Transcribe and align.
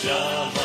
Sin 0.00 0.57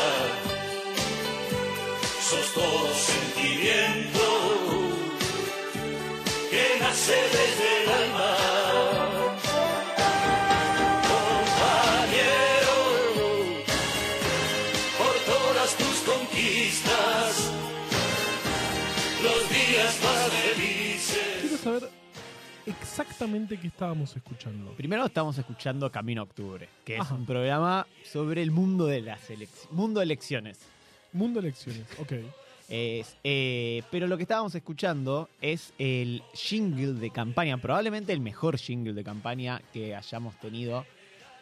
exactamente 23.14 23.58
qué 23.58 23.68
estábamos 23.68 24.14
escuchando. 24.16 24.72
Primero 24.72 25.06
estamos 25.06 25.38
escuchando 25.38 25.90
Camino 25.90 26.22
a 26.22 26.24
Octubre, 26.24 26.68
que 26.84 26.96
Ajá. 26.96 27.04
es 27.14 27.20
un 27.20 27.24
programa 27.24 27.86
sobre 28.02 28.42
el 28.42 28.50
mundo 28.50 28.86
de 28.86 29.02
las 29.02 29.30
elecciones. 29.30 29.70
Mundo 29.72 30.00
de 30.00 30.04
elecciones. 30.04 30.58
Mundo 31.12 31.38
Elecciones, 31.38 31.86
ok. 32.00 32.12
Es, 32.68 33.16
eh, 33.22 33.82
pero 33.92 34.08
lo 34.08 34.16
que 34.16 34.24
estábamos 34.24 34.52
escuchando 34.56 35.28
es 35.40 35.72
el 35.78 36.24
jingle 36.34 36.94
de 36.94 37.10
campaña, 37.10 37.56
probablemente 37.58 38.12
el 38.12 38.18
mejor 38.18 38.58
jingle 38.58 38.94
de 38.94 39.04
campaña 39.04 39.62
que 39.72 39.94
hayamos 39.94 40.34
tenido 40.40 40.84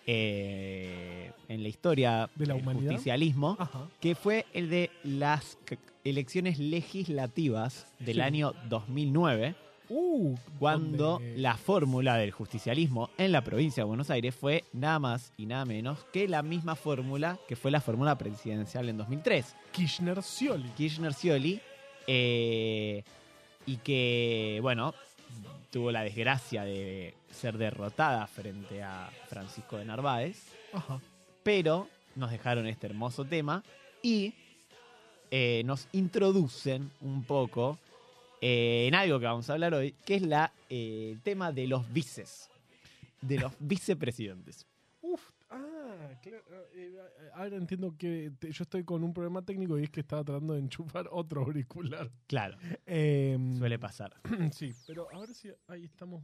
eh, 0.06 1.30
en 1.48 1.62
la 1.62 1.68
historia 1.70 2.28
¿De 2.34 2.44
la 2.46 2.54
del 2.54 2.64
justicialismo, 2.64 3.56
Ajá. 3.58 3.88
que 3.98 4.14
fue 4.14 4.44
el 4.52 4.68
de 4.68 4.90
las 5.04 5.56
elecciones 6.04 6.58
legislativas 6.58 7.86
del 7.98 8.16
Sí. 8.16 8.20
año 8.20 8.52
2009, 8.68 9.54
Uh, 9.94 10.34
cuando 10.58 11.20
la 11.36 11.54
fórmula 11.58 12.16
del 12.16 12.30
justicialismo 12.30 13.10
en 13.18 13.30
la 13.30 13.44
provincia 13.44 13.82
de 13.82 13.88
Buenos 13.88 14.08
Aires 14.08 14.34
fue 14.34 14.64
nada 14.72 14.98
más 14.98 15.34
y 15.36 15.44
nada 15.44 15.66
menos 15.66 16.06
que 16.14 16.26
la 16.28 16.42
misma 16.42 16.76
fórmula 16.76 17.38
que 17.46 17.56
fue 17.56 17.70
la 17.70 17.82
fórmula 17.82 18.16
presidencial 18.16 18.88
en 18.88 18.96
2003. 18.96 19.54
Kirchner 19.70 20.22
Scioli. 20.22 20.70
Kirchner 20.70 21.12
Scioli, 21.12 21.60
eh, 22.06 23.04
y 23.66 23.76
que, 23.76 24.60
bueno, 24.62 24.94
tuvo 25.70 25.92
la 25.92 26.02
desgracia 26.02 26.64
de 26.64 27.14
ser 27.30 27.58
derrotada 27.58 28.26
frente 28.26 28.82
a 28.82 29.10
Francisco 29.28 29.76
de 29.76 29.84
Narváez, 29.84 30.38
Ajá. 30.72 31.00
pero 31.42 31.86
nos 32.16 32.30
dejaron 32.30 32.66
este 32.66 32.86
hermoso 32.86 33.26
tema 33.26 33.62
y 34.02 34.32
eh, 35.30 35.60
nos 35.66 35.86
introducen 35.92 36.90
un 37.02 37.24
poco 37.24 37.78
eh, 38.42 38.86
en 38.88 38.94
algo 38.94 39.18
que 39.18 39.24
vamos 39.26 39.48
a 39.48 39.54
hablar 39.54 39.72
hoy, 39.72 39.92
que 40.04 40.16
es 40.16 40.22
la, 40.22 40.52
eh, 40.68 41.12
el 41.12 41.22
tema 41.22 41.50
de 41.52 41.66
los 41.68 41.90
vices, 41.92 42.50
de 43.22 43.38
los 43.38 43.52
vicepresidentes. 43.60 44.66
Uf, 45.00 45.30
ah, 45.50 46.10
claro. 46.22 46.42
eh, 46.74 46.98
ahora 47.34 47.56
entiendo 47.56 47.94
que 47.96 48.32
te- 48.38 48.50
yo 48.52 48.62
estoy 48.64 48.84
con 48.84 49.02
un 49.04 49.12
problema 49.14 49.42
técnico 49.42 49.78
y 49.78 49.84
es 49.84 49.90
que 49.90 50.00
estaba 50.00 50.22
tratando 50.24 50.54
de 50.54 50.60
enchufar 50.60 51.08
otro 51.10 51.42
auricular. 51.42 52.10
Claro, 52.26 52.56
Em, 52.86 53.56
suele 53.58 53.78
pasar. 53.78 54.12
Sí, 54.52 54.72
pero 54.86 55.08
ahora 55.12 55.32
sí, 55.34 55.48
ahí 55.68 55.84
estamos. 55.84 56.22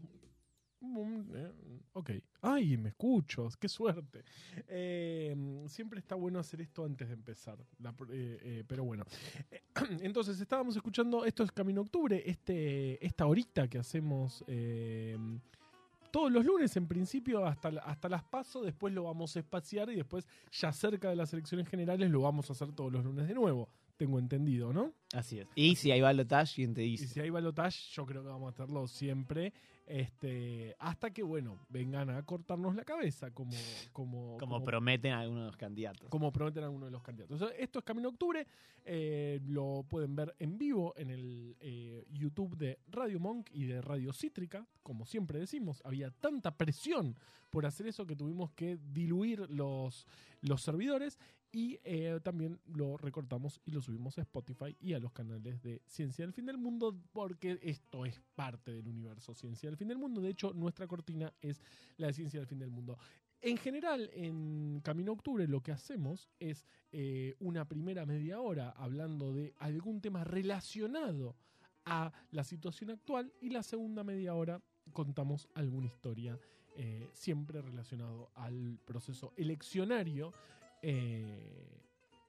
Ok. 1.93 2.11
Ay, 2.43 2.77
me 2.77 2.91
escucho, 2.91 3.49
qué 3.61 3.69
suerte. 3.69 4.23
Eh, 4.69 5.65
siempre 5.67 5.99
está 5.99 6.15
bueno 6.15 6.39
hacer 6.39 6.61
esto 6.61 6.85
antes 6.85 7.09
de 7.09 7.15
empezar. 7.15 7.59
la 7.81 7.91
eh, 7.91 8.39
eh, 8.43 8.65
pero 8.67 8.85
bueno. 8.85 9.05
Eh, 9.51 9.63
Entonces, 10.03 10.41
estábamos 10.41 10.77
escuchando, 10.77 11.25
esto 11.25 11.43
es 11.43 11.53
Camino 11.53 11.81
Octubre, 11.81 12.23
este, 12.25 13.05
esta 13.05 13.27
horita 13.27 13.69
que 13.69 13.79
hacemos 13.79 14.45
eh, 14.47 15.17
todos 16.11 16.33
los 16.33 16.45
lunes, 16.45 16.75
en 16.77 16.87
principio, 16.87 17.45
hasta, 17.45 17.69
hasta 17.85 18.09
las 18.09 18.25
paso, 18.25 18.63
después 18.63 18.95
lo 18.95 19.05
vamos 19.05 19.37
a 19.37 19.41
espaciar 19.41 19.91
y 19.91 19.97
después, 19.97 20.27
ya 20.53 20.73
cerca 20.73 21.11
de 21.11 21.17
las 21.17 21.33
elecciones 21.33 21.69
generales, 21.69 22.11
lo 22.11 22.21
vamos 22.23 22.49
a 22.49 22.53
hacer 22.55 22.73
todos 22.73 22.93
los 22.93 23.05
lunes 23.05 23.29
de 23.29 23.35
nuevo. 23.35 23.69
Tengo 23.97 24.19
entendido, 24.21 24.73
¿no? 24.73 24.93
Así 25.13 25.41
es. 25.41 25.49
Y 25.57 25.75
si 25.75 25.91
hay 25.91 26.01
balotage, 26.01 26.55
¿quién 26.55 26.73
te 26.73 26.85
Y 26.85 26.93
dice? 26.93 27.09
si 27.09 27.19
hay 27.21 27.31
balotage, 27.31 27.91
yo 27.93 28.07
creo 28.07 28.23
que 28.23 28.29
vamos 28.29 28.47
a 28.47 28.51
hacerlo 28.51 28.87
siempre. 28.87 29.53
Este, 29.91 30.77
hasta 30.79 31.11
que, 31.15 31.23
bueno, 31.23 31.59
vengan 31.71 32.11
a 32.11 32.23
cortarnos 32.23 32.77
la 32.77 32.85
cabeza, 32.85 33.31
como, 33.31 33.57
como, 33.93 34.37
Como 34.37 34.63
prometen 34.63 35.13
algunos 35.15 35.45
de 35.45 35.47
los 35.47 35.57
candidatos. 35.57 36.09
como 36.11 36.31
prometen 36.31 36.63
algunos 36.65 36.89
de 36.89 36.93
los 36.93 37.03
candidatos. 37.03 37.43
Esto 37.59 37.79
es 37.79 37.85
Camino 37.87 38.09
a 38.09 38.13
Octubre. 38.13 38.47
eh, 38.85 39.41
lo 39.47 39.85
pueden 39.89 40.15
ver 40.15 40.35
en 40.39 40.59
vivo 40.59 40.93
en 40.97 41.09
el 41.11 41.57
eh, 41.61 42.05
YouTube 42.11 42.57
de 42.57 42.79
Radio 42.89 43.19
Monk 43.19 43.49
y 43.51 43.65
de 43.65 43.81
Radio 43.81 44.13
Cítrica. 44.13 44.67
Como 44.83 45.07
siempre 45.07 45.39
decimos, 45.39 45.81
había 45.85 46.11
tanta 46.11 46.57
presión 46.57 47.17
por 47.51 47.65
hacer 47.65 47.87
eso 47.87 48.07
que 48.07 48.15
tuvimos 48.15 48.51
que 48.53 48.79
diluir 48.93 49.49
los, 49.51 50.07
los 50.43 50.63
servidores. 50.63 51.19
Y 51.51 51.79
eh, 51.83 52.21
también 52.23 52.61
lo 52.67 52.99
recortamos 52.99 53.61
y 53.65 53.71
lo 53.71 53.81
subimos 53.81 54.19
a 54.19 54.23
Spotify 54.23 54.77
y 54.81 54.93
a 54.93 54.99
los 54.99 55.13
canales 55.13 55.63
de 55.63 55.81
Ciencia 55.87 56.25
del 56.25 56.35
Fin 56.35 56.45
del 56.47 56.59
Mundo, 56.59 56.95
porque 57.13 57.59
esto 57.63 58.05
es 58.05 58.21
parte 58.35 58.73
del 58.73 58.87
universo 58.87 59.35
Ciencia 59.35 59.69
del 59.69 59.79
Fin 59.79 59.89
del 59.89 59.99
Mundo. 59.99 60.21
De 60.21 60.31
hecho, 60.31 60.53
nuestra 60.53 60.87
cortina 60.87 61.33
es 61.41 61.63
la 61.97 62.09
de 62.09 62.13
Ciencia 62.13 62.41
del 62.41 62.47
Fin 62.47 62.59
del 62.59 62.71
Mundo. 62.71 62.99
En 63.41 63.57
general, 63.57 64.11
en 64.13 64.81
Camino 64.83 65.13
a 65.13 65.15
Octubre 65.15 65.47
lo 65.47 65.63
que 65.63 65.73
hacemos 65.73 66.29
es 66.41 66.67
eh, 66.91 67.35
una 67.39 67.67
primera 67.67 68.05
media 68.05 68.41
hora 68.41 68.71
hablando 68.71 69.33
de 69.33 69.55
algún 69.59 70.01
tema 70.01 70.25
relacionado 70.25 71.37
a 71.85 72.13
la 72.33 72.45
situación 72.45 72.91
actual 72.91 73.33
y 73.41 73.51
la 73.51 73.63
segunda 73.63 74.05
media 74.05 74.35
hora 74.35 74.61
contamos 74.93 75.49
alguna 75.55 75.87
historia 75.87 76.39
eh, 76.77 77.09
siempre 77.13 77.63
relacionado 77.63 78.31
al 78.35 78.79
proceso 78.85 79.33
eleccionario 79.37 80.33
eh, 80.83 81.83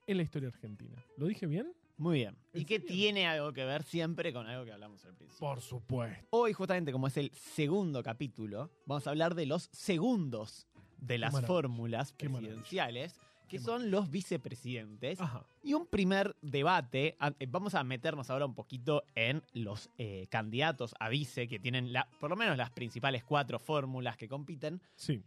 en 0.06 0.16
la 0.16 0.22
historia 0.22 0.48
argentina. 0.48 1.04
¿Lo 1.16 1.26
dije 1.26 1.46
bien? 1.46 1.72
Muy 1.96 2.18
bien. 2.18 2.36
¿Y 2.54 2.60
¿En 2.60 2.66
qué 2.66 2.80
tiene 2.80 3.26
algo 3.26 3.52
que 3.52 3.64
ver 3.64 3.82
siempre 3.82 4.32
con 4.32 4.46
algo 4.46 4.64
que 4.64 4.72
hablamos 4.72 5.04
al 5.04 5.14
principio? 5.14 5.38
Por 5.46 5.60
supuesto. 5.60 6.26
Hoy, 6.30 6.52
justamente 6.54 6.92
como 6.92 7.06
es 7.08 7.16
el 7.18 7.30
segundo 7.32 8.02
capítulo, 8.02 8.70
vamos 8.86 9.06
a 9.06 9.10
hablar 9.10 9.34
de 9.34 9.44
los 9.46 9.68
segundos 9.72 10.66
de 10.98 11.18
las 11.18 11.38
fórmulas 11.46 12.12
presidenciales, 12.12 13.14
que 13.48 13.58
Qué 13.58 13.58
son 13.58 13.90
los 13.90 14.10
vicepresidentes. 14.10 15.20
Ajá. 15.20 15.44
Y 15.62 15.74
un 15.74 15.86
primer 15.86 16.36
debate, 16.40 17.16
eh, 17.38 17.46
vamos 17.48 17.74
a 17.74 17.82
meternos 17.84 18.30
ahora 18.30 18.46
un 18.46 18.54
poquito 18.54 19.02
en 19.14 19.42
los 19.52 19.90
eh, 19.98 20.26
candidatos 20.30 20.94
a 21.00 21.08
vice, 21.08 21.48
que 21.48 21.58
tienen 21.58 21.92
la, 21.92 22.08
por 22.20 22.30
lo 22.30 22.36
menos 22.36 22.56
las 22.56 22.70
principales 22.70 23.24
cuatro 23.24 23.58
fórmulas 23.58 24.16
que 24.16 24.28
compiten, 24.28 24.80
Sí. 24.94 25.22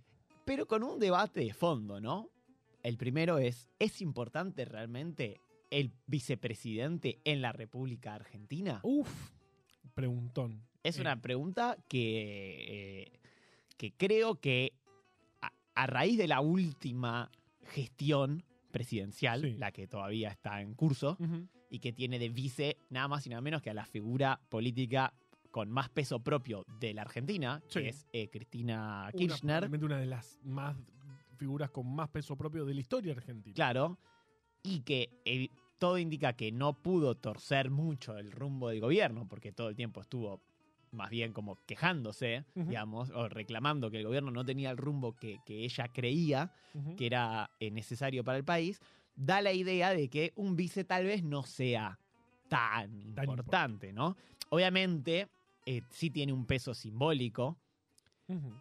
pero 0.45 0.66
con 0.67 0.83
un 0.83 1.00
debate 1.00 1.41
de 1.41 1.53
fondo, 1.53 2.00
¿no? 2.00 2.29
El 2.83 2.97
primero 2.97 3.38
es, 3.39 3.69
¿es 3.79 4.01
importante 4.01 4.66
realmente 4.66 5.39
el 5.71 5.94
vicepresidente 6.06 7.19
en 7.24 7.41
la 7.41 7.51
República 7.53 8.13
Argentina? 8.13 8.80
Uf. 8.83 9.31
Preguntón. 9.94 10.62
Es 10.83 10.97
Eh, 10.97 11.01
una 11.01 11.21
pregunta 11.21 11.77
que, 11.88 12.65
eh, 13.07 13.19
que 13.77 13.94
creo 13.94 14.35
que 14.39 14.74
a, 15.41 15.51
a 15.75 15.88
raíz 15.88 16.18
de 16.18 16.27
la 16.27 16.41
última 16.41 17.31
gestión 17.63 18.44
presidencial, 18.71 19.41
Sí. 19.41 19.53
la 19.57 19.71
que 19.71 19.88
todavía 19.88 20.30
está 20.30 20.62
en 20.62 20.74
curso, 20.74 21.18
y 21.69 21.80
que 21.80 21.94
tiene 21.94 22.19
de 22.19 22.30
vice 22.30 22.77
nada 22.89 23.07
más 23.07 23.25
y 23.25 23.30
nada 23.30 23.41
menos 23.41 23.62
que 23.62 23.69
a 23.69 23.74
la 23.74 23.85
figura 23.85 24.41
política 24.50 25.13
con 25.51 25.69
más 25.71 25.89
peso 25.89 26.19
propio 26.19 26.65
de 26.80 26.94
la 26.94 27.03
Argentina, 27.03 27.62
Sí. 27.68 27.80
que 27.81 27.89
es 27.89 28.07
eh, 28.13 28.30
Cristina 28.30 29.03
Una, 29.03 29.12
Kirchner. 29.12 29.39
probablemente 29.59 29.85
una 29.85 30.00
de 30.00 30.07
las 30.07 30.39
más 30.44 30.75
figuras 31.44 31.72
con 31.72 31.94
más 31.94 32.07
peso 32.07 32.38
propio 32.38 32.63
de 32.63 32.74
la 32.74 32.80
historia 32.80 33.12
argentina. 33.12 33.54
Claro. 33.54 34.00
Y 34.63 34.80
que 34.80 35.22
eh, 35.25 35.50
todo 35.78 35.98
indica 35.98 36.31
que 36.31 36.54
no 36.54 36.81
pudo 36.81 37.16
torcer 37.16 37.69
mucho 37.69 38.18
el 38.18 38.31
rumbo 38.31 38.69
del 38.69 38.80
gobierno, 38.80 39.28
porque 39.28 39.51
todo 39.51 39.68
el 39.68 39.75
tiempo 39.75 40.00
estuvo 40.00 40.42
más 40.92 41.10
bien 41.10 41.34
como 41.34 41.57
quejándose, 41.66 42.45
digamos, 42.56 43.10
o 43.10 43.28
reclamando 43.28 43.92
que 43.92 43.98
el 43.98 44.06
gobierno 44.06 44.31
no 44.31 44.45
tenía 44.45 44.72
el 44.72 44.78
rumbo 44.78 45.16
que, 45.16 45.40
que 45.45 45.66
ella 45.66 45.90
creía 45.92 46.54
que 46.95 47.07
era 47.07 47.50
eh, 47.60 47.72
necesario 47.72 48.24
para 48.24 48.38
el 48.38 48.45
país. 48.45 48.80
da 49.16 49.42
la 49.42 49.51
idea 49.51 49.90
de 49.90 50.07
que 50.10 50.31
un 50.38 50.56
vice 50.56 50.86
tal 50.86 51.04
vez 51.06 51.24
no 51.24 51.44
sea 51.44 52.00
tan, 52.48 53.13
Tan 53.16 53.30
importante, 53.30 53.92
¿no? 53.92 54.16
Obviamente, 54.50 55.28
eh, 55.66 55.81
sí 55.90 56.10
tiene 56.10 56.31
un 56.31 56.45
peso 56.45 56.74
simbólico, 56.74 57.57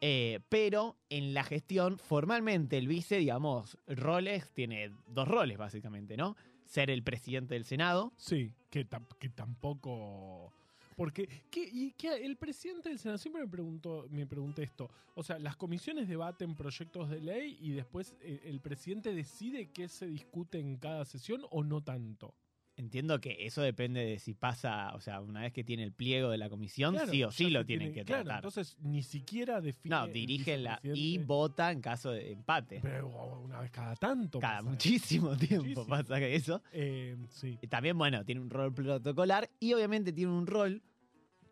Eh, 0.00 0.40
pero 0.48 0.96
en 1.08 1.34
la 1.34 1.44
gestión, 1.44 1.98
formalmente 1.98 2.76
el 2.78 2.88
vice, 2.88 3.16
digamos, 3.18 3.78
roles, 3.86 4.50
tiene 4.52 4.90
dos 5.08 5.28
roles 5.28 5.56
básicamente, 5.58 6.16
¿no? 6.16 6.36
Ser 6.64 6.90
el 6.90 7.02
presidente 7.02 7.54
del 7.54 7.64
Senado, 7.64 8.12
Sí, 8.16 8.52
que, 8.70 8.86
que 9.18 9.28
tampoco. 9.28 10.52
Porque, 10.96 11.26
¿qué, 11.50 11.68
y 11.72 11.92
qué- 11.92 12.24
el 12.24 12.36
presidente 12.36 12.88
del 12.90 12.98
Senado 12.98 13.16
siempre 13.18 13.42
me 13.42 13.48
preguntó, 13.48 14.06
me 14.10 14.26
pregunté 14.26 14.62
esto. 14.62 14.90
O 15.14 15.22
sea, 15.22 15.38
las 15.38 15.56
comisiones 15.56 16.06
debaten 16.08 16.54
proyectos 16.54 17.08
de 17.08 17.20
ley 17.20 17.56
y 17.60 17.70
después 17.70 18.14
eh, 18.20 18.40
el 18.44 18.60
presidente 18.60 19.14
decide 19.14 19.70
qué 19.70 19.88
se 19.88 20.06
discute 20.06 20.58
en 20.58 20.76
cada 20.76 21.04
sesión 21.04 21.42
o 21.50 21.62
no 21.64 21.80
tanto. 21.82 22.34
Entiendo 22.76 23.20
que 23.20 23.36
eso 23.46 23.60
depende 23.60 24.00
de 24.04 24.19
si 24.19 24.32
pasa, 24.32 24.94
o 24.94 25.00
sea, 25.00 25.20
una 25.20 25.42
vez 25.42 25.52
que 25.52 25.62
tiene 25.62 25.82
el 25.82 25.92
pliego 25.92 26.30
de 26.30 26.38
la 26.38 26.48
comisión, 26.48 26.94
Claro, 26.94 27.10
sí 27.12 27.22
o 27.22 27.30
sí 27.30 27.50
lo 27.50 27.66
tienen 27.66 27.88
tiene- 27.88 28.00
que 28.00 28.04
claro, 28.06 28.24
tratar. 28.24 28.38
entonces 28.38 28.76
ni 28.80 29.02
siquiera 29.02 29.60
define. 29.60 29.94
no, 29.94 30.06
dirige 30.08 30.56
la 30.56 30.80
y 30.82 31.19
vota 31.19 31.70
en 31.70 31.82
caso 31.82 32.12
de 32.12 32.32
empate. 32.32 32.80
Pero 32.82 33.08
una 33.44 33.60
vez 33.60 33.70
cada 33.70 33.94
tanto. 33.96 34.40
Cada 34.40 34.58
pasa 34.60 34.70
muchísimo 34.70 35.36
tiempo 35.36 35.64
Muchísimo. 35.64 35.86
pasa 35.86 36.19
que 36.19 36.34
eso. 36.34 36.62
Eh, 36.72 37.16
sí. 37.28 37.58
También, 37.69 37.98
bueno, 37.98 38.24
tiene 38.24 38.40
un 38.40 38.48
rol 38.48 38.72
protocolar 38.72 39.50
y 39.60 39.74
obviamente 39.74 40.10
tiene 40.12 40.32
un 40.32 40.46
rol 40.46 40.82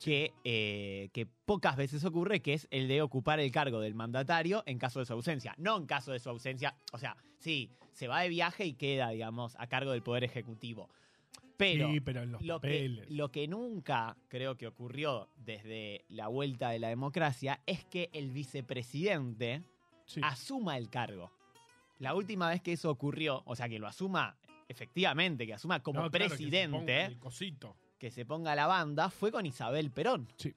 que, 0.02 0.32
eh, 0.44 1.10
que 1.12 1.26
pocas 1.26 1.76
veces 1.76 2.02
ocurre, 2.06 2.40
que 2.40 2.54
es 2.54 2.66
el 2.70 2.88
de 2.88 3.02
ocupar 3.02 3.38
el 3.40 3.50
cargo 3.52 3.80
del 3.80 3.94
mandatario 3.94 4.62
en 4.64 4.78
caso 4.78 5.00
de 5.00 5.04
su 5.04 5.12
ausencia. 5.12 5.54
No 5.58 5.76
en 5.76 5.84
caso 5.84 6.12
de 6.12 6.18
su 6.18 6.30
ausencia, 6.30 6.74
o 6.92 6.98
sea, 6.98 7.14
sí, 7.38 7.68
se 7.92 8.08
va 8.08 8.22
de 8.22 8.30
viaje 8.30 8.64
y 8.64 8.72
queda, 8.72 9.10
digamos, 9.10 9.54
a 9.58 9.66
cargo 9.66 9.92
del 9.92 10.02
Poder 10.02 10.24
Ejecutivo. 10.24 10.88
Pero 11.60 11.90
sí, 11.90 12.00
pero 12.00 12.22
en 12.22 12.32
los 12.32 12.42
lo 12.42 12.60
que, 12.60 12.88
lo 13.10 13.30
que 13.30 13.46
nunca 13.48 14.16
creo 14.28 14.56
que 14.56 14.66
ocurrió 14.66 15.28
desde 15.36 16.04
la 16.08 16.28
vuelta 16.28 16.70
de 16.70 16.78
la 16.78 16.88
democracia 16.88 17.60
es 17.66 17.84
que 17.84 18.08
el 18.12 18.30
vicepresidente 18.30 19.62
Sí. 20.06 20.20
asuma 20.24 20.76
el 20.76 20.88
cargo. 20.90 21.30
La 21.98 22.14
última 22.14 22.48
vez 22.48 22.62
que 22.62 22.72
eso 22.72 22.90
ocurrió, 22.90 23.42
o 23.44 23.54
sea, 23.54 23.68
que 23.68 23.78
lo 23.78 23.86
asuma 23.86 24.36
efectivamente, 24.68 25.46
que 25.46 25.54
asuma 25.54 25.80
como 25.82 26.00
No, 26.00 26.10
claro, 26.10 26.24
que 26.24 26.30
se 26.30 26.36
presidente, 26.36 26.78
ponga 26.78 27.06
el 27.06 27.18
cosito. 27.18 27.76
que 27.98 28.10
se 28.10 28.24
ponga 28.24 28.54
la 28.54 28.66
banda, 28.66 29.10
fue 29.10 29.30
con 29.30 29.44
Isabel 29.46 29.90
Perón. 29.90 30.26
Sí. 30.36 30.54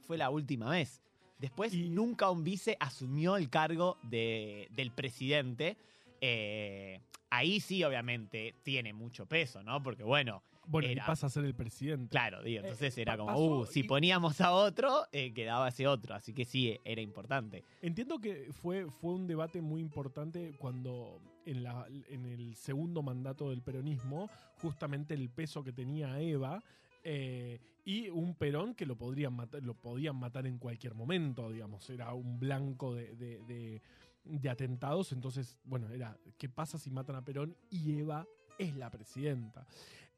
Fue 0.00 0.16
la 0.16 0.30
última 0.30 0.70
vez. 0.70 1.02
Después 1.38 1.74
Y- 1.74 1.88
nunca 1.90 2.30
un 2.30 2.42
vice 2.42 2.76
asumió 2.80 3.36
el 3.36 3.50
cargo 3.50 3.98
de- 4.02 4.66
del 4.72 4.90
presidente. 4.90 5.76
Eh, 6.20 7.00
ahí 7.30 7.60
sí, 7.60 7.82
obviamente, 7.84 8.54
tiene 8.62 8.92
mucho 8.92 9.26
peso, 9.26 9.62
¿no? 9.62 9.82
Porque 9.82 10.02
bueno, 10.02 10.42
Bueno, 10.70 10.88
Era- 10.88 11.02
y 11.02 11.06
pasa 11.06 11.28
a 11.28 11.30
ser 11.30 11.46
el 11.46 11.54
presidente. 11.54 12.10
claro, 12.10 12.42
digo, 12.42 12.60
entonces 12.60 12.98
Eh, 12.98 13.00
era 13.00 13.16
como, 13.16 13.34
uh, 13.60 13.64
si 13.64 13.80
y- 13.80 13.82
poníamos 13.84 14.38
a 14.42 14.52
otro, 14.52 15.06
eh, 15.12 15.32
quedaba 15.32 15.68
ese 15.68 15.86
otro. 15.86 16.14
Así 16.14 16.34
que 16.34 16.44
sí, 16.44 16.78
era 16.84 17.00
importante. 17.00 17.64
Entiendo 17.80 18.18
que 18.18 18.48
fue, 18.52 18.90
fue 18.90 19.14
un 19.14 19.26
debate 19.26 19.62
muy 19.62 19.80
importante 19.80 20.52
cuando 20.58 21.22
en, 21.46 21.62
la, 21.62 21.86
en 22.10 22.26
el 22.26 22.54
segundo 22.54 23.02
mandato 23.02 23.48
del 23.48 23.62
peronismo, 23.62 24.28
justamente 24.60 25.14
el 25.14 25.30
peso 25.30 25.64
que 25.64 25.72
tenía 25.72 26.20
Eva 26.20 26.62
eh, 27.02 27.58
y 27.86 28.10
un 28.10 28.34
Perón 28.34 28.74
que 28.74 28.84
lo 28.84 28.94
podrían 28.94 29.32
matar, 29.32 29.62
lo 29.62 29.72
podían 29.72 30.16
matar 30.16 30.46
en 30.46 30.58
cualquier 30.58 30.94
momento, 30.94 31.50
digamos, 31.50 31.88
era 31.88 32.12
un 32.12 32.38
blanco 32.38 32.94
de, 32.94 33.14
de- 33.16 33.38
de- 33.48 33.80
de 34.28 34.48
atentados, 34.50 35.12
entonces, 35.12 35.58
bueno, 35.64 35.88
era, 35.90 36.16
¿qué 36.36 36.48
pasa 36.48 36.78
si 36.78 36.90
matan 36.90 37.16
a 37.16 37.24
Perón 37.24 37.56
y 37.70 37.98
Eva 37.98 38.26
es 38.58 38.76
la 38.76 38.90
presidenta? 38.90 39.66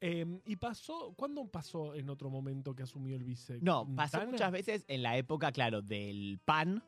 Eh, 0.01 0.41
y 0.47 0.57
pasó, 0.57 1.13
¿cuándo 1.17 1.47
pasó 1.47 1.95
en 1.95 2.09
otro 2.09 2.31
momento 2.31 2.75
que 2.75 2.83
asumió 2.83 3.17
el 3.17 3.25
vice? 3.25 3.59
No, 3.61 3.87
pasó 3.95 4.27
muchas 4.27 4.51
veces 4.51 4.85
en 4.89 5.03
la 5.03 5.17
época, 5.17 5.53
claro, 5.53 5.83
del 5.83 6.39
PAN. 6.45 6.83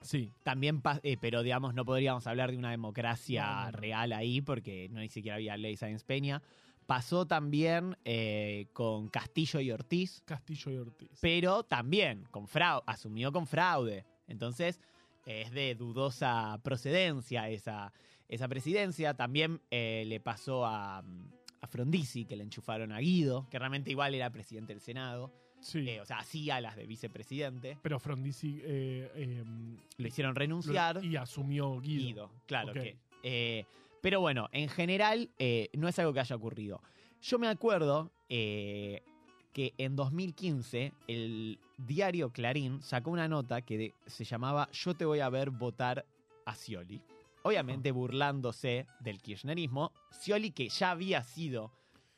Sí, 0.00 0.32
También, 0.44 0.80
eh, 1.02 1.16
pero 1.20 1.42
digamos, 1.42 1.74
no 1.74 1.84
podríamos 1.84 2.26
hablar 2.26 2.52
de 2.52 2.56
una 2.56 2.70
democracia 2.70 3.64
No, 3.64 3.72
real 3.72 4.12
ahí 4.12 4.40
porque 4.40 4.88
no 4.90 5.00
ni 5.00 5.08
siquiera 5.08 5.36
había 5.36 5.56
ley 5.56 5.76
Sáenz 5.76 6.04
Peña. 6.04 6.40
Pasó 6.86 7.26
también 7.26 7.96
eh, 8.04 8.68
con 8.72 9.08
Castillo 9.08 9.60
y 9.60 9.70
Ortiz, 9.72 10.22
Castillo 10.24 10.70
y 10.72 10.76
Ortiz. 10.76 11.18
pero 11.20 11.64
también 11.64 12.24
con 12.30 12.46
fraude, 12.46 12.84
asumió 12.86 13.32
con 13.32 13.46
fraude. 13.46 14.04
Entonces, 14.28 14.80
es 15.28 15.50
de 15.52 15.74
dudosa 15.74 16.58
procedencia 16.62 17.48
esa, 17.48 17.92
esa 18.28 18.48
presidencia. 18.48 19.14
También 19.14 19.60
eh, 19.70 20.04
le 20.06 20.20
pasó 20.20 20.64
a, 20.66 20.98
a 20.98 21.66
Frondizi, 21.66 22.24
que 22.24 22.36
le 22.36 22.44
enchufaron 22.44 22.92
a 22.92 22.98
Guido, 23.00 23.46
que 23.50 23.58
realmente 23.58 23.90
igual 23.90 24.14
era 24.14 24.30
presidente 24.30 24.72
del 24.72 24.80
Senado. 24.80 25.32
sí. 25.60 25.88
Eh, 25.88 26.00
o 26.00 26.04
sea, 26.06 26.18
hacía 26.18 26.60
las 26.60 26.76
de 26.76 26.86
vicepresidente. 26.86 27.76
Pero 27.82 27.98
Frondizi 28.00 28.60
eh, 28.64 29.10
eh, 29.14 29.44
Lo 29.98 30.06
hicieron 30.08 30.34
lo- 30.34 30.38
renunciar. 30.38 31.04
y 31.04 31.16
asumió 31.16 31.78
Guido. 31.80 32.04
Guido, 32.06 32.30
claro 32.46 32.72
que. 32.72 33.66
pero 34.00 34.20
bueno, 34.20 34.48
en 34.52 34.68
general 34.68 35.30
no 35.74 35.88
es 35.88 35.98
algo 35.98 36.12
que 36.12 36.20
haya 36.20 36.36
ocurrido. 36.36 36.80
Yo 37.20 37.38
me 37.38 37.48
acuerdo 37.48 38.12
que 38.28 39.74
en 39.78 39.96
2015 39.96 40.92
el 41.08 41.58
diario 41.78 42.30
Clarín 42.30 42.82
sacó 42.82 43.10
una 43.10 43.28
nota 43.28 43.62
que 43.62 43.78
de- 43.78 43.94
se 44.06 44.24
llamaba 44.24 44.68
Yo 44.72 44.94
te 44.94 45.04
voy 45.04 45.20
a 45.20 45.28
ver 45.30 45.50
votar 45.50 46.04
a 46.44 46.54
Scioli. 46.54 47.00
Obviamente 47.42 47.92
burlándose 47.92 48.86
del 49.00 49.20
kirchnerismo. 49.22 49.92
Scioli 50.12 50.50
que 50.50 50.68
ya 50.68 50.90
había 50.90 51.22
sido 51.22 51.72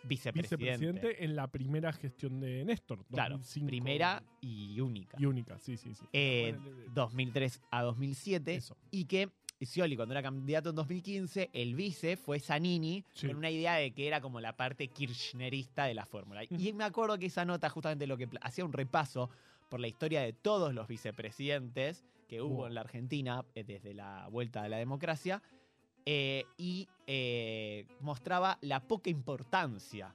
vicepresidente. 0.04 0.56
Vicepresidente 0.56 1.24
en 1.24 1.36
la 1.36 1.46
primera 1.48 1.92
gestión 1.92 2.40
de 2.40 2.64
Néstor. 2.64 3.04
Claro, 3.06 3.36
2005 3.36 3.66
primera 3.66 4.22
y 4.40 4.80
única. 4.80 5.16
y 5.20 5.26
única, 5.26 5.58
sí, 5.58 5.76
sí, 5.76 5.94
sí. 5.94 6.04
Eh, 6.12 6.54
Bueno, 6.56 6.76
le- 6.78 6.84
le- 6.86 6.90
2003 6.94 7.60
a 7.70 7.82
2007. 7.82 8.54
Eso. 8.54 8.76
y 8.90 9.04
que 9.04 9.28
Scioli, 9.62 9.94
cuando 9.94 10.14
era 10.14 10.22
candidato 10.22 10.70
en 10.70 10.76
2015, 10.76 11.50
el 11.52 11.74
vice 11.74 12.16
fue 12.16 12.40
Zanini, 12.40 13.04
Sí. 13.12 13.26
con 13.26 13.36
una 13.36 13.50
idea 13.50 13.74
de 13.74 13.90
que 13.90 14.06
era 14.06 14.22
como 14.22 14.40
la 14.40 14.56
parte 14.56 14.88
kirchnerista 14.88 15.84
de 15.84 15.92
la 15.92 16.06
fórmula. 16.06 16.44
Y 16.48 16.72
me 16.72 16.84
acuerdo 16.84 17.18
que 17.18 17.26
esa 17.26 17.44
nota 17.44 17.68
justamente 17.68 18.06
lo 18.06 18.16
que 18.16 18.26
hacía 18.40 18.64
un 18.64 18.72
repaso 18.72 19.28
por 19.70 19.80
la 19.80 19.88
historia 19.88 20.20
de 20.20 20.34
todos 20.34 20.74
los 20.74 20.86
vicepresidentes 20.86 22.04
que 22.28 22.42
hubo 22.42 22.66
en 22.66 22.74
la 22.74 22.82
Argentina 22.82 23.46
eh, 23.54 23.64
desde 23.64 23.94
la 23.94 24.28
vuelta 24.28 24.62
de 24.62 24.68
la 24.68 24.76
democracia, 24.76 25.42
eh, 26.06 26.44
y 26.56 26.88
eh, 27.06 27.86
mostraba 28.00 28.58
la 28.62 28.86
poca 28.86 29.10
importancia 29.10 30.14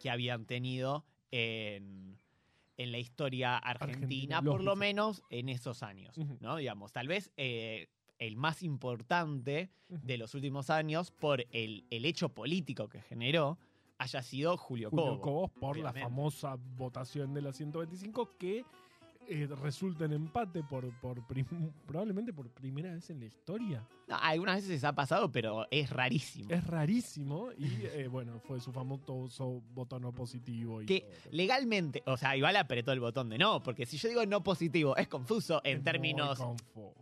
que 0.00 0.10
habían 0.10 0.46
tenido 0.46 1.04
en, 1.30 2.18
en 2.76 2.92
la 2.92 2.98
historia 2.98 3.56
argentina, 3.56 4.42
por 4.42 4.62
lo 4.62 4.76
menos 4.76 5.22
en 5.30 5.48
esos 5.48 5.82
años. 5.82 6.16
¿no? 6.40 6.56
Digamos, 6.56 6.92
tal 6.92 7.08
vez 7.08 7.30
eh, 7.36 7.88
el 8.18 8.36
más 8.36 8.62
importante 8.62 9.70
de 9.88 10.18
los 10.18 10.34
últimos 10.34 10.70
años 10.70 11.10
por 11.10 11.46
el, 11.50 11.84
el 11.90 12.04
hecho 12.04 12.28
político 12.28 12.88
que 12.88 13.00
generó 13.00 13.58
haya 14.02 14.22
sido 14.22 14.56
Julio, 14.56 14.90
Julio 14.90 15.20
Cobo. 15.20 15.20
Cobos 15.20 15.50
por 15.52 15.76
la 15.78 15.92
famosa 15.92 16.56
votación 16.76 17.32
de 17.32 17.42
la 17.42 17.52
125 17.52 18.36
que 18.36 18.64
eh, 19.28 19.48
resulta 19.62 20.04
en 20.04 20.12
empate 20.12 20.62
por, 20.62 20.90
por 21.00 21.22
probablemente 21.86 22.32
por 22.32 22.48
primera 22.50 22.92
vez 22.92 23.08
en 23.10 23.20
la 23.20 23.26
historia. 23.26 23.86
No, 24.08 24.16
algunas 24.16 24.56
veces 24.56 24.84
ha 24.84 24.94
pasado, 24.94 25.30
pero 25.30 25.66
es 25.70 25.90
rarísimo. 25.90 26.50
Es 26.50 26.66
rarísimo 26.66 27.50
y 27.56 27.66
eh, 27.84 28.08
bueno, 28.08 28.40
fue 28.40 28.60
su 28.60 28.72
famoso 28.72 29.62
voto 29.74 29.98
no 30.00 30.12
positivo. 30.12 30.82
Y 30.82 30.86
que 30.86 31.00
todo. 31.00 31.30
legalmente, 31.30 32.02
o 32.06 32.16
sea, 32.16 32.36
igual 32.36 32.56
apretó 32.56 32.92
el 32.92 33.00
botón 33.00 33.28
de 33.28 33.38
no, 33.38 33.62
porque 33.62 33.86
si 33.86 33.96
yo 33.96 34.08
digo 34.08 34.26
no 34.26 34.42
positivo, 34.42 34.96
es 34.96 35.08
confuso 35.08 35.60
en 35.64 35.82
términos 35.82 36.42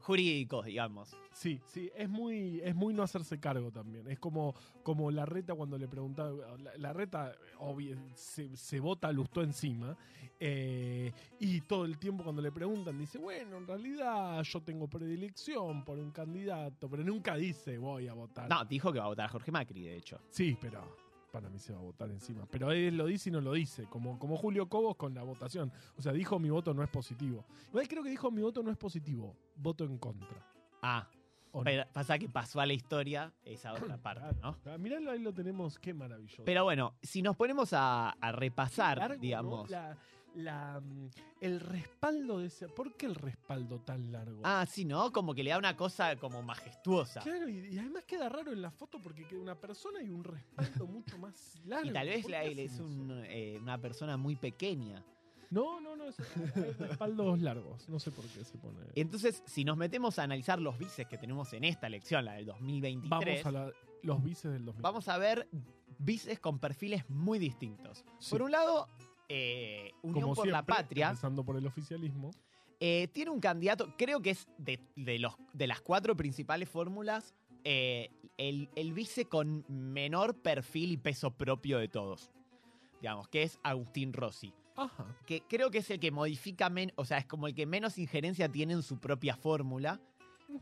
jurídicos, 0.01 0.67
digamos. 0.67 1.17
Sí, 1.33 1.61
sí, 1.67 1.91
es 1.97 2.09
muy, 2.09 2.61
es 2.63 2.75
muy 2.75 2.93
no 2.93 3.03
hacerse 3.03 3.39
cargo 3.41 3.71
también. 3.71 4.07
Es 4.11 4.19
como, 4.19 4.55
como 4.83 5.11
la 5.11 5.25
reta 5.25 5.55
cuando 5.55 5.79
le 5.79 5.89
preguntaba, 5.89 6.33
la, 6.59 6.77
la 6.77 6.93
reta 6.93 7.33
obvio, 7.59 7.97
se, 8.15 8.57
se 8.57 8.81
vota 8.81 9.11
lustó 9.13 9.43
encima, 9.43 9.97
eh, 10.39 11.13
y 11.39 11.61
todo 11.63 11.85
el 11.85 11.99
tiempo 11.99 12.10
cuando 12.19 12.43
le 12.43 12.53
preguntan 12.53 12.99
dice, 12.99 13.19
bueno, 13.19 13.59
en 13.59 13.67
realidad 13.67 14.43
yo 14.43 14.63
tengo 14.63 14.89
predilección 14.89 15.85
por 15.85 15.99
un 15.99 16.11
candidato, 16.11 16.89
pero 16.89 17.03
nunca 17.05 17.37
dice 17.37 17.79
voy 17.79 18.09
a 18.09 18.15
votar. 18.15 18.49
No, 18.49 18.65
dijo 18.65 18.93
que 18.93 18.99
va 18.99 19.07
a 19.07 19.09
votar 19.09 19.27
a 19.27 19.29
Jorge 19.29 19.51
Macri, 19.51 19.83
de 19.83 19.97
hecho. 19.97 20.21
Sí, 20.31 20.57
pero 20.61 20.97
para 21.31 21.49
mí 21.49 21.59
se 21.59 21.73
va 21.73 21.79
a 21.79 21.83
votar 21.83 22.11
encima. 22.11 22.47
Pero 22.51 22.73
él 22.73 22.97
lo 22.97 23.07
dice 23.07 23.29
y 23.29 23.33
no 23.33 23.41
lo 23.41 23.53
dice, 23.53 23.85
como, 23.85 24.19
como 24.19 24.37
Julio 24.37 24.69
Cobos 24.69 24.97
con 24.97 25.15
la 25.15 25.23
votación. 25.23 25.73
O 25.97 26.03
sea, 26.03 26.13
dijo 26.13 26.39
mi 26.39 26.51
voto 26.51 26.75
no 26.75 26.83
es 26.83 26.91
positivo. 26.91 27.45
Igual 27.69 27.89
creo 27.89 28.03
que 28.03 28.11
dijo 28.11 28.31
mi 28.31 28.43
voto 28.43 28.63
no 28.63 28.71
es 28.71 28.77
positivo, 28.77 29.37
voto 29.57 29.85
en 29.85 29.99
contra. 29.99 30.45
Ah, 30.83 31.09
¿O 31.53 31.59
no? 31.59 31.65
pero 31.65 31.85
pasa 31.93 32.19
que 32.19 32.29
pasó 32.29 32.61
a 32.61 32.67
la 32.67 32.73
historia 32.73 33.33
esa 33.45 33.73
otra 33.73 33.97
parte, 34.03 34.37
¿no? 34.41 34.57
Ah, 34.67 34.79
miralo, 34.79 35.11
ahí 35.11 35.21
lo 35.21 35.33
tenemos, 35.33 35.79
qué 35.79 35.95
maravilloso. 35.95 36.45
Pero 36.45 36.65
bueno, 36.65 36.95
si 37.03 37.23
nos 37.23 37.37
ponemos 37.37 37.73
a, 37.73 38.11
a 38.11 38.33
repasar, 38.33 38.99
Largo, 38.99 39.15
¿no? 39.15 39.21
digamos. 39.21 39.71
La, 39.71 39.97
la, 40.35 40.81
mm, 40.81 41.09
el 41.41 41.61
respaldo 41.61 42.39
de 42.39 42.47
ese. 42.47 42.69
¿Por 42.69 42.95
qué 42.97 43.07
el 43.07 43.15
respaldo 43.15 43.81
tan 43.81 44.13
largo? 44.13 44.41
Ah, 44.45 44.65
sí, 44.69 44.85
¿no? 44.85 45.13
Como 45.13 45.35
que 45.35 45.43
le 45.43 45.51
da 45.51 45.59
una 45.59 45.77
cosa 45.77 46.17
como 46.17 46.43
majestuosa. 46.43 47.21
Claro, 47.21 47.49
y, 47.49 47.69
y 47.75 47.79
además 47.79 48.05
queda 48.05 48.29
raro 48.29 48.53
en 48.53 48.63
la 48.63 48.71
foto 48.71 49.01
porque 49.01 49.27
queda 49.27 49.41
una 49.41 49.55
persona 49.55 50.03
y 50.03 50.11
un 50.11 50.25
respaldo 50.25 50.87
mucho 50.87 51.19
más 51.19 51.61
largo. 51.65 51.89
Y 51.89 51.93
tal 51.93 52.07
vez 52.09 52.23
¿Por 52.23 52.31
la- 52.31 52.45
él 52.45 52.59
es 52.59 52.79
un, 52.79 53.23
eh, 53.27 53.59
una 53.61 53.79
persona 53.79 54.17
muy 54.17 54.37
pequeña. 54.37 55.05
No, 55.51 55.81
no, 55.81 55.97
no, 55.97 56.05
es, 56.05 56.17
respaldos 56.79 57.41
largos. 57.41 57.89
No 57.89 57.99
sé 57.99 58.13
por 58.13 58.25
qué 58.27 58.45
se 58.45 58.57
pone. 58.57 58.79
Entonces, 58.95 59.43
si 59.47 59.65
nos 59.65 59.77
metemos 59.77 60.19
a 60.21 60.23
analizar 60.23 60.61
los 60.61 60.79
vices 60.79 61.09
que 61.09 61.19
tenemos 61.19 61.53
en 61.55 61.65
esta 61.65 61.89
elección, 61.89 62.25
la 62.25 62.35
del 62.35 62.47
2023, 62.47 63.43
Vamos 63.43 63.47
a 63.47 63.51
la- 63.67 63.73
los 64.03 64.23
vices 64.23 64.53
del 64.53 64.65
2000. 64.65 64.81
vamos 64.83 65.09
a 65.09 65.19
ver 65.19 65.49
vices 65.99 66.39
con 66.39 66.59
perfiles 66.61 67.09
muy 67.11 67.39
distintos. 67.41 68.05
Sí. 68.21 68.31
Por 68.31 68.43
un 68.43 68.53
lado, 68.53 68.87
eh, 69.31 69.93
Unión 70.03 70.23
Como 70.23 70.35
por 70.35 70.49
la 70.49 70.63
Patria 70.67 71.09
Empezando 71.09 71.45
por 71.45 71.57
el 71.57 71.67
oficialismo. 71.67 72.33
eh, 72.81 73.09
tiene 73.13 73.31
un 73.31 73.41
candidato, 73.41 73.95
creo 73.97 74.21
que 74.21 74.31
es 74.31 74.49
de, 74.59 74.81
de 74.97 75.19
los, 75.19 75.35
de 75.53 75.67
las 75.67 75.81
cuatro 75.81 76.17
principales 76.17 76.69
fórmulas, 76.69 77.35
eh, 77.65 78.11
el, 78.39 78.69
el 78.75 78.93
vice 78.93 79.27
con 79.27 79.65
menor 79.69 80.35
perfil 80.43 80.93
y 80.93 80.97
peso 80.97 81.31
propio 81.31 81.79
de 81.79 81.89
todos. 81.89 82.31
Digamos, 83.01 83.29
que 83.29 83.43
es 83.45 83.59
Agustín 83.63 84.13
Rossi. 84.13 84.53
Ajá. 84.77 85.05
que 85.27 85.43
creo 85.43 85.71
que 85.71 85.79
es 85.79 85.91
el 85.91 86.01
que 86.01 86.11
modifica 86.11 86.71
menos, 86.71 86.95
o 86.97 87.05
sea, 87.05 87.19
es 87.19 87.27
como 87.27 87.47
el 87.47 87.55
que 87.55 87.67
menos 87.67 87.99
injerencia 87.99 88.49
tiene 88.49 88.73
en 88.73 88.83
su 88.83 88.99
propia 88.99 89.37
fórmula, 89.37 90.01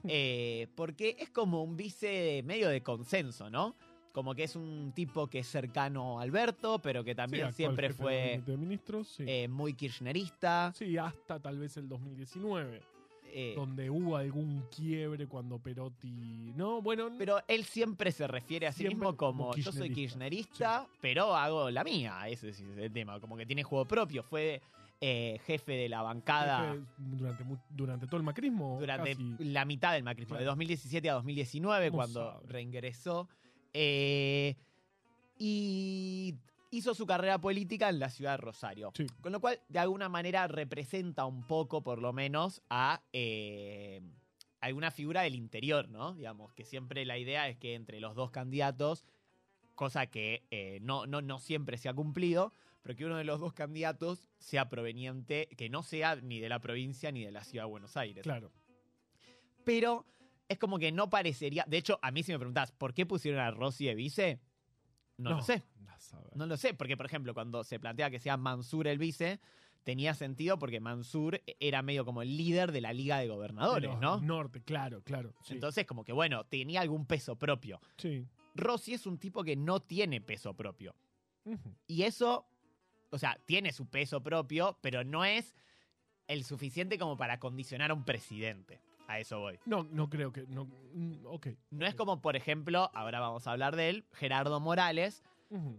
eh, 0.08 0.66
porque 0.74 1.16
es 1.20 1.30
como 1.30 1.62
un 1.62 1.76
vice 1.76 2.42
medio 2.44 2.68
de 2.68 2.82
consenso, 2.82 3.48
¿no? 3.48 3.76
Como 4.18 4.34
que 4.34 4.42
es 4.42 4.56
un 4.56 4.90
tipo 4.96 5.28
que 5.28 5.38
es 5.38 5.46
cercano 5.46 6.18
a 6.18 6.22
Alberto, 6.24 6.80
pero 6.80 7.04
que 7.04 7.14
también 7.14 7.52
siempre 7.52 7.92
fue 7.92 8.16
gabinete 8.16 8.50
de 8.50 8.56
ministros, 8.56 9.06
sí. 9.06 9.22
eh, 9.28 9.46
muy 9.46 9.74
kirchnerista. 9.74 10.72
sí, 10.74 10.98
hasta 10.98 11.38
tal 11.38 11.56
vez 11.56 11.76
el 11.76 11.88
2019, 11.88 12.82
eh, 13.26 13.52
donde 13.54 13.88
hubo 13.88 14.16
algún 14.16 14.64
quiebre 14.74 15.28
cuando 15.28 15.60
Perotti. 15.60 16.52
No, 16.56 16.82
bueno, 16.82 17.12
pero 17.16 17.38
él 17.46 17.62
siempre 17.64 18.10
se 18.10 18.26
refiere 18.26 18.66
a 18.66 18.72
sí 18.72 18.88
mismo 18.88 19.16
como 19.16 19.54
yo 19.54 19.70
soy 19.70 19.90
kirchnerista". 19.92 20.84
pero 21.00 21.36
hago 21.36 21.70
la 21.70 21.84
mía. 21.84 22.28
Ese 22.28 22.48
es 22.48 22.60
el 22.76 22.90
tema. 22.92 23.20
Como 23.20 23.36
que 23.36 23.46
tiene 23.46 23.62
juego 23.62 23.84
propio. 23.84 24.24
Fue 24.24 24.60
eh, 25.00 25.38
jefe 25.46 25.74
de 25.74 25.88
la 25.88 26.02
bancada. 26.02 26.72
jefe 26.72 26.84
durante, 26.98 27.44
durante 27.70 28.06
todo 28.06 28.16
el 28.16 28.24
macrismo. 28.24 28.78
durante 28.80 29.12
casi. 29.12 29.36
la 29.44 29.64
mitad 29.64 29.92
del 29.92 30.02
macrismo, 30.02 30.34
de 30.34 30.40
Claro. 30.40 30.50
2017 30.56 31.08
a 31.08 31.12
2019, 31.14 31.90
No 31.90 31.92
cuando 31.96 32.32
sabe. 32.32 32.46
reingresó. 32.48 33.28
Eh, 33.72 34.56
y 35.38 36.34
hizo 36.70 36.94
su 36.94 37.06
carrera 37.06 37.40
política 37.40 37.88
en 37.88 37.98
la 37.98 38.10
ciudad 38.10 38.32
de 38.32 38.36
Rosario. 38.38 38.92
Sí. 38.94 39.06
Con 39.20 39.32
lo 39.32 39.40
cual, 39.40 39.60
de 39.68 39.78
alguna 39.78 40.08
manera, 40.08 40.46
representa 40.48 41.24
un 41.24 41.46
poco, 41.46 41.82
por 41.82 42.00
lo 42.00 42.12
menos, 42.12 42.62
a 42.70 43.02
eh, 43.12 44.00
alguna 44.60 44.90
figura 44.90 45.22
del 45.22 45.34
interior, 45.34 45.88
¿no? 45.88 46.14
Digamos, 46.14 46.52
que 46.52 46.64
siempre 46.64 47.04
la 47.04 47.18
idea 47.18 47.48
es 47.48 47.56
que 47.56 47.74
entre 47.74 48.00
los 48.00 48.14
dos 48.14 48.30
candidatos, 48.30 49.04
cosa 49.74 50.06
que 50.06 50.44
eh, 50.50 50.78
no, 50.82 51.06
no, 51.06 51.22
no 51.22 51.38
siempre 51.38 51.78
se 51.78 51.88
ha 51.88 51.94
cumplido, 51.94 52.52
pero 52.82 52.96
que 52.96 53.04
uno 53.04 53.16
de 53.16 53.24
los 53.24 53.40
dos 53.40 53.52
candidatos 53.52 54.28
sea 54.38 54.68
proveniente, 54.68 55.48
que 55.56 55.68
no 55.68 55.82
sea 55.82 56.16
ni 56.16 56.40
de 56.40 56.48
la 56.48 56.58
provincia 56.58 57.12
ni 57.12 57.24
de 57.24 57.30
la 57.30 57.44
ciudad 57.44 57.64
de 57.64 57.70
Buenos 57.70 57.96
Aires. 57.96 58.22
Claro. 58.22 58.50
Pero 59.64 60.06
es 60.48 60.58
como 60.58 60.78
que 60.78 60.92
no 60.92 61.10
parecería. 61.10 61.64
De 61.68 61.76
hecho, 61.76 61.98
a 62.02 62.10
mí 62.10 62.22
si 62.22 62.32
me 62.32 62.38
preguntás, 62.38 62.72
¿por 62.72 62.94
qué 62.94 63.06
pusieron 63.06 63.40
a 63.40 63.50
Rossi 63.50 63.86
de 63.86 63.94
vice? 63.94 64.40
No, 65.16 65.30
lo 65.30 65.42
sé. 65.42 65.62
No 66.34 66.46
lo 66.46 66.56
sé. 66.56 66.74
Porque, 66.74 66.96
por 66.96 67.06
ejemplo, 67.06 67.34
cuando 67.34 67.64
se 67.64 67.80
plantea 67.80 68.10
que 68.10 68.20
sea 68.20 68.36
Mansur 68.36 68.86
el 68.86 68.98
vice, 68.98 69.40
tenía 69.82 70.14
sentido 70.14 70.58
porque 70.58 70.80
Mansur 70.80 71.42
era 71.60 71.82
medio 71.82 72.04
como 72.04 72.22
el 72.22 72.36
líder 72.36 72.72
de 72.72 72.80
la 72.80 72.92
Liga 72.92 73.18
de 73.18 73.28
Gobernadores, 73.28 73.98
¿no? 73.98 74.20
Norte, 74.20 74.62
claro, 74.62 75.02
claro. 75.02 75.34
Sí. 75.42 75.54
Entonces, 75.54 75.86
como 75.86 76.04
que 76.04 76.12
bueno, 76.12 76.44
tenía 76.44 76.80
algún 76.80 77.06
peso 77.06 77.36
propio. 77.36 77.80
sí. 77.96 78.26
Rossi 78.54 78.94
es 78.94 79.06
un 79.06 79.18
tipo 79.18 79.44
que 79.44 79.54
no 79.54 79.78
tiene 79.80 80.20
peso 80.20 80.52
propio. 80.54 80.96
Y 81.86 82.02
eso, 82.02 82.48
o 83.10 83.16
sea, 83.18 83.38
tiene 83.46 83.72
su 83.72 83.86
peso 83.86 84.20
propio, 84.20 84.76
pero 84.82 85.04
no 85.04 85.24
es 85.24 85.54
el 86.26 86.44
suficiente 86.44 86.98
como 86.98 87.16
para 87.16 87.38
condicionar 87.38 87.92
a 87.92 87.94
un 87.94 88.04
presidente. 88.04 88.80
A 89.08 89.18
eso 89.18 89.40
voy. 89.40 89.58
No, 89.64 89.84
no 89.90 90.08
creo 90.08 90.32
que. 90.32 90.46
No, 90.46 90.66
mm, 90.92 91.24
ok. 91.24 91.48
No 91.70 91.86
es 91.86 91.94
como, 91.94 92.20
por 92.20 92.36
ejemplo, 92.36 92.90
ahora 92.94 93.20
vamos 93.20 93.46
a 93.46 93.52
hablar 93.52 93.74
de 93.74 93.88
él, 93.88 94.04
Gerardo 94.12 94.60
Morales, 94.60 95.24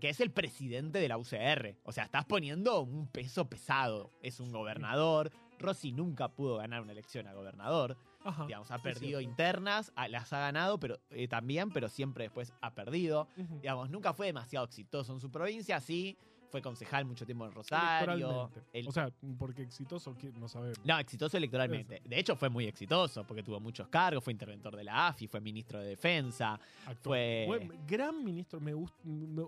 que 0.01 0.09
es 0.09 0.19
el 0.19 0.31
presidente 0.31 0.97
de 0.97 1.07
la 1.07 1.17
UCR. 1.17 1.75
O 1.83 1.91
sea, 1.91 2.05
estás 2.05 2.25
poniendo 2.25 2.81
un 2.81 3.07
peso 3.07 3.47
pesado. 3.47 4.09
Es 4.23 4.39
un 4.39 4.51
gobernador. 4.51 5.31
Rossi 5.59 5.91
nunca 5.91 6.29
pudo 6.29 6.57
ganar 6.57 6.81
una 6.81 6.91
elección 6.91 7.27
a 7.27 7.33
gobernador. 7.33 7.97
Ajá. 8.23 8.45
Digamos, 8.47 8.71
ha 8.71 8.79
perdido 8.79 9.21
internas, 9.21 9.93
las 10.09 10.33
ha 10.33 10.39
ganado, 10.39 10.79
pero 10.79 10.99
eh, 11.11 11.27
también, 11.27 11.69
pero 11.69 11.87
siempre 11.87 12.25
después 12.25 12.51
ha 12.61 12.73
perdido. 12.73 13.27
Ujú. 13.37 13.59
Digamos, 13.59 13.89
nunca 13.91 14.13
fue 14.13 14.25
demasiado 14.25 14.65
exitoso 14.65 15.13
en 15.13 15.19
su 15.19 15.29
provincia, 15.29 15.79
sí. 15.79 16.17
Fue 16.49 16.61
concejal 16.61 17.05
mucho 17.05 17.25
tiempo 17.25 17.45
en 17.45 17.51
Rosario. 17.51 18.49
El- 18.73 18.87
O 18.87 18.91
sea, 18.91 19.09
porque 19.37 19.61
exitoso, 19.63 20.15
no 20.39 20.47
sabemos. 20.47 20.79
no, 20.83 20.97
exitoso 20.99 21.37
electoralmente. 21.37 22.01
De 22.03 22.19
hecho, 22.19 22.35
fue 22.35 22.49
muy 22.49 22.65
exitoso 22.65 23.23
porque 23.25 23.43
tuvo 23.43 23.59
muchos 23.59 23.87
cargos, 23.87 24.23
fue 24.23 24.33
interventor 24.33 24.75
de 24.75 24.83
la 24.83 25.07
AFI, 25.09 25.27
fue 25.27 25.39
ministro 25.41 25.79
de 25.79 25.89
Defensa. 25.89 26.59
Actor. 26.85 27.11
Fue- 27.11 27.43
Buen- 27.47 27.85
gran 27.87 28.23
ministro. 28.23 28.59
Me 28.59 28.73
gusta. 28.73 28.97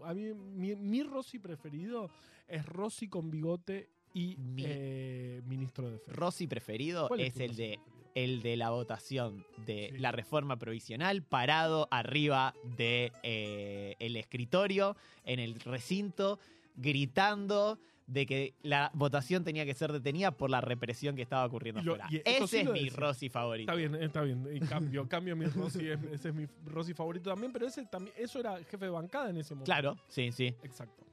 a 0.06 0.14
mí, 0.14 0.34
mi, 0.34 0.76
mi 0.76 1.04
Rossi 1.04 1.40
preferido 1.40 2.10
es 2.48 2.66
Rossi 2.66 3.08
con 3.08 3.30
bigote 3.32 3.90
y 4.14 4.36
Mi- 4.38 4.64
eh, 4.66 5.42
ministro 5.46 5.86
de 5.88 5.94
Defensa. 5.94 6.14
Rossi 6.20 6.48
preferido 6.48 7.08
¿Cuál 7.08 7.22
es 7.22 7.38
el 7.40 7.56
de 7.56 7.78
preferido? 7.80 7.92
el 8.14 8.42
de 8.42 8.58
la 8.58 8.70
votación 8.72 9.46
de 9.66 9.90
Sí. 9.94 9.98
la 10.00 10.12
reforma 10.12 10.58
provisional, 10.58 11.24
parado 11.24 11.88
arriba 11.92 12.54
de 12.78 13.12
eh, 13.24 13.96
el 14.00 14.18
escritorio, 14.18 14.98
en 15.24 15.40
el 15.40 15.58
recinto, 15.62 16.38
gritando 16.76 17.80
de 18.08 18.26
que 18.26 18.54
la 18.62 18.92
votación 18.94 19.44
tenía 19.46 19.66
que 19.66 19.74
ser 19.74 19.92
detenida 19.94 20.32
por 20.32 20.50
la 20.50 20.60
represión 20.60 21.16
que 21.16 21.22
estaba 21.22 21.46
ocurriendo 21.46 21.80
Y 21.82 21.86
lo- 21.86 21.94
afuera. 21.94 22.10
y 22.12 22.18
Ese 22.30 22.48
sí 22.48 22.58
es 22.58 22.70
mi. 22.70 22.90
Rossi 22.90 23.30
favorito. 23.30 23.72
Está 23.72 23.76
bien, 23.78 23.96
está 24.04 24.22
bien. 24.24 24.48
Y 24.54 24.60
cambio, 24.60 25.08
cambio 25.08 25.36
mi 25.36 25.46
Rossi. 25.46 25.88
es- 25.88 26.04
ese 26.12 26.30
es 26.30 26.36
mi 26.36 26.46
Rossi 26.66 26.94
favorito 26.94 27.30
también, 27.30 27.54
pero 27.54 27.68
ese 27.68 27.86
también, 27.86 28.14
eso 28.18 28.40
era 28.40 28.58
jefe 28.64 28.86
de 28.86 28.90
bancada 28.92 29.30
en 29.30 29.38
ese 29.38 29.54
momento. 29.54 29.66
Claro, 29.66 29.98
sí, 30.10 30.32
sí. 30.34 30.48
Exacto. 30.64 31.06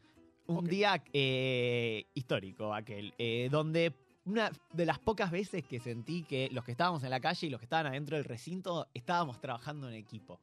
Un 0.48 0.64
día 0.64 1.00
eh, 1.12 2.06
histórico 2.14 2.74
aquel, 2.74 3.12
eh, 3.18 3.48
donde 3.50 3.92
una 4.24 4.50
de 4.72 4.86
las 4.86 4.98
pocas 4.98 5.30
veces 5.30 5.62
que 5.64 5.78
sentí 5.78 6.22
que 6.24 6.48
los 6.52 6.64
que 6.64 6.72
estábamos 6.72 7.04
en 7.04 7.10
la 7.10 7.20
calle 7.20 7.46
y 7.46 7.50
los 7.50 7.60
que 7.60 7.66
estaban 7.66 7.86
adentro 7.86 8.16
del 8.16 8.24
recinto 8.24 8.88
estábamos 8.92 9.40
trabajando 9.40 9.88
en 9.88 9.94
equipo. 9.94 10.40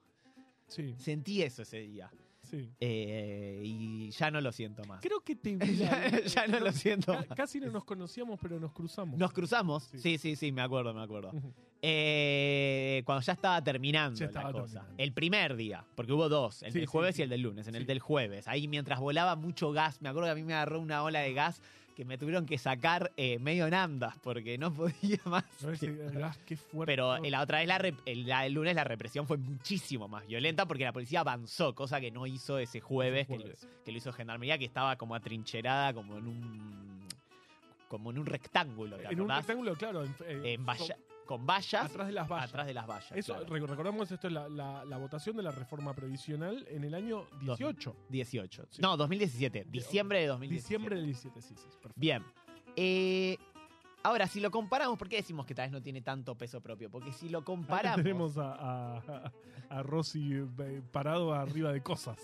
Sí, 0.68 0.96
Sentí 0.98 1.42
eso 1.42 1.64
ese 1.64 1.80
día. 1.80 2.10
Sí. 2.46 2.70
Eh, 2.80 3.62
y 3.64 4.10
ya 4.12 4.32
no 4.32 4.40
lo 4.42 4.52
siento 4.52 4.84
más. 4.86 5.02
Creo 5.02 5.20
que 5.22 5.36
te 5.36 5.58
ya, 5.76 6.10
ya 6.24 6.48
no 6.48 6.60
lo 6.60 6.72
siento 6.72 7.12
Ca- 7.12 7.18
más. 7.20 7.28
Casi 7.38 7.60
no 7.60 7.72
nos 7.72 7.84
conocíamos, 7.84 8.40
pero 8.42 8.60
nos 8.60 8.72
cruzamos. 8.72 9.18
Nos 9.20 9.34
cruzamos. 9.34 9.84
Sí. 9.92 10.00
Sí, 10.00 10.18
sí, 10.18 10.36
sí, 10.36 10.52
me 10.52 10.62
acuerdo, 10.62 10.94
me 10.94 11.02
acuerdo. 11.04 11.32
Eh, 11.82 13.04
cuando 13.06 13.22
ya 13.24 13.34
estaba 13.34 13.64
terminando 13.64 14.18
Ya 14.20 14.26
la 14.26 14.30
estaba 14.32 14.52
cosa. 14.52 14.66
terminando. 14.80 14.96
El 15.04 15.14
primer 15.14 15.56
día, 15.56 15.86
porque 15.96 16.14
hubo 16.14 16.30
dos, 16.30 16.64
el 16.64 16.72
Sí, 16.72 16.80
del 16.80 16.88
jueves 16.88 17.20
y 17.20 17.22
el 17.22 17.30
del 17.30 17.42
lunes. 17.42 17.68
En 17.68 17.76
el 17.76 17.86
del 17.86 18.00
jueves, 18.00 18.48
ahí 18.48 18.68
mientras 18.68 19.00
volaba 19.00 19.36
mucho 19.36 19.72
gas, 19.72 20.02
me 20.02 20.10
acuerdo 20.10 20.28
que 20.28 20.32
a 20.32 20.36
mí 20.36 20.44
me 20.44 20.54
agarró 20.54 20.80
una 20.80 21.04
ola 21.04 21.20
de 21.20 21.34
gas 21.34 21.62
que 21.96 22.04
me 22.06 22.18
tuvieron 22.18 22.46
que 22.46 22.58
sacar 22.58 23.12
eh, 23.18 23.40
medio 23.40 23.66
en 23.68 23.74
andas 23.74 24.16
porque 24.22 24.58
no 24.58 24.74
podía 24.74 25.20
más. 25.26 25.46
No, 25.62 26.32
qué 26.46 26.58
fuerte. 26.58 26.92
Pero 26.92 27.18
la 27.18 27.42
otra 27.42 27.60
vez, 27.60 27.68
la 27.68 27.78
el, 28.06 28.28
la- 28.28 28.46
el 28.46 28.54
lunes, 28.54 28.76
la 28.76 28.84
represión 28.84 29.26
fue 29.28 29.38
muchísimo 29.38 30.08
más 30.08 30.28
violenta 30.28 30.66
porque 30.66 30.84
la 30.84 30.92
policía 30.94 31.22
avanzó, 31.22 31.74
cosa 31.74 32.00
que 32.02 32.12
no 32.12 32.28
hizo 32.28 32.60
ese 32.60 32.82
jueves, 32.82 33.28
que 33.28 33.38
lo-. 33.38 33.46
Que, 33.86 33.92
lo 33.92 33.98
hizo 33.98 34.12
Gendarmería, 34.12 34.58
que 34.58 34.66
estaba 34.66 34.96
como 34.98 35.16
atrincherada, 35.16 35.94
como 35.94 36.18
en 36.18 36.28
un 36.28 37.06
como 37.88 38.12
en 38.12 38.18
un 38.18 38.26
rectángulo, 38.26 38.98
¿te 38.98 39.06
en 39.14 39.22
un 39.22 39.30
rectángulo, 39.30 39.76
claro. 39.76 40.04
En, 40.04 40.16
eh, 40.28 40.54
En 40.54 40.66
valla- 40.66 40.98
so- 40.98 41.15
con 41.26 41.46
vallas 41.46 41.86
atrás 41.86 42.08
de 42.08 42.14
las 42.14 42.28
vallas. 42.28 42.50
atrás 42.50 42.68
de 42.68 42.74
las 42.74 42.88
vallas. 42.88 43.12
Eso, 43.14 43.34
claro. 43.46 43.66
recordamos, 43.68 44.12
esto 44.12 44.28
es 44.28 44.34
la, 44.34 44.48
la- 44.50 44.86
la 44.86 44.98
votación 44.98 45.36
de 45.36 45.44
la 45.44 45.52
reforma 45.52 45.94
previsional 45.94 46.66
en 46.70 46.84
el 46.84 46.94
año 46.94 47.26
18. 47.42 47.96
18. 48.10 48.68
Sí. 48.70 48.82
No, 48.82 48.96
2017. 48.98 49.66
Diciembre 49.70 50.22
de 50.22 50.28
2017. 50.28 50.64
Diciembre 50.64 50.96
del 50.96 51.06
17, 51.06 51.42
sí, 51.42 51.56
sí. 51.56 51.64
Perfecto. 51.82 51.94
Bien. 51.96 52.24
Eh, 52.76 53.38
ahora, 54.04 54.28
si 54.28 54.40
lo 54.40 54.52
comparamos, 54.52 54.98
¿por 54.98 55.10
qué 55.10 55.18
decimos 55.18 55.46
que 55.46 55.56
tal 55.56 55.66
vez 55.66 55.72
no 55.72 55.82
tiene 55.82 56.02
tanto 56.02 56.36
peso 56.36 56.62
propio? 56.62 56.90
Porque 56.90 57.12
si 57.12 57.30
lo 57.30 57.40
Acá 57.40 57.46
comparamos. 57.46 57.98
tenemos 57.98 58.38
a, 58.38 58.98
a, 58.98 59.32
a 59.70 59.84
Rossi 59.84 60.32
eh, 60.34 60.82
parado 60.92 61.34
arriba 61.34 61.72
de 61.74 61.82
cosas. 61.82 62.18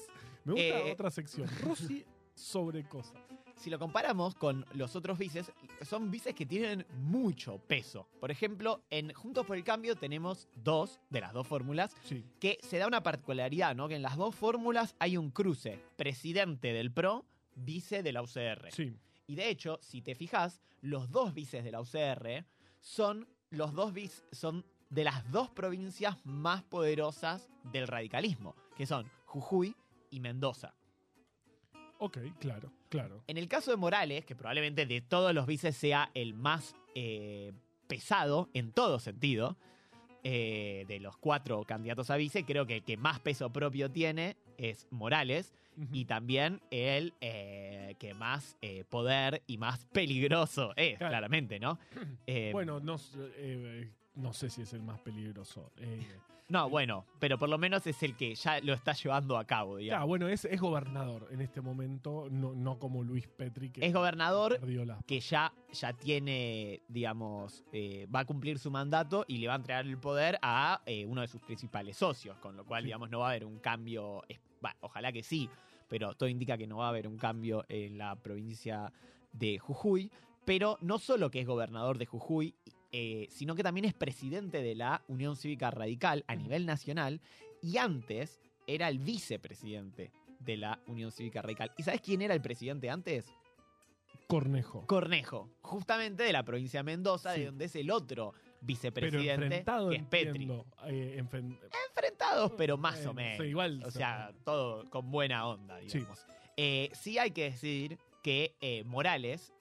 Me 0.44 0.54
gusta 0.54 0.68
Eh, 0.80 0.92
otra 0.94 1.10
sección. 1.12 1.48
Rossi 1.62 2.06
sobre 2.36 2.84
cosas. 2.88 3.16
Si 3.62 3.70
lo 3.70 3.78
comparamos 3.78 4.34
con 4.34 4.66
los 4.74 4.96
otros 4.96 5.20
vices, 5.20 5.52
son 5.84 6.10
vices 6.10 6.34
que 6.34 6.48
tienen 6.48 6.84
mucho 6.98 7.60
peso. 7.60 8.08
Por 8.20 8.32
ejemplo, 8.32 8.82
en 8.90 9.14
Juntos 9.14 9.46
por 9.46 9.56
el 9.56 9.64
Cambio 9.64 9.96
tenemos 9.96 10.48
dos 10.56 11.00
de 11.12 11.22
las 11.22 11.32
dos 11.32 11.46
fórmulas 11.46 11.96
Sí. 12.04 12.26
que 12.40 12.58
se 12.64 12.80
da 12.80 12.88
una 12.88 13.04
particularidad, 13.04 13.76
¿no? 13.76 13.88
Que 13.88 13.96
en 13.98 14.02
las 14.02 14.18
dos 14.18 14.34
fórmulas 14.34 14.96
hay 14.98 15.16
un 15.16 15.30
cruce. 15.30 15.80
Presidente 15.96 16.74
del 16.74 16.92
PRO, 16.92 17.24
vice 17.54 18.02
de 18.02 18.12
la 18.12 18.24
UCR. 18.24 18.72
Sí. 18.72 18.98
Y 19.28 19.36
de 19.36 19.50
hecho, 19.50 19.78
si 19.84 20.02
te 20.02 20.16
fijas, 20.16 20.60
los 20.82 21.12
dos 21.12 21.36
vices 21.36 21.64
de 21.64 21.72
la 21.72 21.82
UCR 21.82 22.44
son 22.80 23.28
los 23.52 23.74
dos 23.74 23.94
bis 23.94 24.24
son 24.32 24.66
de 24.90 25.04
las 25.04 25.30
dos 25.32 25.52
provincias 25.52 26.18
más 26.26 26.64
poderosas 26.64 27.48
del 27.72 27.88
radicalismo, 27.88 28.56
que 28.76 28.88
son 28.88 29.08
Jujuy 29.26 29.76
y 30.10 30.20
Mendoza. 30.20 30.74
Ok, 32.04 32.18
claro, 32.40 32.72
claro. 32.90 33.24
En 33.28 33.38
el 33.38 33.48
caso 33.48 33.70
de 33.70 33.78
Morales, 33.78 34.26
que 34.26 34.36
probablemente 34.36 34.88
de 34.88 35.02
todos 35.02 35.36
los 35.36 35.46
vices 35.46 35.78
sea 35.78 36.10
el 36.16 36.34
más 36.34 36.76
eh, 36.96 37.52
pesado 37.88 38.50
en 38.56 38.72
todo 38.72 39.00
sentido, 39.00 39.56
eh, 40.24 40.86
de 40.88 41.00
los 41.00 41.16
cuatro 41.18 41.64
candidatos 41.64 42.10
a 42.10 42.16
vice, 42.18 42.44
creo 42.44 42.66
que 42.66 42.78
el 42.78 42.84
que 42.84 42.98
más 42.98 43.20
peso 43.20 43.52
propio 43.52 43.90
tiene 43.92 44.36
es 44.58 44.88
Morales 44.90 45.54
y 45.92 46.06
también 46.06 46.60
el 46.72 47.14
eh, 47.22 47.96
que 48.00 48.16
más 48.16 48.58
eh, 48.64 48.84
poder 48.90 49.44
y 49.46 49.58
más 49.60 49.86
peligroso 49.86 50.74
es, 50.76 50.98
Claro. 50.98 51.12
claramente, 51.12 51.60
¿no? 51.60 51.78
Eh, 52.28 52.50
bueno, 52.52 52.80
no, 52.80 52.96
s- 52.96 53.16
eh, 53.36 53.90
no 54.16 54.34
sé 54.34 54.50
si 54.50 54.62
es 54.62 54.74
el 54.74 54.82
más 54.84 55.00
peligroso. 55.00 55.72
Eh, 55.78 56.06
no, 56.50 56.70
bueno, 56.70 57.06
pero 57.20 57.38
por 57.40 57.48
lo 57.48 57.58
menos 57.58 57.88
es 57.88 58.04
el 58.04 58.18
que 58.18 58.36
ya 58.36 58.60
lo 58.60 58.74
está 58.74 58.92
llevando 58.92 59.38
a 59.38 59.46
cabo, 59.46 59.70
claro, 59.72 59.78
digamos. 59.78 60.08
bueno, 60.08 60.28
es, 60.28 60.44
es 60.44 60.60
gobernador 60.60 61.28
en 61.32 61.40
este 61.40 61.62
momento, 61.62 62.28
no, 62.30 62.54
no 62.54 62.78
como 62.78 63.04
Luis 63.04 63.26
Petri, 63.30 63.70
que 63.70 63.86
Es 63.86 63.94
gobernador 63.94 64.60
la... 64.86 65.00
que 65.08 65.22
ya, 65.22 65.54
ya 65.72 65.94
tiene, 65.94 66.82
digamos, 66.90 67.64
eh, 67.72 68.06
va 68.14 68.20
a 68.22 68.26
cumplir 68.26 68.60
su 68.60 68.70
mandato 68.70 69.24
y 69.30 69.38
le 69.38 69.48
va 69.48 69.54
a 69.54 69.58
entregar 69.58 69.86
el 69.86 69.98
poder 69.98 70.40
a 70.42 70.82
eh, 70.86 71.06
uno 71.06 71.22
de 71.22 71.28
sus 71.30 71.42
principales 71.42 71.96
socios, 71.96 72.38
con 72.40 72.58
lo 72.58 72.66
cual, 72.66 72.82
Sí. 72.82 72.88
digamos, 72.88 73.10
no 73.10 73.20
va 73.20 73.28
a 73.28 73.30
haber 73.30 73.46
un 73.46 73.60
cambio, 73.60 74.22
bah, 74.60 74.76
ojalá 74.82 75.14
que 75.14 75.24
sí, 75.24 75.50
pero 75.88 76.16
todo 76.16 76.28
indica 76.28 76.58
que 76.58 76.68
no 76.68 76.78
va 76.78 76.88
a 76.88 76.90
haber 76.90 77.08
un 77.08 77.18
cambio 77.18 77.64
en 77.70 77.98
la 77.98 78.16
provincia 78.18 78.92
de 79.32 79.58
Jujuy, 79.58 80.12
pero 80.44 80.78
no 80.82 81.00
solo 81.00 81.32
que 81.32 81.40
es 81.40 81.48
gobernador 81.48 81.98
de 81.98 82.06
Jujuy, 82.08 82.56
eh, 82.92 83.28
sino 83.30 83.56
que 83.56 83.64
también 83.64 83.86
es 83.86 83.94
presidente 83.94 84.62
de 84.62 84.76
la 84.76 85.04
Unión 85.08 85.36
Cívica 85.36 85.72
Radical 85.72 86.24
a 86.28 86.36
nivel 86.36 86.66
nacional 86.66 87.22
y 87.62 87.78
antes 87.78 88.40
era 88.68 88.88
el 88.90 89.00
vicepresidente 89.00 90.12
de 90.40 90.58
la 90.58 90.80
Unión 90.88 91.12
Cívica 91.12 91.42
Radical. 91.42 91.72
¿Y 91.78 91.84
sabes 91.84 92.02
quién 92.02 92.22
era 92.22 92.34
el 92.34 92.42
presidente 92.42 92.90
antes? 92.90 93.26
Cornejo. 94.28 94.86
Cornejo, 94.88 95.50
justamente 95.62 96.24
de 96.24 96.32
la 96.32 96.44
provincia 96.44 96.80
de 96.80 96.84
Mendoza, 96.84 97.34
Sí. 97.34 97.42
de 97.42 97.46
donde 97.48 97.66
es 97.66 97.76
el 97.76 97.92
otro 97.92 98.34
vicepresidente, 98.62 99.64
que 99.90 99.96
es 99.96 100.04
Petri. 100.04 100.30
entiendo, 100.44 100.66
eh, 100.86 101.22
enfren- 101.22 101.60
Enfrentados, 101.90 102.54
pero 102.58 102.78
más 102.78 103.06
o 103.06 103.14
menos. 103.14 103.38
sí, 103.38 103.44
igual 103.50 103.82
o 103.84 103.92
se- 103.92 103.98
sea, 104.00 104.32
todo 104.46 104.90
con 104.90 105.12
buena 105.12 105.48
onda, 105.48 105.80
Sí. 105.88 105.98
digamos. 106.00 106.26
Eh, 106.56 106.90
sí 106.94 107.18
hay 107.18 107.32
que 107.32 107.44
decir 107.46 107.98
que 108.24 108.56
eh, 108.62 108.84
Morales, 108.86 109.52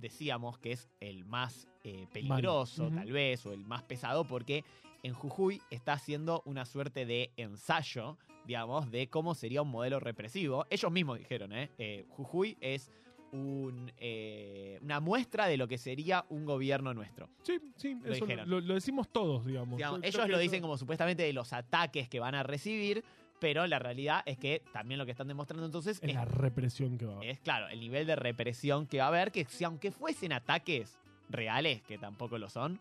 decíamos 0.00 0.58
que 0.58 0.72
es 0.72 0.88
el 1.00 1.24
más 1.24 1.68
eh, 1.84 2.06
peligroso, 2.12 2.90
tal 2.90 3.10
vez, 3.12 3.44
o 3.46 3.52
el 3.52 3.64
más 3.64 3.82
pesado, 3.82 4.24
porque 4.24 4.64
en 5.02 5.14
Jujuy 5.14 5.60
está 5.70 5.94
haciendo 5.94 6.42
una 6.44 6.64
suerte 6.64 7.06
de 7.06 7.30
ensayo, 7.36 8.18
digamos, 8.46 8.90
de 8.90 9.08
cómo 9.08 9.34
sería 9.34 9.62
un 9.62 9.70
modelo 9.70 10.00
represivo. 10.00 10.66
Ellos 10.70 10.90
mismos 10.92 11.18
dijeron, 11.18 11.52
¿eh? 11.52 11.70
Eh, 11.78 12.04
Jujuy 12.10 12.56
es 12.60 12.90
un, 13.32 13.92
eh, 13.98 14.78
una 14.82 15.00
muestra 15.00 15.46
de 15.46 15.56
lo 15.56 15.68
que 15.68 15.78
sería 15.78 16.24
un 16.28 16.44
gobierno 16.44 16.92
nuestro. 16.94 17.28
Sí, 17.42 17.58
sí, 17.76 17.96
Lo 18.02 18.12
eso 18.12 18.26
lo, 18.26 18.60
lo 18.60 18.74
decimos 18.74 19.08
todos, 19.08 19.46
digamos. 19.46 19.80
Ellos 20.02 20.28
lo 20.28 20.38
dicen 20.38 20.60
como 20.60 20.76
supuestamente 20.76 21.22
de 21.22 21.32
los 21.32 21.52
ataques 21.52 22.08
que 22.08 22.20
van 22.20 22.34
a 22.34 22.42
recibir, 22.42 23.04
pero 23.40 23.66
la 23.66 23.78
realidad 23.78 24.22
es 24.26 24.38
que 24.38 24.62
también 24.72 24.98
lo 24.98 25.04
que 25.06 25.12
están 25.12 25.26
demostrando 25.28 25.64
entonces 25.66 25.98
Es 26.02 26.08
es, 26.10 26.14
la 26.14 26.24
represión 26.24 26.96
que 26.98 27.06
va 27.06 27.14
a 27.14 27.16
haber. 27.16 27.28
es, 27.30 27.40
claro, 27.40 27.68
el 27.68 27.80
nivel 27.80 28.06
de 28.06 28.16
represión 28.16 28.86
que 28.86 28.98
va 28.98 29.04
a 29.04 29.08
haber, 29.08 29.32
que 29.32 29.44
si 29.46 29.64
aunque 29.64 29.90
fuesen 29.90 30.32
ataques 30.32 30.98
reales, 31.28 31.82
que 31.82 31.98
tampoco 31.98 32.38
lo 32.38 32.48
son, 32.48 32.80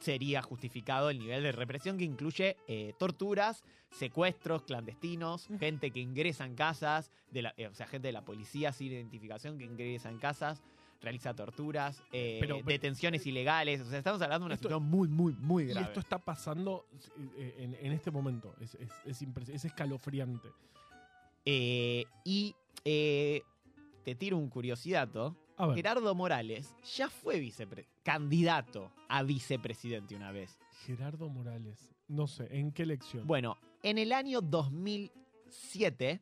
sería 0.00 0.42
justificado 0.42 1.10
el 1.10 1.18
nivel 1.18 1.42
de 1.44 1.52
represión 1.52 1.96
que 1.98 2.04
incluye 2.04 2.56
eh, 2.66 2.92
torturas, 2.98 3.62
secuestros 3.90 4.62
clandestinos, 4.62 5.48
gente 5.60 5.90
que 5.90 6.00
ingresa 6.00 6.44
en 6.44 6.54
casas, 6.56 7.10
de 7.30 7.42
la- 7.42 7.54
eh, 7.56 7.66
o 7.68 7.74
sea, 7.74 7.86
gente 7.86 8.08
de 8.08 8.12
la 8.12 8.24
policía 8.24 8.72
sin 8.72 8.88
identificación 8.88 9.58
que 9.58 9.64
ingresa 9.64 10.08
en 10.08 10.18
casas, 10.18 10.62
realiza 11.02 11.34
torturas, 11.34 12.02
eh, 12.12 12.38
Pero- 12.40 12.56
pero- 12.56 12.66
detenciones 12.68 13.26
ilegales, 13.26 13.80
o 13.80 13.84
sea, 13.90 13.98
estamos 13.98 14.22
hablando 14.22 14.44
de 14.44 14.46
una 14.46 14.54
Esto- 14.54 14.68
situación 14.68 14.88
muy, 14.88 15.08
muy, 15.08 15.34
muy 15.34 15.64
Y 15.64 15.66
grave. 15.66 15.86
esto 15.88 16.00
está 16.00 16.18
pasando 16.18 16.86
eh, 17.36 17.56
en, 17.58 17.74
en 17.74 17.92
este 17.92 18.10
momento. 18.10 18.54
Es, 18.60 18.76
es, 18.76 18.90
es, 19.04 19.64
escalofriante. 19.64 20.48
Eh, 21.44 22.04
y 22.24 22.54
eh, 22.84 23.42
te 24.04 24.14
tiro 24.14 24.36
un 24.38 24.48
curiosidato. 24.48 25.36
Gerardo 25.74 26.12
Morales 26.14 26.74
ya 26.96 27.08
fue 27.08 27.38
candidato 28.02 28.90
a 29.08 29.22
vicepresidente 29.22 30.16
una 30.16 30.32
vez. 30.32 30.58
Gerardo 30.86 31.28
Morales. 31.28 31.88
No 32.08 32.26
sé, 32.26 32.48
¿en 32.50 32.72
qué 32.72 32.82
elección? 32.82 33.26
Bueno, 33.28 33.56
en 33.84 33.98
el 33.98 34.12
año 34.12 34.40
2007 34.40 36.20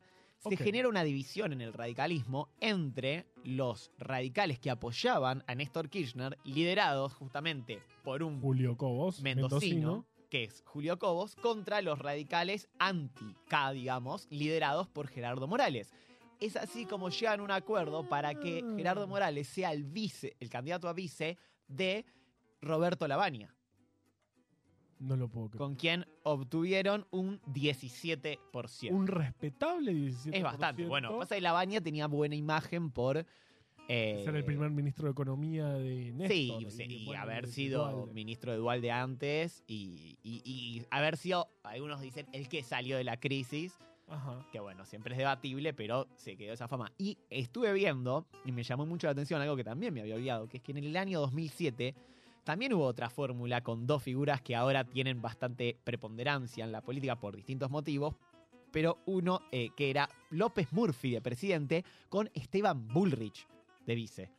se 0.49 0.57
genera 0.57 0.89
una 0.89 1.03
división 1.03 1.53
en 1.53 1.61
el 1.61 1.73
radicalismo 1.73 2.49
entre 2.59 3.25
los 3.43 3.91
radicales 3.97 4.59
que 4.59 4.69
apoyaban 4.71 5.43
a 5.47 5.55
Néstor 5.55 5.89
Kirchner, 5.89 6.37
liderados 6.43 7.13
justamente 7.13 7.81
por 8.03 8.23
un 8.23 8.41
Julio 8.41 8.75
Cobos, 8.77 9.21
mendocino, 9.21 10.05
que 10.29 10.45
es 10.45 10.63
Julio 10.65 10.97
Cobos, 10.97 11.35
contra 11.35 11.81
los 11.81 11.99
radicales 11.99 12.69
anti-K, 12.79 13.71
digamos, 13.73 14.27
liderados 14.31 14.87
por 14.87 15.07
Gerardo 15.07 15.47
Morales. 15.47 15.93
Es 16.39 16.55
así 16.55 16.85
como 16.85 17.09
llegan 17.09 17.39
a 17.39 17.43
un 17.43 17.51
acuerdo 17.51 18.09
para 18.09 18.33
que 18.33 18.63
Ah. 18.65 18.73
Gerardo 18.75 19.07
Morales 19.07 19.47
sea 19.47 19.71
el 19.73 19.83
vice, 19.83 20.35
el 20.39 20.49
candidato 20.49 20.89
a 20.89 20.93
vice 20.93 21.37
de 21.67 22.05
Roberto 22.61 23.07
Lavagna, 23.07 23.55
No 25.01 25.15
lo 25.15 25.27
puedo 25.27 25.47
creer. 25.49 25.57
con 25.57 25.75
quien 25.75 26.05
obtuvieron 26.23 27.05
un 27.09 27.41
17%. 27.41 28.91
Un 28.91 29.07
respetable 29.07 29.91
17%. 29.93 30.29
es 30.33 30.43
bastante. 30.43 30.85
Bueno, 30.85 31.17
pasa 31.17 31.35
que 31.35 31.41
Lavagna 31.41 31.81
tenía 31.81 32.07
buena 32.07 32.35
imagen 32.35 32.91
por... 32.91 33.25
eh, 33.87 34.21
Ser 34.23 34.35
el 34.35 34.45
primer 34.45 34.69
ministro 34.69 35.05
de 35.05 35.11
Economía 35.11 35.69
de 35.69 36.11
Néstor. 36.13 36.71
Sí, 36.71 36.83
y, 36.87 37.13
haber 37.15 37.47
sido 37.47 37.89
Dualde. 37.91 38.13
ministro 38.13 38.51
de 38.51 38.57
Dualde 38.59 38.91
antes 38.91 39.63
y, 39.67 40.17
y- 40.23 40.41
y 40.45 40.85
haber 40.91 41.17
sido, 41.17 41.47
algunos 41.63 41.99
dicen, 42.01 42.27
el 42.31 42.47
que 42.47 42.61
salió 42.63 42.95
de 42.95 43.03
la 43.03 43.19
crisis, 43.19 43.73
Ajá. 44.07 44.45
que 44.51 44.59
bueno, 44.59 44.85
siempre 44.85 45.13
es 45.15 45.17
debatible, 45.17 45.73
pero 45.73 46.07
se 46.15 46.37
quedó 46.37 46.53
esa 46.53 46.67
fama. 46.67 46.91
Y 46.99 47.17
estuve 47.31 47.73
viendo, 47.73 48.27
y 48.45 48.51
me 48.51 48.61
llamó 48.63 48.85
mucho 48.85 49.07
la 49.07 49.11
atención 49.13 49.41
algo 49.41 49.55
que 49.55 49.63
también 49.63 49.93
me 49.95 50.01
había 50.01 50.13
olvidado, 50.15 50.47
que 50.47 50.57
es 50.57 50.63
que 50.63 50.73
en 50.73 50.77
el 50.77 50.95
año 50.95 51.19
2007 51.21 51.95
también 52.43 52.73
hubo 52.73 52.85
otra 52.85 53.09
fórmula 53.09 53.61
con 53.61 53.85
dos 53.85 54.01
figuras 54.03 54.41
que 54.41 54.55
ahora 54.55 54.83
tienen 54.83 55.21
bastante 55.21 55.77
preponderancia 55.83 56.63
en 56.65 56.71
la 56.71 56.81
política 56.81 57.15
por 57.19 57.35
distintos 57.35 57.69
motivos, 57.69 58.15
pero 58.71 58.97
uno 59.05 59.41
eh, 59.51 59.69
que 59.75 59.89
era 59.89 60.09
López 60.29 60.71
Murphy 60.71 61.11
de 61.11 61.21
presidente 61.21 61.83
con 62.09 62.29
Esteban 62.33 62.87
Bullrich 62.87 63.45
de 63.85 63.95
vice, 63.95 64.31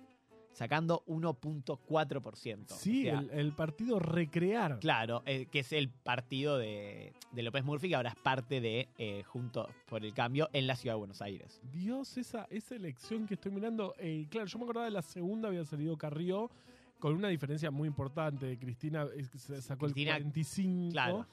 sacando 0.53 1.05
1.4%. 1.07 2.65
Sí, 2.75 3.09
O 3.09 3.11
sea, 3.11 3.21
el, 3.21 3.31
el 3.38 3.53
partido 3.53 3.99
Recrear. 3.99 4.79
Claro, 4.81 5.23
eh, 5.27 5.47
que 5.51 5.61
es 5.61 5.73
el 5.73 5.88
partido 5.91 6.59
de, 6.59 7.12
de 7.33 7.43
López 7.43 7.65
Murphy, 7.65 7.88
que 7.91 7.95
ahora 7.97 8.11
es 8.11 8.17
parte 8.17 8.61
de 8.61 8.88
eh, 8.99 9.23
Juntos 9.25 9.69
por 9.88 10.05
el 10.05 10.12
Cambio 10.15 10.49
en 10.53 10.67
la 10.67 10.77
ciudad 10.77 10.95
de 10.95 10.99
Buenos 10.99 11.23
Aires. 11.23 11.61
Dios, 11.73 12.17
esa, 12.19 12.47
esa 12.51 12.75
elección 12.75 13.27
que 13.27 13.35
estoy 13.35 13.53
mirando. 13.53 13.95
eh, 13.99 14.27
claro, 14.31 14.47
yo 14.47 14.59
me 14.59 14.65
acordaba 14.65 14.87
de 14.87 14.93
la 14.93 15.03
segunda, 15.03 15.49
había 15.49 15.65
salido 15.65 15.97
Carrió, 15.97 16.51
con 17.03 17.15
una 17.17 17.29
diferencia 17.29 17.71
muy 17.73 17.88
importante. 17.88 18.57
Cristina 18.61 19.09
sacó 19.61 19.87
Cristina, 19.87 20.12
el 20.17 20.23
45. 20.23 20.93
claro. 20.93 21.27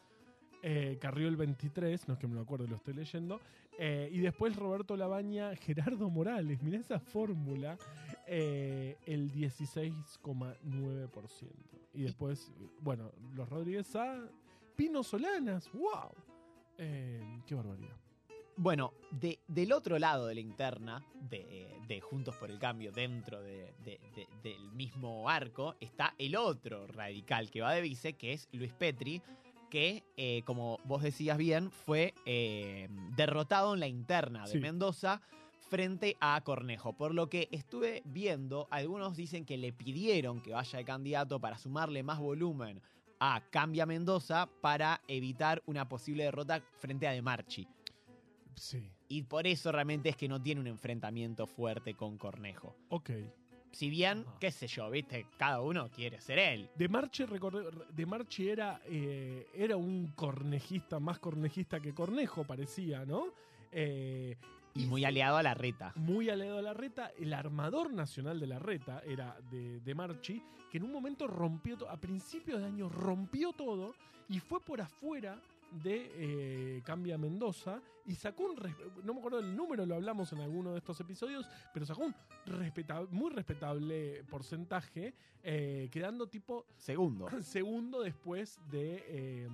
eh, 0.64 0.98
Carrió 1.00 1.28
el 1.28 1.38
23, 1.38 2.08
no 2.08 2.16
es 2.16 2.20
que 2.20 2.28
me 2.28 2.34
lo 2.34 2.42
acuerdo, 2.42 2.66
lo 2.66 2.76
estoy 2.76 2.96
leyendo. 2.96 3.40
eh, 3.78 4.10
y 4.12 4.18
después 4.18 4.56
Roberto 4.56 4.98
Labaña, 4.98 5.56
Gerardo 5.62 6.10
Morales, 6.10 6.64
mirá 6.64 6.80
esa 6.80 7.00
fórmula, 7.00 7.78
eh, 8.26 8.98
el 9.06 9.32
16,9%. 9.32 11.52
Y 11.94 12.02
después, 12.02 12.52
bueno, 12.82 13.12
los 13.36 13.48
Rodríguez 13.48 13.96
A, 13.96 14.28
Pino 14.76 15.04
Solanas, 15.04 15.70
wow. 15.72 16.10
Qué 17.46 17.54
barbaridad. 17.54 17.96
Bueno, 18.62 18.94
de- 19.12 19.40
del 19.48 19.72
otro 19.72 19.98
lado 20.00 20.28
de 20.28 20.36
la 20.36 20.42
interna 20.42 21.02
de, 21.30 21.80
de 21.88 22.02
Juntos 22.02 22.36
por 22.36 22.52
el 22.52 22.60
Cambio, 22.60 22.92
dentro 22.92 23.42
de- 23.42 23.74
de- 23.86 24.02
de- 24.16 24.28
del 24.44 24.72
mismo 24.74 25.30
arco, 25.30 25.76
está 25.80 26.14
el 26.18 26.36
otro 26.36 26.86
radical 26.88 27.50
que 27.50 27.62
va 27.62 27.72
de 27.72 27.80
vice, 27.82 28.14
que 28.14 28.34
es 28.34 28.50
Luis 28.52 28.74
Petri, 28.74 29.22
que, 29.70 30.04
eh, 30.18 30.42
como 30.46 30.78
vos 30.84 31.02
decías 31.04 31.38
bien, 31.38 31.72
fue 31.72 32.14
eh, 32.26 32.90
derrotado 33.16 33.74
en 33.74 33.80
la 33.80 33.88
interna 33.88 34.44
de 34.46 34.52
Sí. 34.52 34.60
Mendoza 34.60 35.22
frente 35.70 36.18
a 36.20 36.42
Cornejo. 36.44 36.92
Por 36.92 37.14
lo 37.14 37.30
que 37.30 37.48
estuve 37.52 38.02
viendo, 38.04 38.68
algunos 38.72 39.16
dicen 39.16 39.46
que 39.46 39.58
le 39.58 39.72
pidieron 39.72 40.42
que 40.42 40.52
vaya 40.52 40.80
de 40.80 40.84
candidato 40.86 41.40
para 41.40 41.58
sumarle 41.58 42.04
más 42.04 42.20
volumen 42.20 42.82
a 43.22 43.42
Cambia 43.52 43.86
Mendoza 43.86 44.50
para 44.62 45.02
evitar 45.08 45.62
una 45.66 45.88
posible 45.88 46.24
derrota 46.24 46.62
frente 46.80 47.08
a 47.08 47.12
De 47.12 47.22
Marchi. 47.22 47.68
Sí, 48.60 48.92
Y 49.08 49.24
por 49.24 49.48
eso 49.48 49.72
realmente 49.72 50.10
es 50.10 50.16
que 50.18 50.28
no 50.28 50.42
tiene 50.42 50.62
un 50.62 50.68
enfrentamiento 50.68 51.48
fuerte 51.48 51.94
con 51.96 52.18
Cornejo. 52.18 52.76
Ok. 52.90 53.10
Si 53.72 53.90
bien, 53.90 54.26
Ajá. 54.28 54.38
qué 54.40 54.52
sé 54.52 54.68
yo, 54.68 54.90
viste, 54.90 55.26
cada 55.38 55.62
uno 55.62 55.90
quiere 55.90 56.20
ser 56.22 56.40
él. 56.40 56.70
De 56.76 56.90
Marchi, 56.90 57.24
recordé- 57.26 57.70
de 57.92 58.06
Marchi 58.06 58.50
era, 58.50 58.82
eh, 58.86 59.48
era 59.54 59.78
un 59.78 60.08
cornejista, 60.16 61.00
más 61.00 61.20
cornejista 61.20 61.80
que 61.80 61.94
Cornejo, 61.94 62.44
parecía, 62.46 63.06
¿no? 63.06 63.28
Eh, 63.72 64.36
Y 64.76 64.86
muy 64.86 65.06
aliado 65.06 65.38
a 65.38 65.44
la 65.44 65.54
reta. 65.54 65.94
muy 65.96 66.30
aliado 66.30 66.58
a 66.58 66.62
la 66.62 66.74
reta. 66.74 67.12
El 67.20 67.32
armador 67.34 67.94
nacional 67.94 68.40
de 68.40 68.48
la 68.48 68.60
reta 68.60 69.02
era 69.06 69.38
de, 69.52 69.80
de 69.82 69.96
Marchi, 69.96 70.42
que 70.72 70.78
en 70.80 70.84
un 70.84 70.92
momento 70.92 71.28
rompió, 71.28 71.88
a 71.90 71.98
principios 71.98 72.60
de 72.62 72.66
año 72.68 72.90
rompió 72.90 73.52
todo 73.54 73.94
y 74.30 74.40
fue 74.40 74.60
por 74.62 74.82
afuera 74.82 75.40
de 75.72 76.12
eh, 76.78 76.82
Cambia 76.84 77.18
Mendoza 77.18 77.82
y 78.06 78.16
sacó 78.16 78.44
un, 78.46 78.56
no 79.04 79.14
me 79.14 79.20
acuerdo 79.20 79.42
del 79.42 79.56
número, 79.56 79.86
lo 79.86 79.96
hablamos 79.96 80.32
en 80.34 80.40
alguno 80.40 80.72
de 80.72 80.80
estos 80.80 81.00
episodios, 81.00 81.48
pero 81.74 81.86
sacó 81.86 82.04
un 82.06 82.16
respeta- 82.46 83.06
muy 83.12 83.30
respetable 83.32 84.24
porcentaje, 84.24 85.14
eh, 85.44 85.88
quedando 85.92 86.28
tipo 86.28 86.66
Segundo. 86.78 87.28
segundo 87.44 88.02
después 88.02 88.60
de 88.72 89.04
eh, 89.08 89.48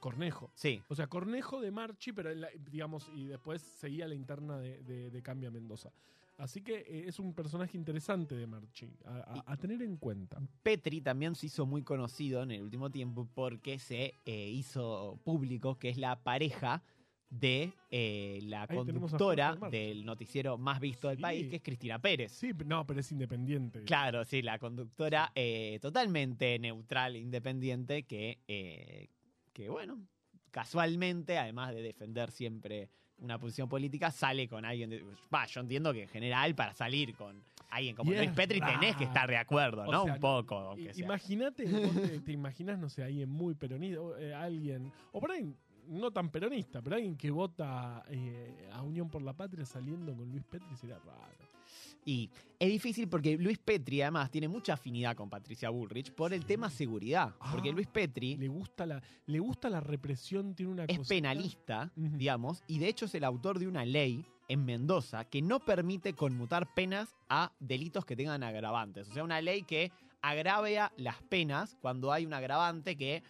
Cornejo. 0.00 0.50
Sí. 0.54 0.80
O 0.88 0.94
sea, 0.94 1.08
Cornejo 1.08 1.60
de 1.60 1.70
Marchi, 1.72 2.12
pero 2.12 2.32
la- 2.34 2.50
digamos, 2.70 3.10
y 3.14 3.24
después 3.26 3.60
seguía 3.62 4.06
la 4.06 4.14
interna 4.14 4.58
de, 4.58 4.82
de- 4.84 5.10
de 5.10 5.22
Cambia 5.22 5.50
Mendoza. 5.50 5.90
Así 6.38 6.62
que 6.62 6.76
eh, 6.86 7.04
es 7.08 7.18
un 7.18 7.34
personaje 7.34 7.76
interesante 7.76 8.34
de 8.36 8.46
Marchi, 8.46 8.96
a, 9.04 9.42
a- 9.46 9.52
a 9.52 9.56
tener 9.56 9.82
en 9.82 9.96
cuenta. 9.96 10.40
Petri 10.62 11.00
también 11.00 11.34
se 11.34 11.46
hizo 11.46 11.66
muy 11.66 11.82
conocido 11.82 12.42
en 12.44 12.52
el 12.52 12.62
último 12.62 12.90
tiempo 12.90 13.28
porque 13.34 13.78
se 13.78 14.14
eh, 14.24 14.48
hizo 14.48 15.20
público 15.24 15.78
que 15.78 15.88
es 15.90 15.98
la 15.98 16.22
pareja 16.22 16.82
de 17.28 17.72
eh, 17.90 18.38
la 18.44 18.62
Ahí 18.62 18.76
conductora 18.76 19.54
del 19.70 20.06
noticiero 20.06 20.56
más 20.56 20.80
visto 20.80 21.08
del 21.08 21.18
Sí. 21.18 21.22
país, 21.22 21.48
que 21.48 21.56
es 21.56 21.62
Cristina 21.62 21.98
Pérez. 21.98 22.32
Sí, 22.32 22.52
no, 22.64 22.86
pero 22.86 23.00
es 23.00 23.12
independiente. 23.12 23.82
Claro, 23.84 24.24
sí, 24.24 24.40
la 24.40 24.58
conductora 24.58 25.32
eh, 25.34 25.78
totalmente 25.82 26.58
neutral 26.58 27.16
independiente 27.16 28.04
que, 28.04 28.38
eh, 28.48 29.08
que, 29.52 29.68
bueno, 29.68 30.00
casualmente, 30.52 31.36
además 31.36 31.74
de 31.74 31.82
defender 31.82 32.30
siempre 32.30 32.88
una 33.20 33.38
posición 33.38 33.68
política, 33.68 34.10
sale 34.10 34.48
con 34.48 34.64
alguien 34.64 34.90
de... 34.90 35.04
Va, 35.34 35.46
yo 35.46 35.60
entiendo 35.60 35.92
que 35.92 36.02
en 36.02 36.08
general 36.08 36.54
para 36.54 36.72
salir 36.74 37.14
con 37.14 37.42
alguien 37.70 37.94
como 37.96 38.12
Luis 38.12 38.30
Petri 38.30 38.60
tenés 38.60 38.96
que 38.96 39.04
estar 39.04 39.28
de 39.28 39.36
acuerdo, 39.36 39.82
O 39.82 39.92
¿no? 39.92 40.04
sea, 40.04 40.14
Un 40.14 40.20
poco. 40.20 40.76
Imagínate, 40.96 41.64
te, 41.64 42.20
te 42.20 42.32
imaginas, 42.32 42.78
no 42.78 42.88
sé, 42.88 43.02
alguien 43.02 43.28
muy 43.28 43.54
peronista, 43.54 44.00
eh, 44.18 44.32
alguien, 44.34 44.92
o 45.12 45.20
por 45.20 45.32
ahí 45.32 45.52
no 45.88 46.10
tan 46.10 46.28
peronista, 46.30 46.82
pero 46.82 46.96
alguien 46.96 47.16
que 47.16 47.30
vota 47.30 48.04
eh, 48.08 48.68
a 48.72 48.82
Unión 48.82 49.08
por 49.08 49.22
la 49.22 49.32
Patria 49.32 49.64
saliendo 49.64 50.14
con 50.14 50.30
Luis 50.30 50.44
Petri 50.44 50.76
sería 50.76 50.98
raro. 50.98 51.47
Y 52.04 52.30
es 52.58 52.68
difícil 52.70 53.08
porque 53.08 53.36
Luis 53.36 53.58
Petri 53.58 54.00
además 54.02 54.30
tiene 54.30 54.48
mucha 54.48 54.72
afinidad 54.74 55.14
con 55.14 55.28
Patricia 55.28 55.68
Bullrich 55.70 56.12
por 56.12 56.32
el 56.32 56.44
tema 56.46 56.70
seguridad. 56.70 57.34
Porque 57.52 57.68
Ah, 57.70 57.72
Luis 57.72 57.86
Petri 57.86 58.36
Le 58.36 58.48
gusta 58.48 58.86
la, 58.86 59.02
le 59.26 59.38
gusta 59.38 59.68
la 59.68 59.80
represión, 59.80 60.54
tiene 60.54 60.72
una 60.72 60.84
es 60.84 60.96
cosita- 60.98 61.08
penalista, 61.14 61.92
digamos, 61.96 62.62
y 62.66 62.78
de 62.78 62.88
hecho 62.88 63.04
es 63.04 63.14
el 63.14 63.24
autor 63.24 63.58
de 63.58 63.66
una 63.68 63.84
ley 63.84 64.24
en 64.48 64.64
Mendoza 64.64 65.24
que 65.26 65.42
no 65.42 65.60
permite 65.60 66.14
conmutar 66.14 66.72
penas 66.72 67.14
a 67.28 67.52
delitos 67.60 68.06
que 68.06 68.16
tengan 68.16 68.42
agravantes. 68.42 69.08
O 69.10 69.12
sea, 69.12 69.22
una 69.22 69.42
ley 69.42 69.62
que 69.62 69.92
agrava 70.22 70.90
las 70.96 71.22
penas 71.28 71.76
cuando 71.82 72.10
hay 72.12 72.24
un 72.26 72.32
agravante 72.32 72.96
que, 72.96 73.22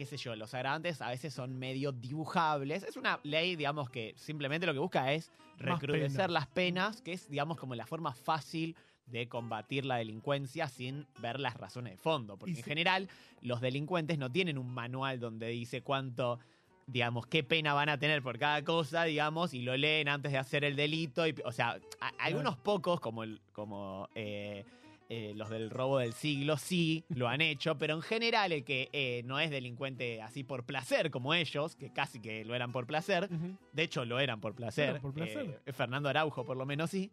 qué 0.00 0.06
sé 0.06 0.16
yo, 0.16 0.34
los 0.34 0.54
agravantes 0.54 1.02
a 1.02 1.10
veces 1.10 1.34
son 1.34 1.58
medio 1.58 1.92
dibujables. 1.92 2.84
Es 2.84 2.96
una 2.96 3.20
ley, 3.22 3.54
digamos, 3.54 3.90
que 3.90 4.14
simplemente 4.16 4.66
lo 4.66 4.72
que 4.72 4.78
busca 4.78 5.12
es 5.12 5.30
recrudecer 5.58 6.22
pena. 6.22 6.28
las 6.28 6.46
penas, 6.46 7.02
que 7.02 7.12
es, 7.12 7.28
digamos, 7.28 7.58
como 7.58 7.74
la 7.74 7.84
forma 7.84 8.14
fácil 8.14 8.74
de 9.04 9.28
combatir 9.28 9.84
la 9.84 9.96
delincuencia 9.96 10.68
sin 10.68 11.06
ver 11.18 11.38
las 11.38 11.54
razones 11.58 11.92
de 11.92 11.96
fondo. 11.98 12.38
Porque 12.38 12.52
Y 12.52 12.56
en 12.56 12.62
general 12.62 13.08
los 13.42 13.60
delincuentes 13.60 14.16
no 14.16 14.32
tienen 14.32 14.56
un 14.56 14.72
manual 14.72 15.20
donde 15.20 15.48
dice 15.48 15.82
cuánto, 15.82 16.38
digamos, 16.86 17.26
qué 17.26 17.44
pena 17.44 17.74
van 17.74 17.90
a 17.90 17.98
tener 17.98 18.22
por 18.22 18.38
cada 18.38 18.64
cosa, 18.64 19.04
digamos, 19.04 19.52
y 19.52 19.60
lo 19.60 19.76
leen 19.76 20.08
antes 20.08 20.32
de 20.32 20.38
hacer 20.38 20.64
el 20.64 20.76
delito. 20.76 21.26
Y, 21.26 21.34
o 21.44 21.52
sea, 21.52 21.78
a- 22.00 22.08
algunos 22.20 22.56
pocos, 22.56 23.00
como, 23.00 23.22
el, 23.22 23.38
como 23.52 24.08
eh, 24.14 24.64
eh, 25.12 25.32
los 25.34 25.50
del 25.50 25.70
robo 25.70 25.98
del 25.98 26.12
siglo, 26.14 26.56
sí 26.56 27.04
lo 27.08 27.28
han 27.28 27.40
hecho, 27.40 27.76
pero 27.76 27.94
en 27.96 28.00
general 28.00 28.52
el 28.52 28.64
que 28.64 28.88
eh, 28.92 29.22
no 29.26 29.40
es 29.40 29.50
delincuente 29.50 30.22
así 30.22 30.44
por 30.44 30.64
placer 30.64 31.10
como 31.10 31.34
ellos, 31.34 31.74
que 31.76 31.92
casi 31.92 32.20
que 32.20 32.44
lo 32.44 32.54
eran 32.54 32.70
por 32.70 32.86
placer, 32.86 33.28
de 33.72 33.82
hecho 33.82 34.04
lo 34.04 34.20
eran 34.20 34.40
por 34.40 34.54
placer, 34.54 34.86
Claro, 34.90 35.00
por 35.02 35.12
placer. 35.12 35.60
eh, 35.66 35.72
Fernando 35.72 36.08
Araujo 36.08 36.44
por 36.46 36.56
lo 36.56 36.64
menos 36.64 36.90
sí, 36.90 37.10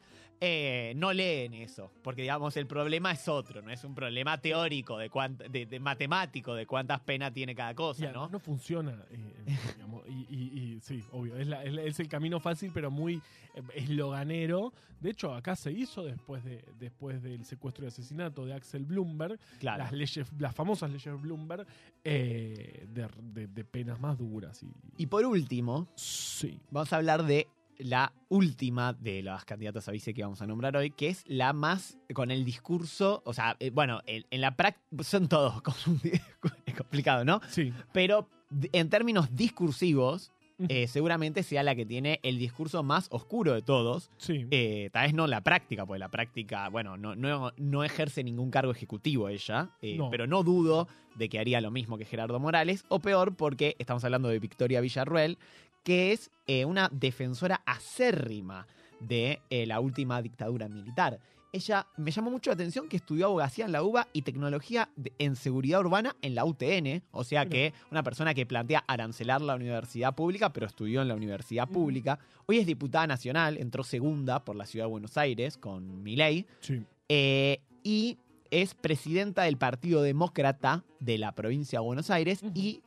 no 0.96 1.12
leen 1.12 1.54
eso, 1.56 1.92
porque 2.04 2.22
digamos 2.22 2.56
el 2.58 2.68
problema 2.68 3.12
es 3.12 3.28
otro, 3.28 3.62
no 3.62 3.72
es 3.72 3.84
un 3.84 3.96
problema 3.96 4.40
teórico, 4.40 4.98
de, 4.98 5.10
cuánt- 5.10 5.48
de, 5.50 5.66
de 5.66 5.80
matemático, 5.80 6.54
de 6.54 6.66
cuántas 6.68 7.00
penas 7.02 7.34
tiene 7.34 7.56
cada 7.56 7.74
cosa, 7.74 8.12
¿no? 8.12 8.30
no 8.30 8.40
funciona, 8.40 9.04
eh, 9.10 9.18
digamos, 9.76 10.04
y, 10.08 10.28
y- 10.30 10.52
y 10.54 10.66
sí, 10.82 11.04
obvio, 11.12 11.36
es, 11.38 11.48
la- 11.48 11.63
es 11.63 11.74
la- 11.74 11.84
es 11.84 12.00
el 12.00 12.08
camino 12.08 12.40
fácil, 12.40 12.72
pero 12.74 12.90
muy 12.92 13.16
eh, 13.56 13.62
esloganero. 13.76 14.74
De 15.00 15.12
hecho, 15.12 15.34
acá 15.34 15.56
se 15.56 15.72
hizo 15.72 16.04
después, 16.04 16.44
de, 16.44 16.63
después 16.80 17.22
del 17.22 17.46
secuestro 17.46 17.86
y 17.86 17.88
asesinato 17.90 18.46
de 18.46 18.54
Axel 18.54 18.86
Bloomberg, 18.86 19.40
Claro. 19.60 19.84
las 19.84 19.92
leyes, 19.94 20.28
las 20.40 20.56
famosas 20.56 20.92
leyes 20.92 21.22
Bloomberg, 21.22 21.66
eh, 22.04 22.88
de, 22.90 23.08
de- 23.22 23.48
de 23.48 23.63
penas 23.66 24.00
más 24.00 24.18
duras. 24.18 24.62
Y, 24.63 25.04
Y 25.04 25.06
por 25.08 25.26
último, 25.26 25.88
sí. 25.96 26.60
vamos 26.72 26.92
a 26.94 26.98
hablar 26.98 27.24
de 27.26 27.48
la 27.80 28.12
última 28.30 28.94
de 28.94 29.22
las 29.22 29.46
candidatas 29.46 29.88
a 29.88 29.92
vice 29.92 30.12
que 30.13 30.24
vamos 30.24 30.42
a 30.42 30.48
nombrar 30.48 30.76
hoy, 30.76 30.90
que 30.90 31.10
es 31.10 31.24
la 31.28 31.54
más 31.54 32.00
con 32.16 32.32
el 32.32 32.44
discurso, 32.44 33.22
o 33.24 33.34
sea, 33.36 33.56
eh, 33.60 33.70
bueno, 33.70 34.02
en, 34.08 34.26
en 34.32 34.42
la 34.42 34.56
práctica 34.56 35.04
son 35.04 35.28
todos 35.28 35.62
es 36.66 36.76
complicado, 36.76 37.24
¿no? 37.24 37.40
Sí. 37.50 37.72
Pero 37.94 38.28
en 38.72 38.90
términos 38.90 39.36
discursivos. 39.36 40.32
Eh, 40.70 40.88
seguramente 40.88 41.43
sea 41.43 41.62
la 41.63 41.76
que 41.76 41.86
tiene 41.86 42.20
el 42.24 42.38
discurso 42.39 42.82
más 42.84 43.08
oscuro 43.12 43.54
de 43.54 43.62
todos. 43.62 44.10
Sí. 44.17 44.48
Eh, 44.52 44.89
tal 44.91 45.06
vez 45.08 45.13
no 45.13 45.28
la 45.28 45.41
práctica, 45.41 45.86
porque 45.86 46.00
la 46.00 46.10
práctica, 46.10 46.70
bueno, 46.70 46.98
no, 46.98 47.15
no, 47.15 47.52
no 47.58 47.84
ejerce 47.84 48.24
ningún 48.24 48.50
cargo 48.50 48.72
ejecutivo 48.72 49.30
ella, 49.30 49.72
eh, 49.82 49.98
No. 49.98 50.10
pero 50.10 50.26
no 50.28 50.43
dudo 50.43 50.88
de 51.15 51.30
que 51.30 51.39
haría 51.39 51.62
lo 51.62 51.72
mismo 51.72 51.98
que 51.98 52.06
Gerardo 52.06 52.39
Morales, 52.39 52.86
o 52.89 53.00
peor, 53.00 53.36
porque 53.36 53.76
estamos 53.80 54.04
hablando 54.04 54.30
de 54.30 54.39
Victoria 54.39 54.82
Villarruel, 54.82 55.38
que 55.84 56.12
es 56.12 56.32
una 56.65 56.89
defensora 56.91 57.62
acérrima 57.65 58.67
de 59.00 59.39
la 59.67 59.80
última 59.80 60.22
dictadura 60.22 60.67
militar. 60.67 61.20
Ella 61.54 61.88
me 61.98 62.12
llamó 62.12 62.30
mucho 62.30 62.50
la 62.50 62.56
atención 62.56 62.90
que 62.90 62.98
estudió 62.98 63.28
abogacía 63.28 63.66
en 63.66 63.72
la 63.72 63.82
UBA 63.84 64.08
y 64.14 64.22
tecnología 64.24 64.90
de- 64.96 65.14
en 65.18 65.36
seguridad 65.36 65.80
urbana 65.80 66.16
en 66.22 66.36
la 66.36 66.44
UTN, 66.46 67.02
o 67.12 67.24
sea 67.24 67.46
que 67.46 67.74
una 67.90 68.04
persona 68.04 68.34
que 68.34 68.46
plantea 68.46 68.84
arancelar 68.88 69.42
la 69.42 69.56
universidad 69.56 70.14
pública, 70.14 70.52
pero 70.52 70.66
estudió 70.68 71.02
en 71.02 71.08
la 71.08 71.16
universidad 71.16 71.68
pública. 71.68 72.20
Hoy 72.48 72.58
es 72.60 72.66
diputada 72.68 73.08
nacional, 73.08 73.58
entró 73.58 73.84
segunda 73.84 74.44
por 74.44 74.56
la 74.56 74.66
ciudad 74.66 74.86
de 74.86 74.92
Buenos 74.92 75.18
Aires 75.18 75.58
con 75.58 76.04
Milei. 76.04 76.46
sí. 76.60 76.84
eh, 77.10 77.60
y 77.84 78.18
es 78.52 78.74
presidenta 78.76 79.44
del 79.44 79.58
Partido 79.58 80.02
Demócrata 80.02 80.84
de 81.00 81.18
la 81.18 81.32
provincia 81.34 81.80
de 81.80 81.86
Buenos 81.86 82.10
Aires 82.10 82.42
y 82.54 82.82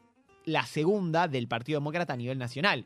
la 0.44 0.64
segunda 0.66 1.28
del 1.28 1.48
Partido 1.48 1.78
Demócrata 1.80 2.12
a 2.12 2.16
nivel 2.16 2.38
nacional. 2.38 2.84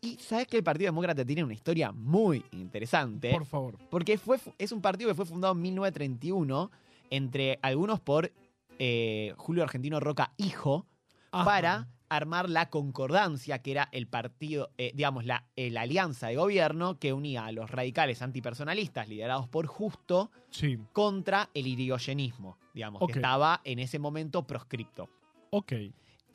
Y 0.00 0.16
sabes 0.18 0.46
que 0.46 0.56
el 0.56 0.62
Partido 0.64 0.88
Demócrata 0.88 1.24
tiene 1.24 1.42
una 1.44 1.54
historia 1.54 1.90
muy 1.92 2.44
interesante. 2.52 3.30
Por 3.32 3.44
favor. 3.44 3.78
Porque 3.90 4.16
fue, 4.18 4.38
es 4.58 4.72
un 4.72 4.80
partido 4.80 5.08
que 5.10 5.14
fue 5.14 5.26
fundado 5.26 5.54
en 5.54 5.62
1931, 5.62 6.70
entre 7.10 7.58
algunos 7.62 8.00
por 8.00 8.32
eh, 8.78 9.34
Julio 9.36 9.62
Argentino 9.64 9.98
Roca 9.98 10.32
Hijo, 10.36 10.86
Ajá. 11.32 11.44
para 11.44 11.88
armar 12.10 12.48
la 12.48 12.70
concordancia, 12.70 13.58
que 13.60 13.72
era 13.72 13.88
el 13.92 14.06
partido, 14.06 14.70
eh, 14.78 14.92
digamos, 14.94 15.26
la, 15.26 15.44
eh, 15.56 15.70
la 15.70 15.82
alianza 15.82 16.28
de 16.28 16.36
gobierno 16.36 16.98
que 16.98 17.12
unía 17.12 17.44
a 17.44 17.52
los 17.52 17.70
radicales 17.70 18.22
antipersonalistas 18.22 19.08
liderados 19.08 19.46
por 19.48 19.66
Justo 19.66 20.30
Sí. 20.50 20.78
contra 20.94 21.50
el 21.52 21.66
irigoyenismo, 21.66 22.56
digamos, 22.72 23.02
que 23.06 23.12
estaba 23.12 23.60
en 23.64 23.78
ese 23.78 23.98
momento 23.98 24.46
proscripto. 24.46 25.10
Ok. 25.50 25.72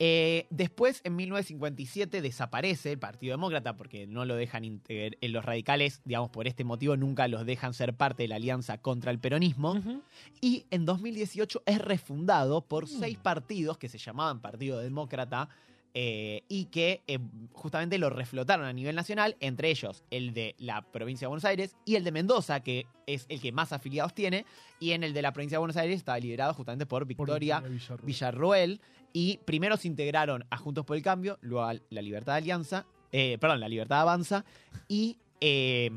Eh, 0.00 0.46
después, 0.50 1.00
en 1.04 1.14
1957, 1.16 2.20
desaparece 2.20 2.92
el 2.92 2.98
Partido 2.98 3.32
Demócrata 3.34 3.76
porque 3.76 4.06
no 4.06 4.24
lo 4.24 4.34
dejan 4.34 4.80
eh, 4.88 5.12
Los 5.22 5.44
radicales, 5.44 6.00
digamos, 6.04 6.30
por 6.30 6.48
este 6.48 6.64
motivo 6.64 6.96
nunca 6.96 7.28
los 7.28 7.46
dejan 7.46 7.74
ser 7.74 7.94
parte 7.94 8.24
de 8.24 8.28
la 8.28 8.36
alianza 8.36 8.78
contra 8.78 9.10
el 9.12 9.18
peronismo. 9.20 9.72
Ujú. 9.72 10.02
Y 10.40 10.64
en 10.70 10.84
2018 10.84 11.62
es 11.66 11.78
refundado 11.80 12.62
por 12.62 12.84
Mm. 12.84 12.98
seis 12.98 13.18
partidos 13.18 13.78
que 13.78 13.88
se 13.88 13.98
llamaban 13.98 14.40
Partido 14.40 14.80
Demócrata 14.80 15.48
eh, 15.94 16.42
y 16.48 16.66
que 16.66 17.02
eh, 17.06 17.18
justamente 17.52 17.98
lo 17.98 18.10
reflotaron 18.10 18.66
a 18.66 18.72
nivel 18.72 18.96
nacional, 18.96 19.36
entre 19.40 19.70
ellos 19.70 20.02
el 20.10 20.34
de 20.34 20.56
la 20.58 20.82
provincia 20.82 21.26
de 21.26 21.28
Buenos 21.28 21.44
Aires 21.44 21.76
y 21.84 21.94
el 21.94 22.02
de 22.02 22.10
Mendoza, 22.10 22.60
que 22.60 22.86
es 23.06 23.26
el 23.28 23.40
que 23.40 23.52
más 23.52 23.72
afiliados 23.72 24.12
tiene, 24.12 24.44
y 24.80 24.90
en 24.90 25.04
el 25.04 25.14
de 25.14 25.22
la 25.22 25.32
provincia 25.32 25.56
de 25.56 25.60
Buenos 25.60 25.76
Aires 25.76 25.98
está 25.98 26.18
liderado 26.18 26.52
justamente 26.54 26.84
por 26.84 27.02
Por 27.02 27.08
Victoria 27.08 27.60
Villarruel. 27.60 28.06
Villarroel. 28.06 28.80
Y 29.12 29.38
primero 29.44 29.76
se 29.76 29.86
integraron 29.86 30.44
a 30.50 30.56
Juntos 30.56 30.84
por 30.84 30.96
el 30.96 31.02
Cambio, 31.02 31.38
luego 31.40 31.64
a 31.64 31.74
La 31.90 32.02
Libertad 32.02 32.32
de 32.32 32.38
Alianza, 32.38 32.86
eh, 33.12 33.38
perdón, 33.40 33.60
La 33.60 33.68
Libertad 33.68 34.00
Avanza, 34.00 34.44
y 34.88 35.16
eh, 35.40 35.90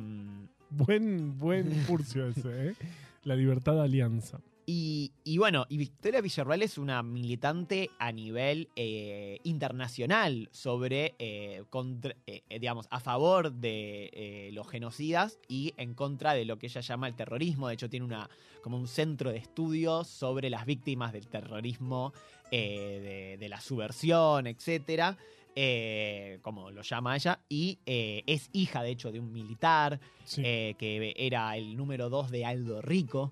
Buen, 0.69 1.39
buen 1.39 1.71
furcio 1.85 2.27
ese, 2.27 2.69
¿eh? 2.69 2.75
La 3.23 3.35
libertad 3.35 3.73
de 3.73 3.81
alianza. 3.81 4.39
Y, 4.69 5.13
y 5.23 5.37
bueno, 5.37 5.65
y 5.69 5.77
Victoria 5.77 6.19
Villarreal 6.19 6.61
es 6.61 6.77
una 6.77 7.01
militante 7.01 7.89
a 7.99 8.11
nivel 8.11 8.67
eh, 8.75 9.39
internacional 9.45 10.49
sobre, 10.51 11.15
eh, 11.19 11.63
contra- 11.69 12.17
eh, 12.27 12.41
digamos, 12.59 12.85
a 12.89 12.99
favor 12.99 13.53
de 13.53 14.49
los 14.51 14.67
genocidas 14.67 15.39
y 15.47 15.73
en 15.77 15.93
contra 15.93 16.33
de 16.33 16.43
lo 16.43 16.59
que 16.59 16.67
ella 16.67 16.81
llama 16.81 17.07
el 17.07 17.15
terrorismo. 17.15 17.69
De 17.69 17.75
hecho, 17.75 17.89
tiene 17.89 18.05
una 18.05 18.29
como 18.61 18.75
un 18.77 18.89
centro 18.89 19.31
de 19.31 19.37
estudios 19.37 20.07
sobre 20.07 20.49
las 20.49 20.65
víctimas 20.65 21.13
del 21.13 21.27
terrorismo, 21.27 22.11
de, 22.51 23.37
de 23.39 23.49
la 23.49 23.61
subversión, 23.61 24.47
etcétera. 24.47 25.17
eh, 25.59 26.37
como 26.43 26.69
lo 26.69 26.83
llama 26.83 27.15
ella, 27.15 27.39
y 27.49 27.79
eh, 27.87 28.21
es 28.27 28.49
hija, 28.53 28.83
de 28.83 28.91
hecho, 28.91 29.11
de 29.11 29.19
un 29.19 29.31
militar 29.31 29.99
Sí. 30.23 30.41
eh, 30.45 30.75
que 30.77 31.13
era 31.17 31.55
el 31.57 31.75
número 31.77 32.09
dos 32.09 32.29
de 32.29 32.45
Aldo 32.45 32.81
Rico. 32.81 33.31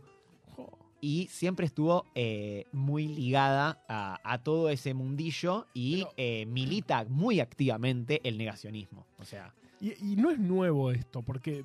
Y 1.06 1.28
siempre 1.28 1.68
estuvo 1.68 2.04
eh, 2.16 2.66
muy 2.72 3.08
ligada 3.08 3.84
a, 3.88 4.20
a 4.24 4.40
todo 4.40 4.70
ese 4.70 4.96
mundillo 4.96 5.68
y 5.76 5.98
Pero- 5.98 6.14
eh, 6.18 6.46
milita 6.48 7.06
muy 7.08 7.40
activamente 7.40 8.22
el 8.24 8.38
negacionismo. 8.40 9.06
O 9.20 9.24
sea, 9.26 9.54
Y, 9.80 9.92
y 10.14 10.16
no 10.16 10.32
es 10.32 10.40
nuevo 10.40 10.90
esto, 10.92 11.22
porque, 11.22 11.64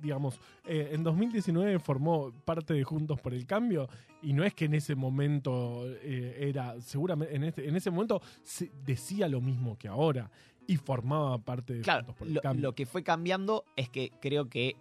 digamos, 0.00 0.38
eh, 0.64 0.90
en 0.92 1.02
2019 1.02 1.78
formó 1.80 2.30
parte 2.44 2.72
de 2.74 2.84
Juntos 2.84 3.20
por 3.20 3.32
el 3.34 3.46
Cambio 3.46 3.88
y 4.22 4.32
no 4.32 4.44
es 4.44 4.54
que 4.54 4.66
en 4.66 4.74
ese 4.74 4.94
momento 4.94 5.84
era, 6.02 6.80
seguramente, 6.80 7.34
en, 7.34 7.44
este, 7.44 7.68
en 7.68 7.74
ese 7.74 7.90
momento 7.90 8.20
se 8.44 8.70
decía 8.84 9.26
lo 9.28 9.40
mismo 9.40 9.76
que 9.76 9.88
ahora 9.88 10.30
y 10.68 10.76
formaba 10.76 11.38
parte 11.38 11.74
de 11.74 11.80
claro, 11.80 12.04
Juntos 12.04 12.16
por 12.16 12.28
el 12.28 12.34
lo, 12.34 12.40
Cambio. 12.42 12.62
lo 12.62 12.74
que 12.74 12.86
fue 12.86 13.02
cambiando 13.02 13.64
es 13.76 13.88
que 13.88 14.12
creo 14.20 14.48
que 14.48 14.76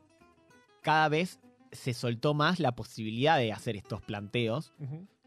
cada 0.82 1.10
vez 1.10 1.40
se 1.72 1.94
soltó 1.94 2.34
más 2.34 2.60
la 2.60 2.74
posibilidad 2.74 3.38
de 3.38 3.52
hacer 3.54 3.76
estos 3.76 4.02
planteos 4.02 4.74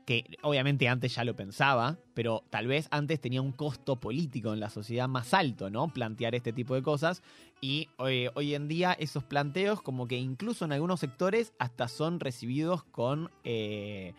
que 0.06 0.24
obviamente 0.42 0.88
antes 0.88 1.14
ya 1.14 1.22
lo 1.24 1.36
pensaba, 1.36 1.96
pero 2.14 2.42
tal 2.50 2.66
vez 2.66 2.88
antes 2.90 3.20
tenía 3.20 3.40
un 3.42 3.52
costo 3.52 3.96
político 4.00 4.52
en 4.52 4.58
la 4.58 4.68
sociedad 4.68 5.06
más 5.08 5.32
alto, 5.34 5.70
¿no? 5.70 5.86
Plantear 5.92 6.34
este 6.34 6.52
tipo 6.52 6.74
de 6.74 6.82
cosas. 6.82 7.22
Y 7.60 7.88
eh, 8.08 8.28
hoy 8.34 8.54
en 8.56 8.66
día 8.66 8.92
esos 8.94 9.22
planteos, 9.22 9.82
como 9.82 10.08
que 10.08 10.16
incluso 10.18 10.64
en 10.64 10.72
algunos 10.72 10.98
sectores, 10.98 11.52
hasta 11.60 11.86
son 11.86 12.18
recibidos 12.18 12.82
con. 12.84 13.30
eh, 13.44 14.14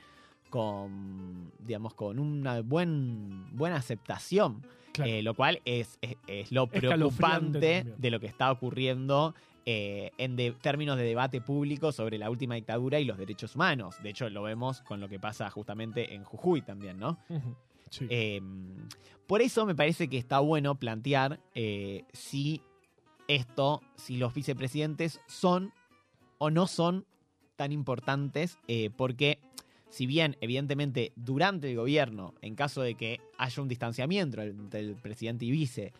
con, 0.50 1.52
digamos, 1.60 1.94
con 1.94 2.20
una 2.20 2.62
buen, 2.62 3.56
buena 3.56 3.78
aceptación, 3.78 4.62
Claro. 4.92 5.10
Eh, 5.10 5.22
lo 5.24 5.34
cual 5.36 5.62
es, 5.64 5.98
es- 6.02 6.18
es 6.28 6.52
lo 6.52 6.68
preocupante 6.68 7.86
de 7.98 8.12
lo 8.12 8.20
que 8.20 8.26
está 8.28 8.52
ocurriendo 8.52 9.34
eh, 9.66 10.12
en 10.18 10.36
de- 10.36 10.54
términos 10.54 10.98
de 10.98 11.04
debate 11.04 11.42
público 11.42 11.92
sobre 11.92 12.18
la 12.18 12.30
última 12.30 12.56
dictadura 12.56 13.00
y 13.00 13.06
los 13.06 13.18
derechos 13.18 13.56
humanos. 13.56 13.96
De 14.02 14.10
hecho, 14.10 14.30
lo 14.30 14.44
vemos 14.44 14.82
con 14.82 15.00
lo 15.00 15.08
que 15.08 15.20
pasa 15.20 15.50
justamente 15.50 16.14
en 16.16 16.24
Jujuy 16.24 16.62
también, 16.62 16.98
¿no? 17.00 17.18
Sí. 17.90 18.08
Eh, 18.10 18.42
por 19.28 19.42
eso 19.42 19.66
me 19.66 19.76
parece 19.76 20.08
que 20.08 20.18
está 20.18 20.40
bueno 20.40 20.76
plantear 20.76 21.40
eh, 21.56 22.04
si 22.14 22.62
esto, 23.28 23.82
si 23.96 24.18
los 24.18 24.34
vicepresidentes 24.34 25.20
son 25.28 25.72
o 26.38 26.50
no 26.50 26.68
son 26.68 27.06
tan 27.56 27.72
importantes, 27.72 28.58
eh, 28.68 28.90
porque 28.96 29.40
si 29.90 30.06
bien 30.06 30.38
evidentemente 30.42 31.12
durante 31.16 31.70
el 31.70 31.76
gobierno, 31.78 32.34
en 32.42 32.56
caso 32.56 32.82
de 32.82 32.96
que 32.96 33.20
haya 33.38 33.62
un 33.62 33.68
distanciamiento 33.68 34.42
entre 34.42 34.80
el 34.80 34.96
presidente 34.96 35.46
y 35.46 35.52
vice, 35.52 35.94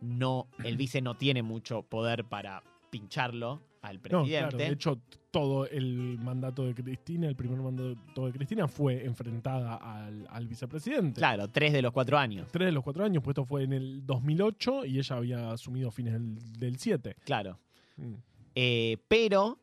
no, 0.00 0.48
el 0.64 0.76
vice 0.76 1.00
no 1.00 1.16
tiene 1.16 1.42
mucho 1.42 1.82
poder 1.82 2.24
para 2.24 2.62
pincharlo 2.90 3.62
al 3.82 3.96
No, 3.96 4.00
claro, 4.02 4.24
presidente. 4.24 4.56
de 4.56 4.68
hecho, 4.68 5.00
todo 5.30 5.66
el 5.66 6.18
mandato 6.18 6.66
de 6.66 6.74
Cristina, 6.74 7.28
el 7.28 7.36
primer 7.36 7.58
mandato 7.60 8.26
de 8.26 8.32
Cristina 8.32 8.68
fue 8.68 9.04
enfrentada 9.04 9.76
al, 9.76 10.26
al 10.28 10.46
vicepresidente. 10.46 11.18
Claro, 11.18 11.48
tres 11.48 11.72
de 11.72 11.80
los 11.80 11.92
cuatro 11.92 12.18
años. 12.18 12.48
Tres 12.50 12.66
de 12.66 12.72
los 12.72 12.84
cuatro 12.84 13.04
años, 13.04 13.22
pues 13.22 13.32
esto 13.32 13.44
fue 13.44 13.62
en 13.62 13.72
el 13.72 14.04
2008 14.04 14.84
y 14.84 14.98
ella 14.98 15.16
había 15.16 15.50
asumido 15.52 15.90
fines 15.90 16.14
del, 16.14 16.52
del 16.58 16.78
7. 16.78 17.16
Claro. 17.24 17.58
Mm. 17.96 18.14
Eh, 18.54 18.98
pero 19.08 19.58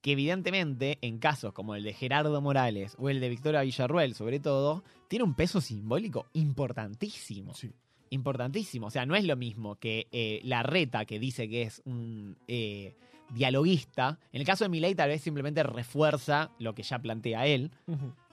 que 0.00 0.12
evidentemente 0.12 0.98
en 1.02 1.18
casos 1.18 1.52
como 1.52 1.74
el 1.74 1.82
de 1.84 1.92
Gerardo 1.92 2.40
Morales 2.40 2.96
o 2.98 3.10
el 3.10 3.20
de 3.20 3.28
Victoria 3.28 3.60
Villarruel 3.60 4.14
sobre 4.14 4.40
todo, 4.40 4.82
tiene 5.08 5.24
un 5.24 5.34
peso 5.34 5.60
simbólico 5.60 6.26
importantísimo. 6.32 7.52
Sí. 7.54 7.70
Importantísimo. 8.10 8.88
O 8.88 8.90
sea, 8.90 9.06
no 9.06 9.14
es 9.14 9.24
lo 9.24 9.36
mismo 9.36 9.76
que 9.76 10.08
eh, 10.12 10.40
la 10.44 10.62
reta 10.62 11.04
que 11.04 11.18
dice 11.18 11.48
que 11.48 11.62
es 11.62 11.80
un 11.84 12.36
eh, 12.48 12.94
dialoguista. 13.32 14.18
En 14.32 14.40
el 14.40 14.46
caso 14.46 14.64
de 14.64 14.68
Milei 14.68 14.94
tal 14.94 15.08
vez 15.08 15.22
simplemente 15.22 15.62
refuerza 15.62 16.50
lo 16.58 16.74
que 16.74 16.82
ya 16.82 16.98
plantea 16.98 17.46
él. 17.46 17.70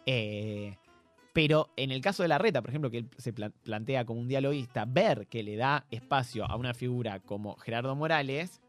Eh, 0.05 0.75
pero 1.31 1.69
en 1.77 1.91
el 1.91 2.01
caso 2.01 2.23
de 2.23 2.29
la 2.29 2.39
reta, 2.39 2.61
por 2.61 2.71
ejemplo, 2.71 2.89
que 2.89 2.97
él 2.99 3.09
se 3.17 3.31
pla- 3.31 3.51
plantea 3.63 4.05
como 4.05 4.19
un 4.19 4.27
dialoguista, 4.27 4.85
ver 4.85 5.27
que 5.27 5.43
le 5.43 5.55
da 5.55 5.85
espacio 5.91 6.45
a 6.45 6.55
una 6.55 6.73
figura 6.73 7.19
como 7.19 7.55
Gerardo 7.57 7.95
Morales, 7.95 8.59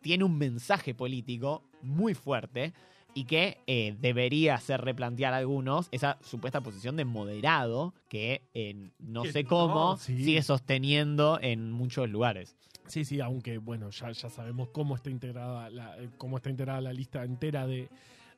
tiene 0.00 0.24
un 0.24 0.38
mensaje 0.38 0.94
político 0.94 1.62
muy 1.82 2.14
fuerte 2.14 2.72
y 3.16 3.24
que 3.24 3.56
eh, 3.66 3.96
debería 3.98 4.56
hacer 4.56 4.82
replantear 4.82 5.32
a 5.32 5.38
algunos 5.38 5.88
esa 5.90 6.18
supuesta 6.22 6.60
posición 6.60 6.96
de 6.96 7.06
moderado 7.06 7.94
que 8.10 8.42
eh, 8.52 8.90
no 8.98 9.22
Que 9.22 9.32
sé 9.32 9.42
no, 9.44 9.48
cómo 9.48 9.96
sí. 9.96 10.22
sigue 10.22 10.42
sosteniendo 10.42 11.38
en 11.40 11.72
muchos 11.72 12.10
lugares. 12.10 12.54
Sí, 12.86 13.06
sí, 13.06 13.20
aunque 13.20 13.56
bueno, 13.56 13.88
ya, 13.88 14.12
ya 14.12 14.28
sabemos 14.28 14.68
cómo 14.68 14.94
está 14.94 15.08
integrada 15.08 15.70
la, 15.70 15.96
eh, 15.98 16.10
cómo 16.18 16.36
está 16.36 16.50
integrada 16.50 16.82
la 16.82 16.92
lista 16.92 17.24
entera 17.24 17.66
de, 17.66 17.88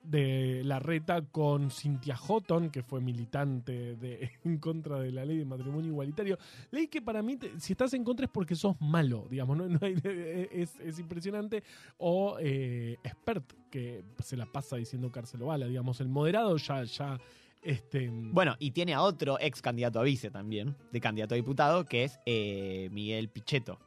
de 0.02 0.62
la 0.64 0.78
reta 0.78 1.22
con 1.22 1.70
Cynthia 1.70 2.16
Houghton, 2.16 2.70
que 2.70 2.82
fue 2.82 3.00
militante 3.00 3.96
en 4.44 4.58
contra 4.58 5.00
de 5.00 5.12
la 5.12 5.24
ley 5.24 5.38
de 5.38 5.44
matrimonio 5.44 5.90
igualitario. 5.90 6.38
Ley 6.70 6.88
que 6.88 7.02
para 7.02 7.22
mí, 7.22 7.38
si 7.58 7.72
estás 7.72 7.92
en 7.94 8.04
contra 8.04 8.26
es 8.26 8.32
porque 8.32 8.54
sos 8.54 8.80
malo, 8.80 9.26
digamos, 9.30 9.56
no, 9.56 9.78
es, 9.82 10.78
es 10.80 10.98
impresionante. 10.98 11.62
O 11.98 12.36
eh, 12.40 12.96
expert, 13.02 13.52
que 13.70 14.04
se 14.22 14.36
la 14.36 14.46
pasa 14.46 14.76
diciendo 14.76 15.10
cárcel 15.10 15.42
o 15.42 15.46
bala, 15.46 15.66
digamos, 15.66 16.00
el 16.00 16.08
moderado 16.08 16.56
ya, 16.56 16.84
ya, 16.84 17.18
este... 17.62 18.08
Bueno, 18.10 18.56
y 18.58 18.70
tiene 18.70 18.94
a 18.94 19.02
otro 19.02 19.38
ex 19.40 19.60
candidato 19.60 20.00
a 20.00 20.02
vice 20.02 20.30
también, 20.30 20.76
de 20.92 21.00
candidato 21.00 21.34
a 21.34 21.36
diputado, 21.36 21.84
que 21.84 22.04
es 22.04 22.18
eh, 22.24 22.88
Miguel 22.92 23.28
Pichetto. 23.28 23.78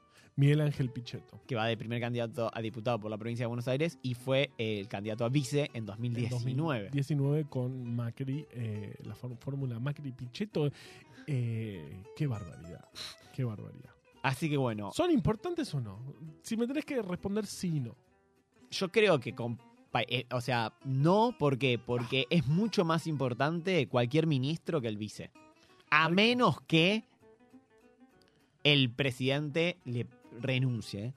Miguel 0.41 0.61
Ángel 0.61 0.89
Pichetto. 0.89 1.39
que 1.47 1.55
va 1.55 1.67
de 1.67 1.77
primer 1.77 2.01
candidato 2.01 2.49
a 2.53 2.61
diputado 2.61 2.99
por 2.99 3.11
la 3.11 3.17
provincia 3.17 3.43
de 3.43 3.47
Buenos 3.47 3.67
Aires 3.67 3.99
y 4.01 4.15
fue 4.15 4.49
el 4.57 4.87
candidato 4.87 5.23
a 5.23 5.29
vice 5.29 5.69
en 5.73 5.77
En 5.81 5.85
2019. 5.85 6.83
2019 6.85 7.45
con 7.45 7.95
Macri, 7.95 8.45
eh, 8.51 8.95
la 9.03 9.15
fór- 9.15 9.37
fórmula 9.37 9.79
Macri-Pichetto. 9.79 10.71
Eh, 11.27 12.03
qué 12.15 12.25
barbaridad, 12.27 12.89
qué 13.35 13.43
barbaridad. 13.43 13.91
Así 14.23 14.49
que 14.49 14.57
bueno, 14.57 14.91
¿Son 14.93 15.11
importantes 15.11 15.73
o 15.75 15.79
no? 15.81 15.99
Si 16.41 16.57
me 16.57 16.65
tenés 16.67 16.85
que 16.85 17.01
responder 17.01 17.45
sí 17.45 17.79
no. 17.79 17.95
yo 18.71 18.91
creo 18.91 19.19
que, 19.19 19.33
con- 19.35 19.59
eh, 20.07 20.25
o 20.31 20.41
sea, 20.41 20.73
no, 20.85 21.35
¿por 21.37 21.57
qué? 21.57 21.77
Porque 21.77 22.25
es 22.29 22.47
mucho 22.47 22.83
más 22.85 23.05
importante 23.07 23.87
cualquier 23.87 24.25
ministro 24.25 24.79
que 24.81 24.87
el 24.87 24.97
vice. 24.97 25.29
A 25.91 26.07
menos 26.09 26.61
que 26.61 27.03
el 28.63 28.89
presidente 28.91 29.77
le 29.85 30.05
renuncie 30.39 31.13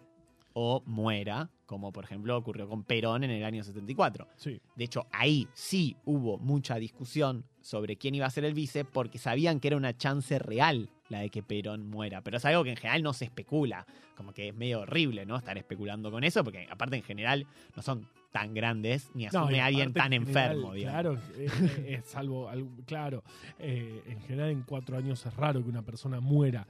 o 0.54 0.82
muera, 0.86 1.50
como 1.66 1.92
por 1.92 2.04
ejemplo 2.04 2.36
ocurrió 2.36 2.68
con 2.68 2.84
Perón 2.84 3.24
en 3.24 3.30
el 3.30 3.44
año 3.44 3.62
74. 3.62 4.28
Sí. 4.36 4.60
De 4.76 4.84
hecho, 4.84 5.06
ahí 5.10 5.48
sí 5.52 5.96
hubo 6.04 6.38
mucha 6.38 6.76
discusión 6.76 7.44
sobre 7.60 7.96
quién 7.96 8.14
iba 8.14 8.26
a 8.26 8.30
ser 8.30 8.44
el 8.44 8.54
vice 8.54 8.84
porque 8.84 9.18
sabían 9.18 9.60
que 9.60 9.68
era 9.68 9.76
una 9.76 9.96
chance 9.96 10.38
real 10.38 10.90
la 11.08 11.20
de 11.20 11.30
que 11.30 11.42
Perón 11.42 11.88
muera. 11.90 12.20
Pero 12.22 12.36
es 12.38 12.44
algo 12.44 12.64
que 12.64 12.70
en 12.70 12.76
general 12.76 13.02
no 13.02 13.12
se 13.12 13.24
especula. 13.26 13.86
Como 14.16 14.32
que 14.32 14.48
es 14.48 14.54
medio 14.54 14.80
horrible, 14.80 15.26
¿no? 15.26 15.36
Estar 15.36 15.58
especulando 15.58 16.10
con 16.10 16.24
eso 16.24 16.42
porque 16.44 16.66
aparte 16.70 16.96
en 16.96 17.02
general 17.02 17.46
no 17.76 17.82
son 17.82 18.06
tan 18.32 18.52
grandes 18.54 19.10
ni 19.14 19.26
asume 19.26 19.60
a 19.60 19.66
alguien 19.66 19.92
tan 19.92 20.10
general, 20.10 20.52
enfermo, 20.52 20.72
digamos. 20.74 21.20
Claro, 21.20 21.20
eh, 21.36 21.96
es 22.00 22.04
salvo, 22.10 22.48
algo- 22.48 22.70
claro, 22.84 23.22
eh, 23.60 24.02
en 24.06 24.20
general 24.22 24.50
en 24.50 24.62
cuatro 24.62 24.96
años 24.96 25.24
es 25.24 25.34
raro 25.36 25.62
que 25.62 25.68
una 25.68 25.82
persona 25.82 26.18
muera. 26.20 26.66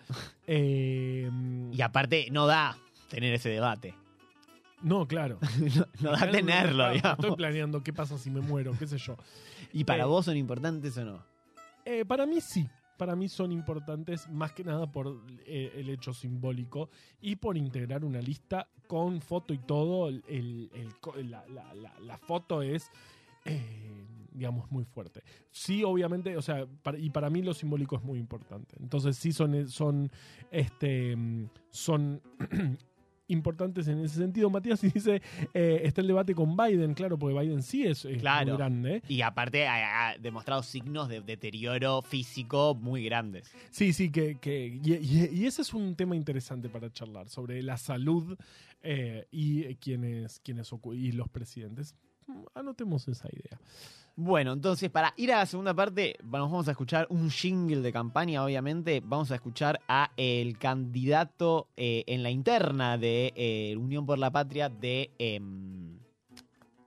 Eh, 0.47 1.31
Y 1.73 1.81
aparte 1.83 2.29
no 2.31 2.47
da 2.47 2.77
tener 3.09 3.33
ese 3.35 3.49
debate. 3.49 3.95
no, 4.83 5.07
claro. 5.09 5.39
no, 5.77 5.87
no 6.01 6.11
da 6.13 6.31
tenerlo, 6.31 6.91
claro. 6.93 7.11
Estoy 7.21 7.37
planeando 7.37 7.83
qué 7.83 7.93
pasa 7.93 8.19
si 8.19 8.31
me 8.31 8.41
muero, 8.41 8.75
qué 8.79 8.87
sé 8.87 8.99
yo. 8.99 9.17
¿Y 9.73 9.85
para 9.85 10.03
Eh, 10.05 10.07
vos 10.07 10.25
son 10.27 10.37
importantes 10.37 10.97
o 10.99 11.05
no? 11.05 11.23
Para 12.07 12.27
mí 12.27 12.41
sí. 12.41 12.67
Para 12.97 13.17
mí 13.17 13.29
son 13.29 13.53
importantes 13.53 14.29
más 14.31 14.53
que 14.53 14.65
nada 14.65 14.91
por 14.91 15.21
eh, 15.47 15.73
el 15.77 15.91
hecho 15.91 16.13
simbólico 16.13 16.91
y 17.21 17.37
por 17.37 17.57
integrar 17.57 18.05
una 18.05 18.21
lista 18.21 18.69
con 18.87 19.21
foto 19.21 19.53
y 19.55 19.59
todo. 19.59 20.09
El, 20.09 20.71
la, 21.27 22.19
foto 22.19 22.63
es 22.63 22.91
eh, 23.45 24.07
digamos, 24.33 24.71
muy 24.71 24.85
fuerte. 24.85 25.23
Sí, 25.51 25.85
obviamente, 25.85 26.37
o 26.37 26.43
sea, 26.43 26.67
y 26.99 27.11
para 27.11 27.31
mí 27.31 27.43
lo 27.43 27.55
simbólico 27.55 27.97
es 27.97 28.03
muy 28.03 28.19
importante. 28.19 28.77
Entonces 28.81 29.17
sí 29.17 29.33
son, 29.33 29.69
son, 29.69 30.11
este, 30.51 31.15
mm, 31.17 31.49
son 31.71 32.21
importantes 33.29 33.89
en 33.89 34.01
ese 34.05 34.17
sentido. 34.17 34.51
Matías 34.51 34.81
dice, 34.83 35.23
eh, 35.55 35.81
está 35.85 36.01
el 36.01 36.07
debate 36.07 36.35
con 36.35 36.57
Biden, 36.57 36.95
claro, 36.95 37.19
porque 37.19 37.39
Biden 37.39 37.63
sí 37.63 37.85
es, 37.85 38.05
es 38.05 38.19
Claro. 38.21 38.49
muy 38.49 38.57
grande. 38.59 39.03
Y 39.09 39.23
aparte 39.23 39.67
ha, 39.67 40.11
ha 40.11 40.19
demostrado 40.19 40.63
signos 40.63 41.09
de 41.09 41.21
deterioro 41.21 42.03
físico 42.03 42.75
muy 42.75 43.05
grandes. 43.05 43.51
Sí, 43.71 43.93
sí, 43.93 44.11
que, 44.11 44.37
que 44.41 44.67
y, 44.83 44.93
y- 44.95 45.31
y 45.33 45.47
ese 45.47 45.63
es 45.63 45.73
un 45.75 45.95
tema 45.97 46.17
interesante 46.17 46.69
para 46.69 46.93
charlar, 46.93 47.29
sobre 47.29 47.63
la 47.63 47.77
salud 47.77 48.37
eh, 48.83 49.27
y 49.31 49.75
quienes, 49.77 50.41
quienes 50.41 50.71
ocu- 50.73 50.95
y 50.97 51.13
los 51.13 51.29
presidentes. 51.29 51.95
Anotemos 52.55 53.07
esa 53.09 53.29
idea. 53.33 53.59
Bueno, 54.17 54.53
entonces 54.53 54.91
para 54.91 55.13
ir 55.17 55.33
a 55.33 55.39
la 55.39 55.47
segunda 55.47 55.75
parte, 55.75 56.17
nos 56.23 56.31
vamos 56.51 56.69
a 56.69 56.71
escuchar 56.71 57.09
un 57.11 57.31
jingle 57.31 57.81
de 57.81 57.93
campaña, 57.93 58.45
obviamente. 58.45 59.03
Vamos 59.05 59.33
a 59.33 59.35
escuchar 59.35 59.81
a 59.89 60.13
el 60.17 60.57
candidato 60.57 61.67
eh, 61.77 62.05
en 62.07 62.23
la 62.23 62.31
interna 62.31 62.97
de 62.97 63.33
eh, 63.35 63.77
Unión 63.77 64.07
por 64.07 64.19
la 64.19 64.31
Patria 64.31 64.69
de, 64.69 65.11
em, 65.19 65.99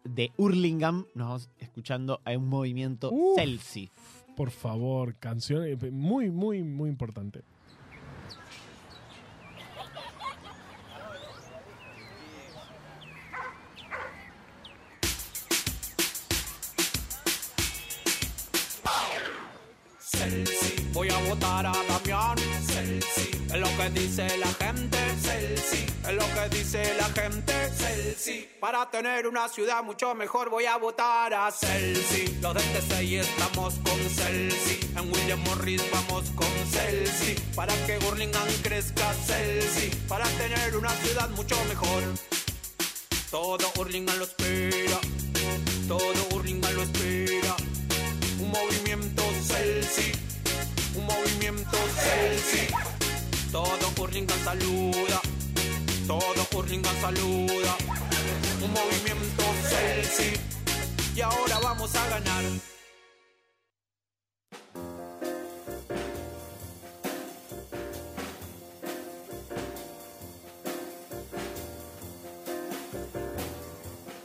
de 0.05 0.31
Hurlingham. 0.37 1.05
Nos 1.15 1.27
vamos 1.27 1.49
escuchando 1.59 2.21
a 2.23 2.31
un 2.31 2.47
movimiento. 2.47 3.11
Celsi. 3.35 3.89
Por 4.37 4.49
favor, 4.49 5.15
canción 5.15 5.65
eh, 5.65 5.75
muy, 5.91 6.29
muy, 6.29 6.63
muy 6.63 6.89
importante. 6.89 7.41
Votar 21.37 21.65
a 21.65 21.71
Damián. 21.71 22.37
Celsi, 22.65 23.31
es 23.31 23.59
lo 23.59 23.67
que 23.77 23.89
dice 23.99 24.37
la 24.37 24.47
gente. 24.65 24.97
Celsi, 25.21 25.85
es 26.07 26.13
lo 26.13 26.25
que 26.33 26.57
dice 26.57 26.93
la 26.97 27.05
gente. 27.21 27.53
Celsi, 27.75 28.49
para 28.59 28.89
tener 28.89 29.27
una 29.27 29.47
ciudad 29.47 29.83
mucho 29.83 30.13
mejor 30.15 30.49
voy 30.49 30.65
a 30.65 30.77
votar 30.77 31.33
a 31.33 31.51
Celsi. 31.51 32.37
Los 32.41 32.53
TCI 32.55 33.17
estamos 33.17 33.75
con 33.75 33.99
Celsi. 34.09 34.79
En 34.95 35.11
William 35.11 35.39
Morris 35.43 35.83
vamos 35.91 36.25
con 36.35 36.47
Celsi. 36.71 37.35
Para 37.55 37.73
que 37.85 37.97
Burlingame 37.99 38.53
crezca 38.63 39.13
Celsi. 39.13 39.89
Para 40.07 40.25
tener 40.37 40.75
una 40.75 40.91
ciudad 40.91 41.29
mucho 41.31 41.55
mejor. 41.65 42.03
Todo 43.31 43.71
Burlingame 43.75 44.17
lo 44.17 44.23
espera. 44.25 44.99
Todo 45.87 46.23
Burlingame 46.31 46.73
lo 46.73 46.83
espera. 46.83 47.55
Un 48.39 48.51
movimiento 48.51 49.23
Celsi, 49.47 50.11
un 50.97 51.05
movimiento 51.05 51.77
Celsi. 51.95 52.67
Todo 53.51 53.91
Hurlingham 53.97 54.39
saluda, 54.43 55.21
todo 56.07 56.47
Hurlingham 56.53 56.95
saluda. 56.99 57.77
Un 58.63 58.71
movimiento 58.73 59.43
Celsi, 59.69 60.33
y 61.15 61.21
ahora 61.21 61.59
vamos 61.63 61.95
a 61.95 62.09
ganar. 62.09 62.43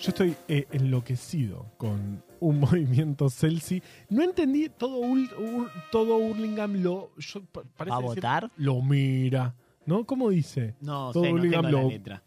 Yo 0.00 0.08
estoy 0.08 0.36
eh, 0.48 0.66
enloquecido 0.72 1.66
con 1.76 2.24
un 2.42 2.60
movimiento 2.60 3.30
Celsi. 3.30 3.82
No 4.10 4.22
entendí 4.22 4.68
todo, 4.68 5.00
Ul- 5.00 5.30
Ur- 5.38 5.70
todo 5.90 6.16
Hurlingham 6.16 6.82
lo. 6.82 7.10
yo 7.16 7.42
pa- 7.44 7.62
parece 7.76 7.90
¿Va 7.92 7.96
a 7.96 8.00
decir- 8.00 8.14
votar? 8.16 8.50
Lo 8.56 8.82
mira. 8.82 9.54
¿No? 9.86 10.04
¿Cómo 10.04 10.30
dice? 10.30 10.74
No 10.80 11.10
Todo 11.12 11.24
sé, 11.24 11.32
no 11.32 11.44
la 11.44 11.70
lo- 11.70 11.88
letra. 11.88 12.22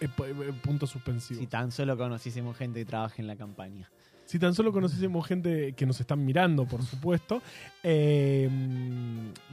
Eh, 0.00 0.08
eh, 0.18 0.52
punto 0.62 0.86
suspensivo. 0.86 1.40
Si 1.40 1.46
tan 1.46 1.70
solo 1.70 1.96
conociésemos 1.96 2.56
gente 2.56 2.80
que 2.80 2.84
trabaja 2.84 3.14
en 3.18 3.26
la 3.26 3.36
campaña. 3.36 3.90
Si 4.26 4.38
tan 4.38 4.54
solo 4.54 4.72
conociésemos 4.72 5.26
gente 5.26 5.72
que 5.74 5.86
nos 5.86 6.00
están 6.00 6.24
mirando, 6.24 6.66
por 6.66 6.82
supuesto, 6.82 7.42
eh, 7.82 8.48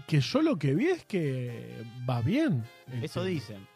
que 0.08 0.19
yo 0.21 0.41
lo 0.41 0.58
que 0.58 0.73
vi 0.73 0.88
es 0.88 1.06
que 1.06 1.84
va 2.10 2.21
bien. 2.21 2.63
Eso 3.01 3.21
tema. 3.21 3.25
dicen. 3.32 3.67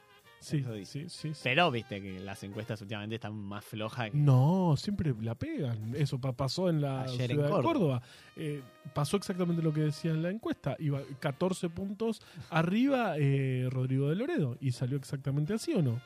Sí, 0.46 0.58
eso 0.58 0.76
sí, 0.76 0.86
sí, 1.10 1.10
sí. 1.34 1.40
Pero 1.44 1.72
viste 1.72 2.02
que 2.02 2.20
las 2.20 2.44
encuestas 2.44 2.82
últimamente 2.82 3.16
están 3.16 3.34
más 3.36 3.64
flojas. 3.66 4.12
que- 4.12 4.18
No, 4.18 4.76
siempre 4.78 5.14
la 5.22 5.36
pegan. 5.36 5.94
Eso 5.96 6.20
pa- 6.20 6.34
pasó 6.34 6.70
en 6.70 6.82
la 6.82 7.02
Ayer 7.04 7.22
en 7.22 7.28
ciudad 7.38 7.44
de 7.46 7.50
Córdoba. 7.52 7.64
Córdoba. 7.74 8.02
Eh, 8.38 8.62
pasó 8.94 9.18
exactamente 9.18 9.62
lo 9.62 9.74
que 9.74 9.82
decía 9.82 10.12
en 10.12 10.22
la 10.24 10.30
encuesta. 10.30 10.76
Iba 10.80 11.02
14 11.20 11.70
puntos 11.70 12.22
arriba 12.50 13.16
eh, 13.18 13.68
Rodrigo 13.72 14.10
de 14.10 14.16
Loredo. 14.16 14.58
Y 14.62 14.72
salió 14.72 14.98
exactamente 14.98 15.54
así 15.54 15.74
o 15.74 15.82
no. 15.82 16.00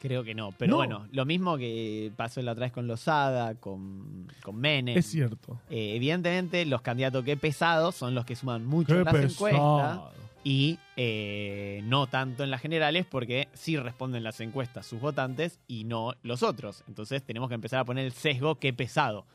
Creo 0.00 0.24
que 0.24 0.34
no. 0.34 0.52
Pero 0.56 0.70
No. 0.70 0.76
bueno, 0.78 1.06
lo 1.12 1.26
mismo 1.26 1.58
que 1.58 2.10
pasó 2.16 2.40
la 2.40 2.52
otra 2.52 2.64
vez 2.66 2.72
con 2.72 2.86
Lozada, 2.86 3.54
con, 3.56 4.28
con 4.42 4.56
Menem. 4.56 4.96
Es 4.96 5.06
cierto. 5.06 5.60
Eh, 5.68 5.94
evidentemente, 5.96 6.64
los 6.64 6.80
candidatos 6.80 7.22
que 7.22 7.36
pesados 7.36 7.96
son 7.96 8.14
los 8.14 8.24
que 8.24 8.34
suman 8.34 8.64
mucho 8.64 8.94
en 8.98 9.04
las 9.04 9.14
encuestas 9.14 9.50
pesado. 9.50 10.12
Y 10.42 10.78
eh, 10.96 11.80
no 11.84 12.06
tanto 12.06 12.44
en 12.44 12.50
las 12.50 12.60
generales 12.62 13.04
porque 13.06 13.48
sí 13.52 13.76
responden 13.76 14.22
las 14.24 14.40
encuestas 14.40 14.86
sus 14.86 15.00
votantes 15.00 15.58
y 15.68 15.84
no 15.84 16.14
los 16.22 16.42
otros. 16.42 16.82
Entonces 16.88 17.22
tenemos 17.22 17.48
que 17.48 17.54
empezar 17.56 17.80
a 17.80 17.84
poner 17.84 18.06
el 18.06 18.12
sesgo 18.12 18.54
qué 18.56 18.72
pesado 18.72 19.26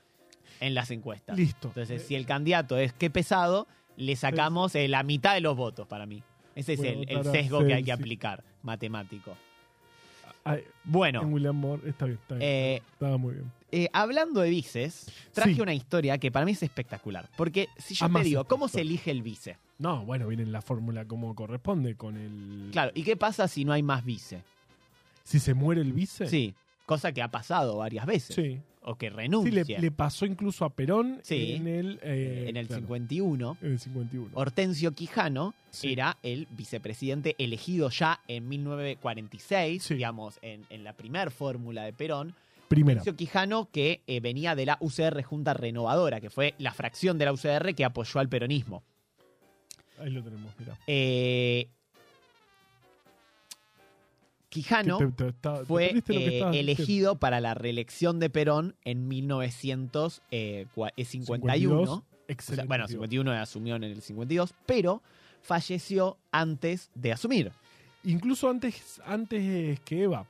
en 0.60 0.74
las 0.74 0.90
encuestas. 0.92 1.38
Listo. 1.38 1.68
Entonces, 1.70 2.02
Eh, 2.02 2.06
si 2.06 2.16
el 2.16 2.26
candidato 2.26 2.78
es 2.78 2.92
qué 2.94 3.10
pesado, 3.10 3.68
le 3.98 4.16
sacamos 4.16 4.74
eh, 4.76 4.88
la 4.88 5.04
mitad 5.04 5.34
de 5.36 5.42
los 5.42 5.56
votos 5.56 5.88
para 5.88 6.06
mí. 6.06 6.24
Ese 6.56 6.74
es 6.74 6.80
el, 6.80 7.06
sesgo 7.26 7.64
que 7.66 7.74
hay 7.74 7.84
que 7.84 7.92
aplicar, 7.92 8.44
matemático. 8.64 9.36
ay, 10.44 10.64
Bueno, 10.86 11.22
En 11.22 11.34
William 11.34 11.56
Moore. 11.56 11.88
Está 11.90 12.06
bien, 12.06 12.18
está 12.22 12.36
bien. 12.36 12.50
eh, 12.50 12.82
Estaba 12.94 13.18
muy 13.18 13.34
bien. 13.36 13.52
eh, 13.72 13.90
hablando 13.94 14.40
de 14.42 14.50
vices, 14.50 15.12
traje 15.34 15.56
Sí. 15.56 15.62
una 15.62 15.74
historia 15.74 16.18
que 16.18 16.32
para 16.32 16.46
mí 16.46 16.54
es 16.54 16.64
espectacular. 16.64 17.30
Porque 17.36 17.68
si 17.78 17.94
yo 17.96 18.06
Ah, 18.06 18.10
te 18.14 18.24
digo, 18.24 18.46
¿cómo 18.46 18.68
se 18.70 18.82
elige 18.82 19.12
el 19.12 19.22
vice? 19.22 19.58
No, 19.78 20.06
bueno, 20.06 20.28
viene 20.28 20.44
en 20.44 20.52
la 20.52 20.62
fórmula 20.62 21.06
como 21.06 21.36
corresponde 21.36 21.96
con 21.96 22.18
el. 22.18 22.70
Claro, 22.72 22.92
¿y 22.96 23.04
qué 23.04 23.18
pasa 23.18 23.48
si 23.48 23.66
no 23.66 23.74
hay 23.74 23.84
más 23.84 24.06
vice? 24.06 24.42
Si 25.24 25.40
se 25.40 25.54
muere 25.54 25.82
el 25.82 25.92
vice. 25.94 26.28
Sí, 26.28 26.54
cosa 26.86 27.12
que 27.12 27.22
ha 27.22 27.30
pasado 27.30 27.78
varias 27.78 28.06
veces. 28.06 28.36
Sí. 28.36 28.60
O 28.88 28.96
que 28.96 29.10
Sí, 29.10 29.16
renuncia. 29.16 29.64
le, 29.64 29.80
le 29.82 29.92
pasó 29.92 30.28
incluso 30.28 30.64
a 30.64 30.70
Perón 30.70 31.20
Sí. 31.24 31.54
en 31.54 31.68
el. 31.68 32.00
eh, 32.04 32.46
en 32.48 32.56
el 32.56 32.68
claro, 32.68 32.82
51, 32.84 33.58
En 33.62 33.72
el 33.72 33.80
51. 33.80 34.30
Hortensio 34.36 34.92
Quijano 34.94 35.56
Sí. 35.72 35.92
era 35.92 36.18
el 36.22 36.48
vicepresidente 36.52 37.36
elegido 37.40 37.90
ya 37.90 38.22
en 38.28 38.48
1946, 38.48 39.84
Sí. 39.84 39.96
digamos, 39.96 40.38
en, 40.42 40.66
en 40.70 40.84
la 40.84 40.94
primer 40.94 41.32
fórmula 41.32 41.84
de 41.84 41.94
Perón. 41.94 42.36
Primera. 42.68 43.00
Hortensio 43.02 43.16
Quijano 43.18 43.70
que 43.72 44.02
eh, 44.08 44.20
venía 44.20 44.56
de 44.56 44.66
la 44.68 44.78
UCR 44.80 45.22
Junta 45.24 45.54
Renovadora, 45.54 46.22
que 46.22 46.30
fue 46.30 46.54
la 46.60 46.72
fracción 46.72 47.18
de 47.18 47.26
la 47.26 47.34
UCR 47.34 47.74
que 47.76 47.86
apoyó 47.86 48.20
al 48.20 48.30
peronismo. 48.30 48.84
Ahí 50.00 50.10
lo 50.12 50.24
tenemos, 50.24 50.54
mira. 50.60 50.78
Eh, 50.88 51.68
Quijano 54.50 54.98
Te- 55.00 55.08
te- 55.08 55.32
te- 55.34 55.34
te 55.34 55.66
fue 55.66 56.02
eh, 56.10 56.44
elegido 56.54 57.16
para 57.18 57.42
la 57.42 57.54
reelección 57.56 58.20
de 58.20 58.30
Perón 58.30 58.76
en 58.86 59.08
1951. 59.08 61.54
diciendo. 61.54 61.82
O 61.84 61.88
sea, 61.98 62.04
Excelente. 62.28 62.68
bueno, 62.68 62.88
51 62.88 63.32
asumió 63.34 63.76
en 63.76 63.84
el 63.84 64.02
52, 64.02 64.54
pero 64.66 65.02
falleció 65.42 66.18
antes 66.32 66.90
de 66.96 67.12
asumir. 67.12 67.52
Incluso 68.04 68.50
antes, 68.50 69.02
antes 69.06 69.80
que 69.82 70.04
Eva. 70.04 70.26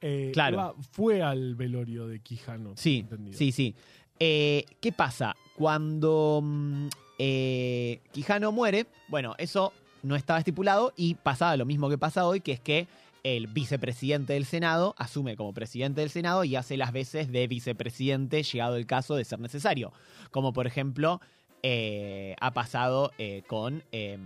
Eh, 0.00 0.30
Claro. 0.32 0.54
Eva 0.54 0.74
fue 0.92 1.22
al 1.22 1.54
velorio 1.54 2.06
de 2.06 2.20
Quijano. 2.20 2.72
Sí, 2.76 3.00
entendido. 3.00 3.36
sí, 3.36 3.52
sí. 3.52 3.74
Eh, 4.18 4.64
¿Qué 4.80 4.92
pasa? 4.92 5.36
Cuando 5.54 6.40
mm, 6.42 6.88
eh, 7.18 8.00
Quijano 8.12 8.52
muere, 8.52 8.86
bueno, 9.08 9.34
eso 9.38 9.72
no 10.02 10.16
estaba 10.16 10.38
estipulado 10.38 10.92
y 10.96 11.14
pasaba 11.14 11.56
lo 11.56 11.66
mismo 11.66 11.88
que 11.88 11.98
pasa 11.98 12.26
hoy, 12.26 12.40
que 12.40 12.52
es 12.52 12.60
que 12.60 12.86
el 13.24 13.48
vicepresidente 13.48 14.34
del 14.34 14.44
Senado 14.44 14.94
asume 14.98 15.36
como 15.36 15.52
presidente 15.52 16.00
del 16.00 16.10
Senado 16.10 16.44
y 16.44 16.54
hace 16.54 16.76
las 16.76 16.92
veces 16.92 17.32
de 17.32 17.48
vicepresidente 17.48 18.44
llegado 18.44 18.76
el 18.76 18.86
caso 18.86 19.16
de 19.16 19.24
ser 19.24 19.40
necesario. 19.40 19.92
Como 20.30 20.52
por 20.52 20.68
ejemplo 20.68 21.20
eh, 21.64 22.36
ha 22.40 22.54
pasado 22.54 23.10
eh, 23.18 23.42
con 23.48 23.82
eh, 23.90 24.18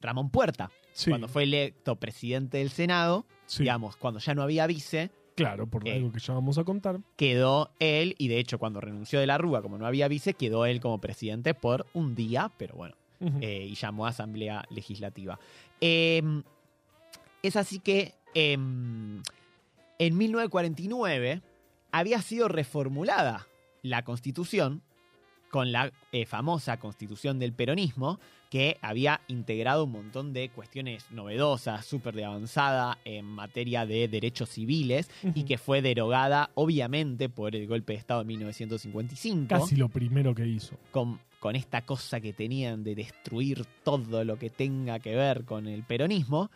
Ramón 0.00 0.30
Puerta. 0.30 0.70
Sí, 0.92 1.10
Cuando 1.10 1.28
fue 1.28 1.42
electo 1.42 1.96
presidente 1.96 2.58
del 2.58 2.70
Senado, 2.70 3.26
sí, 3.44 3.64
digamos, 3.64 3.96
cuando 3.96 4.20
ya 4.20 4.34
no 4.34 4.42
había 4.42 4.66
vice, 4.66 5.10
Claro, 5.40 5.66
por 5.66 5.86
eh, 5.86 5.94
algo 5.94 6.12
que 6.12 6.20
ya 6.20 6.34
vamos 6.34 6.58
a 6.58 6.64
contar. 6.64 7.00
quedó 7.16 7.70
él, 7.78 8.14
y 8.18 8.28
de 8.28 8.38
hecho 8.38 8.58
cuando 8.58 8.80
renunció 8.80 9.20
de 9.20 9.26
la 9.26 9.38
Rúa, 9.38 9.62
como 9.62 9.78
no 9.78 9.86
había 9.86 10.08
vice, 10.08 10.34
quedó 10.34 10.66
él 10.66 10.80
como 10.80 11.00
presidente 11.00 11.54
por 11.54 11.86
un 11.94 12.14
día, 12.14 12.50
pero 12.58 12.74
bueno, 12.74 12.94
eh, 13.40 13.66
y 13.70 13.74
llamó 13.74 14.06
a 14.06 14.10
Asamblea 14.10 14.64
Legislativa. 14.70 15.38
Eh, 15.80 16.22
es 17.42 17.56
así 17.56 17.78
que 17.80 18.14
eh, 18.34 18.52
en 18.52 19.22
1949 19.98 21.42
había 21.92 22.22
sido 22.22 22.48
reformulada 22.48 23.46
la 23.82 24.04
constitución 24.04 24.82
con 25.50 25.72
la 25.72 25.92
eh, 26.12 26.26
famosa 26.26 26.78
constitución 26.78 27.38
del 27.38 27.52
peronismo 27.52 28.18
que 28.50 28.78
había 28.82 29.20
integrado 29.28 29.84
un 29.84 29.92
montón 29.92 30.32
de 30.32 30.48
cuestiones 30.48 31.06
novedosas, 31.10 31.84
súper 31.86 32.14
de 32.14 32.24
avanzada 32.24 32.98
en 33.04 33.24
materia 33.24 33.86
de 33.86 34.08
derechos 34.08 34.48
civiles 34.48 35.08
y 35.34 35.44
que 35.44 35.56
fue 35.56 35.82
derogada 35.82 36.50
obviamente 36.54 37.28
por 37.28 37.54
el 37.54 37.68
golpe 37.68 37.92
de 37.92 38.00
Estado 38.00 38.20
de 38.20 38.26
1955 38.26 39.46
Casi 39.48 39.76
lo 39.76 39.88
primero 39.88 40.34
que 40.34 40.46
hizo. 40.46 40.76
con, 40.90 41.20
con 41.38 41.54
esta 41.54 41.82
cosa 41.82 42.20
que 42.20 42.32
tenían 42.32 42.82
de 42.82 42.96
destruir 42.96 43.64
todo 43.84 44.24
lo 44.24 44.36
que 44.36 44.50
tenga 44.50 44.98
que 44.98 45.14
ver 45.14 45.44
con 45.44 45.68
el 45.68 45.84
peronismo, 45.84 46.50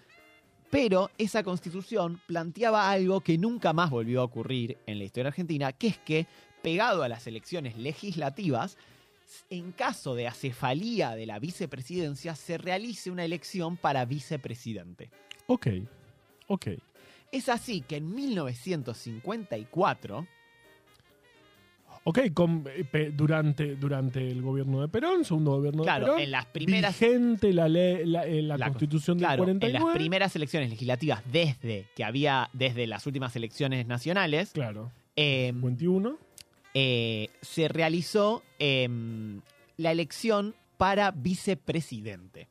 pero 0.74 1.10
esa 1.18 1.44
constitución 1.44 2.20
planteaba 2.26 2.90
algo 2.90 3.20
que 3.20 3.38
nunca 3.38 3.72
más 3.72 3.90
volvió 3.90 4.20
a 4.20 4.24
ocurrir 4.24 4.76
en 4.86 4.98
la 4.98 5.04
historia 5.04 5.28
argentina, 5.28 5.72
que 5.72 5.86
es 5.86 5.98
que, 5.98 6.26
pegado 6.64 7.02
a 7.04 7.08
las 7.08 7.26
elecciones 7.28 7.76
legislativas, 7.76 8.76
en 9.50 9.70
caso 9.72 10.14
de 10.14 10.26
acefalía 10.26 11.14
de 11.14 11.26
la 11.26 11.38
vicepresidencia, 11.38 12.34
se 12.34 12.56
realice 12.58 13.10
una 13.10 13.24
elección 13.24 13.76
para 13.76 14.04
vicepresidente. 14.06 15.10
Ok, 15.46 15.66
ok. 16.48 16.68
Es 17.30 17.48
así 17.48 17.82
que 17.82 17.96
en 17.98 18.12
1954, 18.14 20.26
Ok, 22.06 22.18
con- 22.34 22.64
eh, 22.66 23.12
durante, 23.14 23.76
durante 23.76 24.30
el 24.30 24.42
gobierno 24.42 24.82
de 24.82 24.88
Perón, 24.88 25.24
segundo 25.24 25.52
gobierno 25.52 25.84
claro, 25.84 26.04
de 26.04 26.10
Perón, 26.10 26.20
en 26.22 26.30
las 26.32 26.44
primeras 26.46 27.00
vigente 27.00 27.50
la, 27.54 27.66
ley, 27.66 28.04
la, 28.04 28.26
eh, 28.26 28.42
la 28.42 28.58
La- 28.58 28.68
constitución 28.68 29.16
del 29.16 29.26
Claro, 29.26 29.44
en 29.44 29.58
49. 29.58 29.84
las 29.86 29.94
primeras 29.96 30.36
elecciones 30.36 30.68
legislativas 30.68 31.22
desde 31.32 31.86
que 31.96 32.04
había, 32.04 32.50
desde 32.52 32.86
las 32.86 33.06
últimas 33.06 33.34
elecciones 33.36 33.86
nacionales, 33.86 34.50
Claro, 34.52 34.92
eh, 35.16 35.46
51. 35.54 36.18
Eh, 36.74 37.28
se 37.40 37.68
realizó 37.68 38.42
eh, 38.58 38.88
la 39.76 39.92
elección 39.92 40.54
para 40.76 41.10
vicepresidente. 41.12 42.48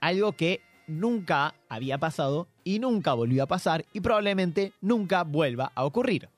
Algo 0.00 0.32
que 0.32 0.60
nunca 0.86 1.54
había 1.68 1.96
pasado 1.98 2.48
y 2.62 2.78
nunca 2.78 3.14
volvió 3.14 3.42
a 3.44 3.46
pasar 3.46 3.86
y 3.92 4.00
probablemente 4.00 4.72
nunca 4.80 5.22
vuelva 5.24 5.72
a 5.74 5.84
ocurrir. 5.84 6.28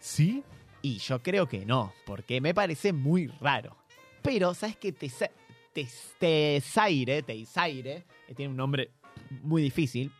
¿Sí? 0.00 0.42
Y 0.82 0.98
yo 0.98 1.22
creo 1.22 1.48
que 1.48 1.64
no, 1.64 1.92
porque 2.04 2.40
me 2.40 2.52
parece 2.54 2.92
muy 2.92 3.26
raro. 3.26 3.76
Pero, 4.22 4.52
¿sabes 4.54 4.76
qué? 4.76 4.92
Tesa- 4.92 5.30
Tes- 5.72 6.14
Tesaire, 6.18 7.22
Teisaire, 7.22 8.04
que 8.26 8.34
tiene 8.34 8.50
un 8.50 8.56
nombre 8.56 8.90
muy 9.42 9.62
difícil, 9.62 10.12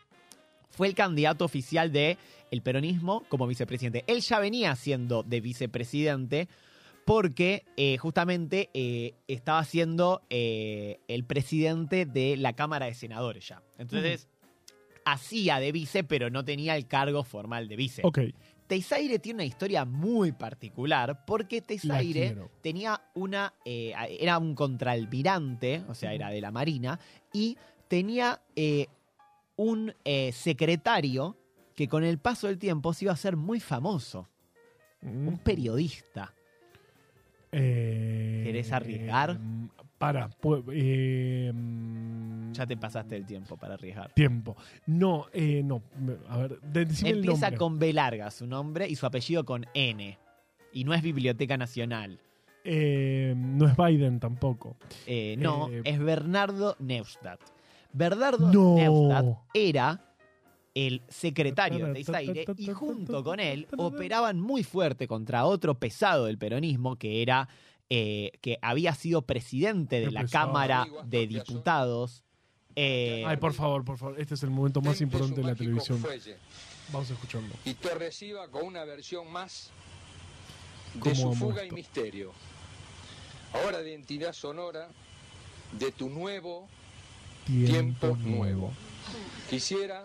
fue 0.75 0.87
el 0.87 0.95
candidato 0.95 1.45
oficial 1.45 1.91
de 1.91 2.17
el 2.51 2.61
peronismo 2.61 3.23
como 3.29 3.47
vicepresidente. 3.47 4.03
Él 4.07 4.21
ya 4.21 4.39
venía 4.39 4.75
siendo 4.75 5.23
de 5.23 5.41
vicepresidente 5.41 6.47
porque 7.05 7.65
eh, 7.77 7.97
justamente 7.97 8.69
eh, 8.73 9.13
estaba 9.27 9.63
siendo 9.63 10.23
eh, 10.29 10.99
el 11.07 11.23
presidente 11.23 12.05
de 12.05 12.35
la 12.35 12.53
Cámara 12.53 12.87
de 12.87 12.95
Senadores 12.95 13.47
ya. 13.47 13.61
Entonces, 13.77 14.27
hacía 15.05 15.59
de 15.59 15.71
vice, 15.71 16.03
pero 16.03 16.29
no 16.29 16.43
tenía 16.43 16.75
el 16.75 16.87
cargo 16.87 17.23
formal 17.23 17.67
de 17.67 17.75
vice. 17.75 18.01
Ok, 18.03 18.19
Teisaire 18.67 19.19
tiene 19.19 19.37
una 19.37 19.45
historia 19.45 19.85
muy 19.85 20.31
particular 20.31 21.23
porque 21.25 21.61
Teisaire 21.61 22.35
tenía 22.61 22.99
una. 23.13 23.53
era 23.63 24.39
un 24.39 24.55
contraalmirante, 24.55 25.83
o 25.87 25.93
sea, 25.93 26.13
era 26.13 26.31
de 26.31 26.41
la 26.41 26.49
Marina, 26.49 26.99
y 27.31 27.55
tenía 27.87 28.41
un 29.57 29.93
eh, 30.03 30.31
secretario 30.31 31.37
que 31.75 31.87
con 31.87 32.03
el 32.03 32.17
paso 32.19 32.47
del 32.47 32.57
tiempo 32.57 32.93
se 32.93 33.05
iba 33.05 33.11
a 33.11 33.15
hacer 33.15 33.35
muy 33.35 33.59
famoso. 33.59 34.27
Mm. 35.01 35.27
Un 35.27 35.37
periodista. 35.39 36.33
Eh, 37.51 38.41
¿Querés 38.45 38.71
arriesgar? 38.71 39.39
mm, 39.39 39.69
Para, 39.97 40.29
pu- 40.29 40.63
eh, 40.73 41.51
mm, 41.53 42.51
Ya 42.51 42.65
te 42.67 42.75
pasaste 42.75 43.15
el 43.15 43.25
tiempo 43.25 43.55
para 43.57 43.75
arriesgar. 43.75 44.11
tiempo. 44.13 44.55
No, 44.87 45.27
eh, 45.33 45.61
no. 45.63 45.81
A 46.29 46.37
ver, 46.37 46.59
decime 46.61 47.11
Empieza 47.11 47.55
con 47.55 47.79
B 47.79 47.93
larga 47.93 48.29
su 48.31 48.45
nombre 48.45 48.87
y 48.89 48.95
su 48.95 49.05
apellido 49.05 49.45
con 49.45 49.65
N. 49.73 50.17
Y 50.73 50.83
no 50.83 50.93
es 50.93 51.01
Biblioteca 51.01 51.55
Nacional. 51.57 52.19
Eh, 52.65 53.33
no 53.37 53.67
es 53.67 53.77
Biden 53.77 54.19
tampoco. 54.19 54.75
Eh, 55.07 55.35
no, 55.37 55.69
Eh, 55.69 55.81
es 55.85 55.99
Bernardo 55.99 56.75
Neustadt. 56.79 57.39
Bernardo 57.95 58.51
No. 58.51 58.75
Neustadt 58.75 59.37
era 59.53 60.01
el 60.73 61.01
secretario 61.07 61.87
de 61.87 61.93
Teisaire 61.93 62.45
y 62.57 62.67
junto 62.67 63.23
con 63.23 63.39
él 63.39 63.67
operaban 63.77 64.39
muy 64.39 64.63
fuerte 64.63 65.07
contra 65.07 65.45
otro 65.45 65.79
pesado 65.79 66.25
del 66.25 66.37
peronismo 66.37 66.97
que 66.97 67.21
era 67.21 67.47
eh, 67.89 68.31
que 68.41 68.57
había 68.61 68.93
sido 68.95 69.21
presidente 69.21 70.01
de 70.01 70.11
la. 70.11 70.25
Cámara 70.25 70.85
de 71.05 71.27
Diputados. 71.27 72.23
Eh, 72.75 73.23
Ay, 73.25 73.37
por 73.37 73.53
favor, 73.53 73.85
por 73.85 73.97
favor. 73.97 74.19
Este 74.19 74.33
es 74.33 74.43
el 74.43 74.49
momento 74.49 74.81
más 74.81 74.97
Tente 74.97 75.03
importante 75.15 75.41
de 75.41 75.47
la 75.47 75.55
televisión. 75.55 76.03
Vamos 76.91 77.09
a 77.09 77.13
escucharlo. 77.13 77.53
y 77.63 77.73
te 77.75 77.95
reciba 77.95 78.47
con 78.49 78.65
una 78.65 78.83
versión 78.83 79.31
más 79.31 79.71
¿Cómo 80.99 81.05
de 81.05 81.15
su 81.15 81.33
fuga 81.33 81.61
esto? 81.63 81.73
y 81.73 81.77
misterio. 81.77 82.31
Ahora 83.53 83.79
de 83.79 83.93
entidad 83.93 84.33
sonora 84.33 84.89
de 85.79 85.91
tu 85.93 86.09
nuevo 86.09 86.67
tiempo 87.45 88.17
nuevo. 88.23 88.71
Quisiera 89.49 90.03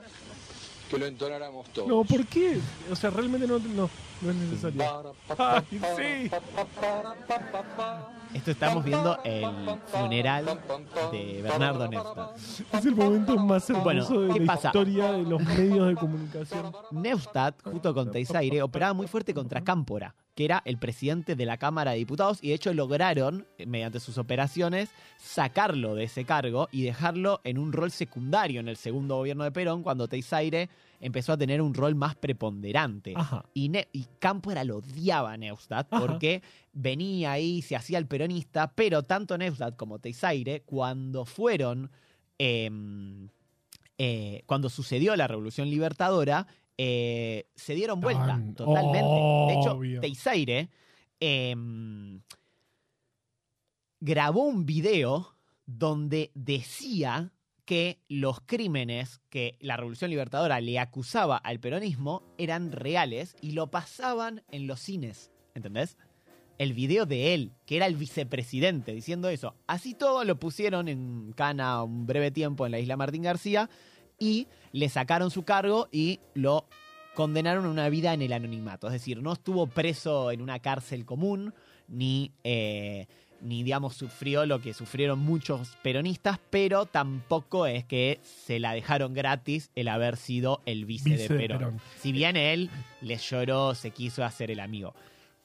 que 0.89 0.99
lo 0.99 1.07
entonáramos 1.07 1.69
todos. 1.73 1.89
No, 1.89 2.05
¿por 2.05 2.27
qué? 2.27 2.59
O 2.91 2.97
sea, 2.97 3.11
realmente 3.11 3.47
no, 3.47 3.59
no, 3.59 3.89
no 4.23 4.31
es 4.31 4.37
necesario. 4.37 5.15
Ay, 5.39 5.63
sí. 5.71 6.31
esto 8.35 8.51
estamos 8.51 8.85
viendo 8.85 9.19
el 9.25 9.47
funeral 9.87 10.47
de 11.13 11.43
Bernardo 11.43 11.89
Neustadt. 11.89 12.37
Es 12.73 12.87
el 12.87 12.95
momento 12.97 13.37
más 13.37 13.71
hermoso 13.71 13.85
Bueno, 13.85 14.05
de 14.27 14.33
¿qué 14.35 14.41
la 14.41 14.47
pasa? 14.47 14.69
historia 14.69 15.13
de 15.13 15.23
los 15.23 15.41
medios 15.43 15.89
de 15.89 15.95
comunicación. 15.95 16.73
Neustadt, 16.91 17.63
junto 17.63 17.95
con 17.95 18.11
Teisaire, 18.11 18.61
operaba 18.63 18.93
muy 18.93 19.07
fuerte 19.07 19.33
contra 19.33 19.61
Cámpora, 19.63 20.15
que 20.41 20.47
era 20.47 20.63
el 20.65 20.79
presidente 20.79 21.37
de 21.37 21.45
la 21.45 21.59
Cámara 21.59 21.91
de 21.91 21.99
Diputados, 21.99 22.39
y 22.41 22.49
de 22.49 22.55
hecho 22.55 22.73
lograron, 22.73 23.47
eh, 23.59 23.67
mediante 23.67 24.01
sus 24.01 24.17
operaciones, 24.17 24.89
sacarlo 25.19 25.95
de 25.95 26.05
ese 26.05 26.25
cargo 26.25 26.67
y 26.73 26.81
dejarlo 26.81 27.43
en 27.45 27.59
un 27.59 27.75
rol 27.75 27.91
secundario 27.91 28.59
en 28.61 28.69
el 28.69 28.79
segundo 28.79 29.17
gobierno 29.17 29.45
de 29.45 29.53
Perón, 29.53 29.83
cuando 29.83 30.09
Teisaire 30.09 30.71
empezó 30.99 31.35
a 31.35 31.37
tener 31.37 31.61
un 31.61 31.75
rol 31.75 31.95
más 31.95 32.15
preponderante. 32.15 33.13
Ajá. 33.15 33.45
Y, 33.53 33.71
y 33.93 34.07
Cámpora 34.19 34.65
lo 34.65 34.79
odiaba 34.79 35.35
a 35.35 35.37
Neustadt 35.37 35.93
Ajá. 35.93 36.07
porque 36.07 36.41
venía 36.73 37.33
ahí, 37.33 37.61
se 37.61 37.77
hacía 37.77 37.99
el 37.99 38.07
peronista, 38.07 38.73
pero 38.75 39.03
tanto 39.03 39.37
Neustadt 39.37 39.77
como 39.77 39.99
Teisaire, 39.99 40.63
cuando 40.63 41.27
fueron, 41.27 41.91
em, 42.39 43.29
eh, 43.99 44.43
cuando 44.47 44.71
sucedió 44.71 45.15
la 45.17 45.29
Revolución 45.29 45.69
Libertadora, 45.69 46.47
eh, 46.83 47.45
se 47.55 47.75
dieron 47.75 48.01
vuelta 48.01 48.41
totalmente. 48.57 49.53
De 49.53 49.61
hecho. 49.61 50.01
Teisaire 50.01 50.71
em, 51.21 52.23
grabó 54.01 54.45
un 54.45 54.65
video 54.65 55.37
donde 55.67 56.31
decía 56.35 57.35
que 57.67 58.01
los 58.09 58.41
crímenes 58.41 59.21
que 59.29 59.59
la 59.61 59.77
Revolución 59.77 60.11
Libertadora 60.11 60.63
le 60.63 60.79
acusaba 60.79 61.37
al 61.37 61.61
peronismo 61.61 62.23
eran 62.39 62.73
reales 62.73 63.37
y 63.43 63.53
lo 63.53 63.71
pasaban 63.71 64.43
en 64.51 64.67
los 64.67 64.81
cines. 64.81 65.31
¿Entendés? 65.55 65.99
El 66.57 66.73
video 66.73 67.05
de 67.05 67.35
él, 67.35 67.53
que 67.67 67.77
era 67.77 67.85
el 67.85 67.97
vicepresidente, 67.97 68.95
diciendo 68.95 69.29
eso. 69.29 69.55
Así 69.67 69.93
todo 69.93 70.25
lo 70.25 70.39
pusieron 70.39 70.89
en 70.89 71.33
cana 71.37 71.83
un 71.83 72.07
breve 72.07 72.31
tiempo 72.31 72.65
en 72.65 72.73
la 72.73 72.79
isla 72.79 72.97
Martín 72.97 73.21
García 73.21 73.69
y 74.21 74.47
le 74.73 74.89
sacaron 74.89 75.33
su 75.33 75.43
cargo 75.43 75.89
y 75.91 76.21
lo 76.35 76.67
condenaron 77.15 77.67
a 77.67 77.71
una 77.71 77.89
vida 77.89 78.15
en 78.15 78.23
el 78.23 78.33
anonimato. 78.33 78.87
Es 78.87 78.93
decir, 78.93 79.21
no 79.21 79.33
estuvo 79.33 79.67
preso 79.67 80.31
en 80.31 80.41
una 80.41 80.61
cárcel 80.61 81.05
común, 81.05 81.53
ni, 81.89 82.31
eh, 82.45 83.07
ni 83.41 83.65
digamos, 83.65 83.97
sufrió 83.97 84.47
lo 84.47 84.61
que 84.61 84.75
sufrieron 84.75 85.19
muchos 85.19 85.77
peronistas, 85.83 86.39
pero 86.51 86.87
tampoco 86.87 87.67
es 87.67 87.85
que 87.85 88.21
se 88.23 88.61
la 88.61 88.73
dejaron 88.73 89.13
gratis 89.13 89.71
el 89.75 89.89
haber 89.89 90.17
sido 90.17 90.61
el 90.67 90.85
vice, 90.85 91.11
Vice 91.11 91.29
de 91.29 91.35
de 91.35 91.49
Perón. 91.49 91.81
Si 91.99 92.13
bien 92.13 92.37
él 92.37 92.71
les 93.01 93.29
lloró, 93.29 93.75
se 93.75 93.91
quiso 93.91 94.25
hacer 94.25 94.51
el 94.51 94.61
amigo. 94.61 94.95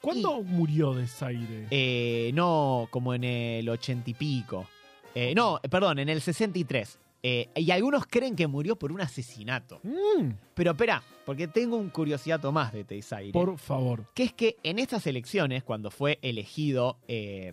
¿Cuándo 0.00 0.42
murió 0.42 0.94
Desaire? 0.94 1.66
Eh, 1.70 2.30
no, 2.34 2.86
como 2.90 3.14
en 3.14 3.24
el 3.24 3.68
ochenta 3.68 4.10
y 4.10 4.14
pico. 4.14 4.68
Eh, 5.14 5.34
no, 5.34 5.58
perdón, 5.68 5.98
en 5.98 6.10
el 6.10 6.20
63. 6.20 6.98
Eh, 7.28 7.48
y 7.56 7.72
algunos 7.72 8.06
creen 8.06 8.36
que 8.36 8.46
murió 8.46 8.76
por 8.76 8.92
un 8.92 9.00
asesinato. 9.00 9.80
Mm, 9.82 10.30
Pero 10.54 10.70
espera, 10.70 11.02
porque 11.24 11.48
tengo 11.48 11.76
un 11.76 11.90
curiosidad 11.90 12.40
más 12.52 12.72
de 12.72 12.84
Teisaire. 12.84 13.32
por 13.32 13.58
favor. 13.58 14.04
Que 14.14 14.22
es 14.24 14.32
que 14.32 14.58
en 14.62 14.78
estas 14.78 15.08
elecciones, 15.08 15.64
cuando 15.64 15.90
fue 15.90 16.20
elegido 16.22 16.98
eh, 17.08 17.52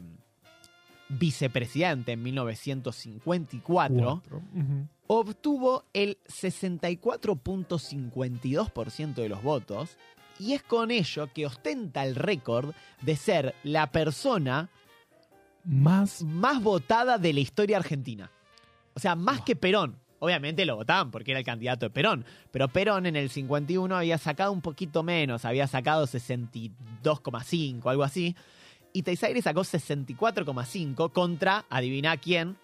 vicepresidente 1.09 2.11
en 2.11 2.21
1954, 2.21 3.95
Cuatro. 3.95 4.43
Ujú. 4.53 4.87
obtuvo 5.07 5.85
el 5.93 6.19
64.52% 6.27 9.13
de 9.15 9.29
los 9.29 9.41
votos 9.41 9.97
y 10.39 10.53
es 10.53 10.61
con 10.63 10.91
ello 10.91 11.29
que 11.33 11.45
ostenta 11.47 12.05
el 12.05 12.15
récord 12.15 12.73
de 13.01 13.15
ser 13.15 13.55
la 13.63 13.91
persona 13.91 14.69
Más. 15.63 16.21
más 16.23 16.61
votada 16.61 17.17
de 17.17 17.33
la 17.33 17.39
historia 17.39 17.77
argentina. 17.77 18.29
O 18.95 18.99
sea, 18.99 19.15
más 19.15 19.41
que 19.41 19.55
Perón. 19.55 19.99
Obviamente 20.19 20.65
lo 20.65 20.77
votaban 20.77 21.11
porque 21.11 21.31
era 21.31 21.39
el 21.39 21.45
candidato 21.45 21.85
de 21.85 21.89
Perón, 21.89 22.23
pero 22.49 22.69
Perón 22.69 23.05
en 23.05 23.17
el 23.17 23.29
51 23.29 23.93
había 23.93 24.17
sacado 24.17 24.53
un 24.53 24.61
poquito 24.61 25.03
menos, 25.03 25.43
había 25.43 25.67
sacado 25.67 26.07
62,5, 26.07 27.85
algo 27.89 28.03
así, 28.03 28.33
y 28.93 29.03
Teisaire 29.03 29.41
sacó 29.41 29.61
64,5 29.61 31.11
contra, 31.11 31.65
adivina 31.69 32.15
quién, 32.15 32.55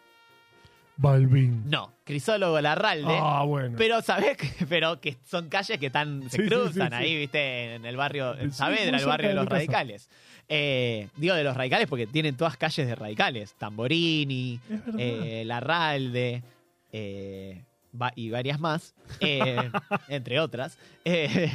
Balvin. 1.02 1.70
no, 1.70 1.94
Crisólogo 2.04 2.60
Larralde. 2.60 3.18
Ah, 3.22 3.44
bueno. 3.46 3.76
Pero, 3.78 4.02
¿sabés? 4.02 4.36
Que, 4.38 4.66
pero 4.70 5.00
que 5.00 5.18
son 5.26 5.48
calles 5.50 5.78
que 5.80 5.86
están, 5.88 6.30
se 6.30 6.38
Sí, 6.38 6.44
sí, 6.44 6.50
cruzan 6.50 6.90
sí, 6.90 6.96
ahí, 6.96 7.10
sí. 7.10 7.16
viste, 7.18 7.76
en 7.76 7.86
el 7.86 7.96
barrio, 7.96 8.38
en 8.38 8.52
Sí, 8.52 8.58
Saavedra, 8.58 8.92
muy 8.92 9.00
el 9.02 9.06
barrio 9.08 9.08
cerca 9.08 9.22
de 9.22 9.28
de 9.30 9.34
los 9.36 9.44
mi 9.46 9.48
casa. 9.50 9.58
radicales. 9.58 10.10
Eh, 10.50 11.08
digo 11.16 11.36
de 11.36 11.44
los 11.44 11.56
radicales 11.56 11.88
porque 11.88 12.08
tienen 12.08 12.36
todas 12.36 12.58
calles 12.58 12.86
de 12.88 12.96
radicales. 12.96 13.54
Tamborini, 13.58 14.60
Es 14.70 14.86
verdad. 14.86 15.00
eh, 15.00 15.44
Larralde 15.46 16.44
eh, 16.92 17.64
va- 18.00 18.14
y 18.16 18.30
varias 18.32 18.60
más, 18.60 18.94
eh, 19.22 19.56
entre 20.10 20.40
otras. 20.40 20.78
Eh, 21.06 21.52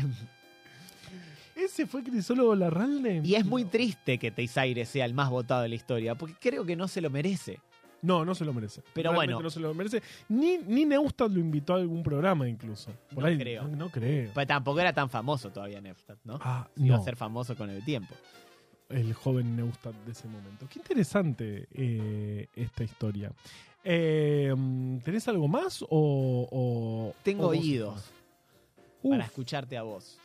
¿Ese 1.56 1.86
fue 1.86 2.02
Crisólogo 2.02 2.54
Larralde? 2.54 3.20
y 3.24 3.34
es 3.36 3.44
muy 3.44 3.64
triste 3.64 4.18
que 4.18 4.30
Teisaire 4.30 4.84
sea 4.86 5.04
el 5.04 5.14
más 5.14 5.30
votado 5.30 5.62
de 5.62 5.68
la 5.68 5.74
historia, 5.76 6.14
porque 6.14 6.34
creo 6.40 6.64
que 6.64 6.74
no 6.76 6.88
se 6.88 7.00
lo 7.00 7.10
merece. 7.10 7.60
No, 8.04 8.24
no 8.24 8.34
se 8.34 8.44
lo 8.44 8.52
merece. 8.52 8.82
Pero 8.92 9.10
Realmente 9.10 9.34
bueno. 9.34 9.44
No 9.44 9.50
se 9.50 9.60
lo 9.60 9.72
merece. 9.74 10.02
Ni, 10.28 10.58
ni 10.58 10.84
Neustadt 10.84 11.30
lo 11.32 11.40
invitó 11.40 11.74
a 11.74 11.76
algún 11.76 12.02
programa, 12.02 12.48
incluso. 12.48 12.90
Por 13.14 13.22
No 13.24 13.28
ahí, 13.28 13.38
creo. 13.38 13.66
No, 13.68 13.76
no 13.76 13.88
creo. 13.90 14.30
Pues 14.34 14.46
tampoco 14.46 14.80
era 14.80 14.92
tan 14.92 15.08
famoso 15.08 15.50
todavía 15.50 15.80
Neustadt, 15.80 16.18
¿no? 16.24 16.38
Ah, 16.42 16.68
Iba 16.76 16.96
a 16.96 17.00
ser 17.02 17.16
famoso 17.16 17.56
con 17.56 17.70
el 17.70 17.84
tiempo. 17.84 18.14
El 18.90 19.14
joven 19.14 19.56
Neustadt 19.56 19.94
de 20.04 20.12
ese 20.12 20.28
momento. 20.28 20.66
Qué 20.70 20.78
interesante 20.78 21.66
eh, 21.72 22.46
esta 22.54 22.84
historia. 22.84 23.32
Eh, 23.82 24.54
¿Tenés 25.04 25.26
algo 25.28 25.48
más 25.48 25.82
o...? 25.82 25.88
o- 25.90 27.14
Tengo 27.22 27.44
o 27.46 27.48
oídos 27.50 28.10
Uf, 29.02 29.10
para 29.12 29.24
escucharte 29.24 29.76
a 29.76 29.82
vos. 29.82 30.18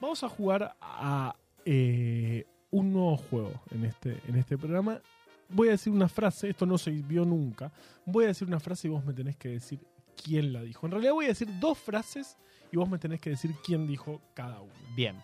Vamos 0.00 0.22
a 0.24 0.28
jugar 0.28 0.76
a 0.80 1.34
eh, 1.64 2.44
un 2.70 2.92
nuevo 2.92 3.16
juego 3.16 3.52
en 3.70 3.84
este, 3.84 4.20
en 4.28 4.36
este 4.36 4.58
programa. 4.58 5.00
Voy 5.48 5.68
a 5.68 5.72
decir 5.72 5.92
una 5.92 6.08
frase, 6.08 6.50
esto 6.50 6.66
no 6.66 6.78
se 6.78 6.90
vio 6.90 7.24
nunca. 7.24 7.72
Voy 8.06 8.24
a 8.24 8.28
decir 8.28 8.48
una 8.48 8.60
frase 8.60 8.88
y 8.88 8.90
vos 8.90 9.04
me 9.04 9.12
tenés 9.12 9.36
que 9.36 9.48
decir 9.50 9.78
quién 10.22 10.52
la 10.52 10.62
dijo. 10.62 10.86
En 10.86 10.92
realidad 10.92 11.12
voy 11.12 11.26
a 11.26 11.28
decir 11.28 11.48
dos 11.60 11.78
frases 11.78 12.36
y 12.72 12.76
vos 12.76 12.88
me 12.88 12.98
tenés 12.98 13.20
que 13.20 13.30
decir 13.30 13.54
quién 13.64 13.86
dijo 13.86 14.20
cada 14.34 14.60
una. 14.60 14.72
Bien. 14.96 15.16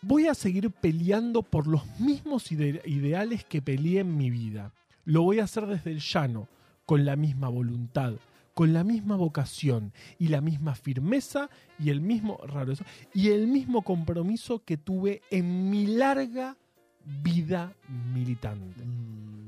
Voy 0.00 0.26
a 0.26 0.34
seguir 0.34 0.70
peleando 0.70 1.42
por 1.42 1.66
los 1.66 1.86
mismos 2.00 2.50
ide- 2.50 2.82
ideales 2.86 3.44
que 3.44 3.62
peleé 3.62 4.00
en 4.00 4.16
mi 4.16 4.30
vida. 4.30 4.72
Lo 5.04 5.22
voy 5.22 5.38
a 5.38 5.44
hacer 5.44 5.66
desde 5.66 5.90
el 5.92 6.00
llano, 6.00 6.48
con 6.86 7.04
la 7.04 7.14
misma 7.16 7.48
voluntad, 7.48 8.14
con 8.54 8.72
la 8.72 8.84
misma 8.84 9.16
vocación 9.16 9.92
y 10.18 10.28
la 10.28 10.40
misma 10.40 10.74
firmeza 10.74 11.48
y 11.78 11.90
el 11.90 12.00
mismo 12.00 12.38
raro 12.44 12.72
eso, 12.72 12.84
y 13.14 13.28
el 13.28 13.46
mismo 13.46 13.82
compromiso 13.82 14.64
que 14.64 14.76
tuve 14.76 15.22
en 15.30 15.70
mi 15.70 15.86
larga 15.86 16.56
vida 17.04 17.72
militante. 18.12 18.84
Mm, 18.84 19.42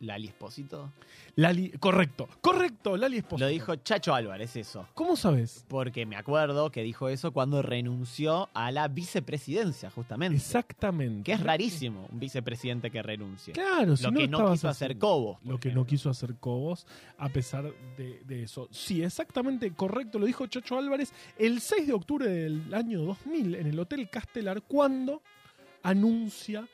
Lali 0.00 0.26
Espósito. 0.26 0.90
Lali, 1.36 1.70
correcto, 1.78 2.28
correcto, 2.40 2.96
Lali 2.96 3.18
Esposo. 3.18 3.44
Lo 3.44 3.48
dijo 3.48 3.76
Chacho 3.76 4.12
Álvarez 4.14 4.56
eso. 4.56 4.88
¿Cómo 4.94 5.14
sabes? 5.14 5.64
Porque 5.68 6.06
me 6.06 6.16
acuerdo 6.16 6.70
que 6.72 6.82
dijo 6.82 7.08
eso 7.08 7.32
cuando 7.32 7.62
renunció 7.62 8.50
a 8.52 8.72
la 8.72 8.88
vicepresidencia, 8.88 9.90
justamente. 9.90 10.36
Exactamente. 10.36 11.22
Que 11.22 11.32
es 11.34 11.40
rarísimo 11.40 12.08
un 12.10 12.18
vicepresidente 12.18 12.90
que 12.90 13.00
renuncie. 13.00 13.54
Claro, 13.54 13.94
Lo 14.02 14.10
no 14.10 14.18
que 14.18 14.28
no 14.28 14.50
quiso 14.50 14.68
hacer 14.68 14.98
Cobos. 14.98 15.38
Lo 15.44 15.60
que 15.60 15.68
ejemplo. 15.68 15.82
no 15.82 15.86
quiso 15.86 16.10
hacer 16.10 16.34
Cobos, 16.34 16.84
a 17.16 17.28
pesar 17.28 17.72
de, 17.96 18.22
de 18.26 18.42
eso. 18.42 18.66
Sí, 18.72 19.04
exactamente 19.04 19.72
correcto, 19.72 20.18
lo 20.18 20.26
dijo 20.26 20.46
Chacho 20.48 20.76
Álvarez 20.76 21.12
el 21.38 21.60
6 21.60 21.86
de 21.86 21.92
octubre 21.92 22.28
del 22.28 22.74
año 22.74 23.02
2000 23.02 23.54
en 23.54 23.66
el 23.68 23.78
Hotel 23.78 24.10
Castelar, 24.10 24.62
cuando 24.62 25.22
anuncia 25.82 26.66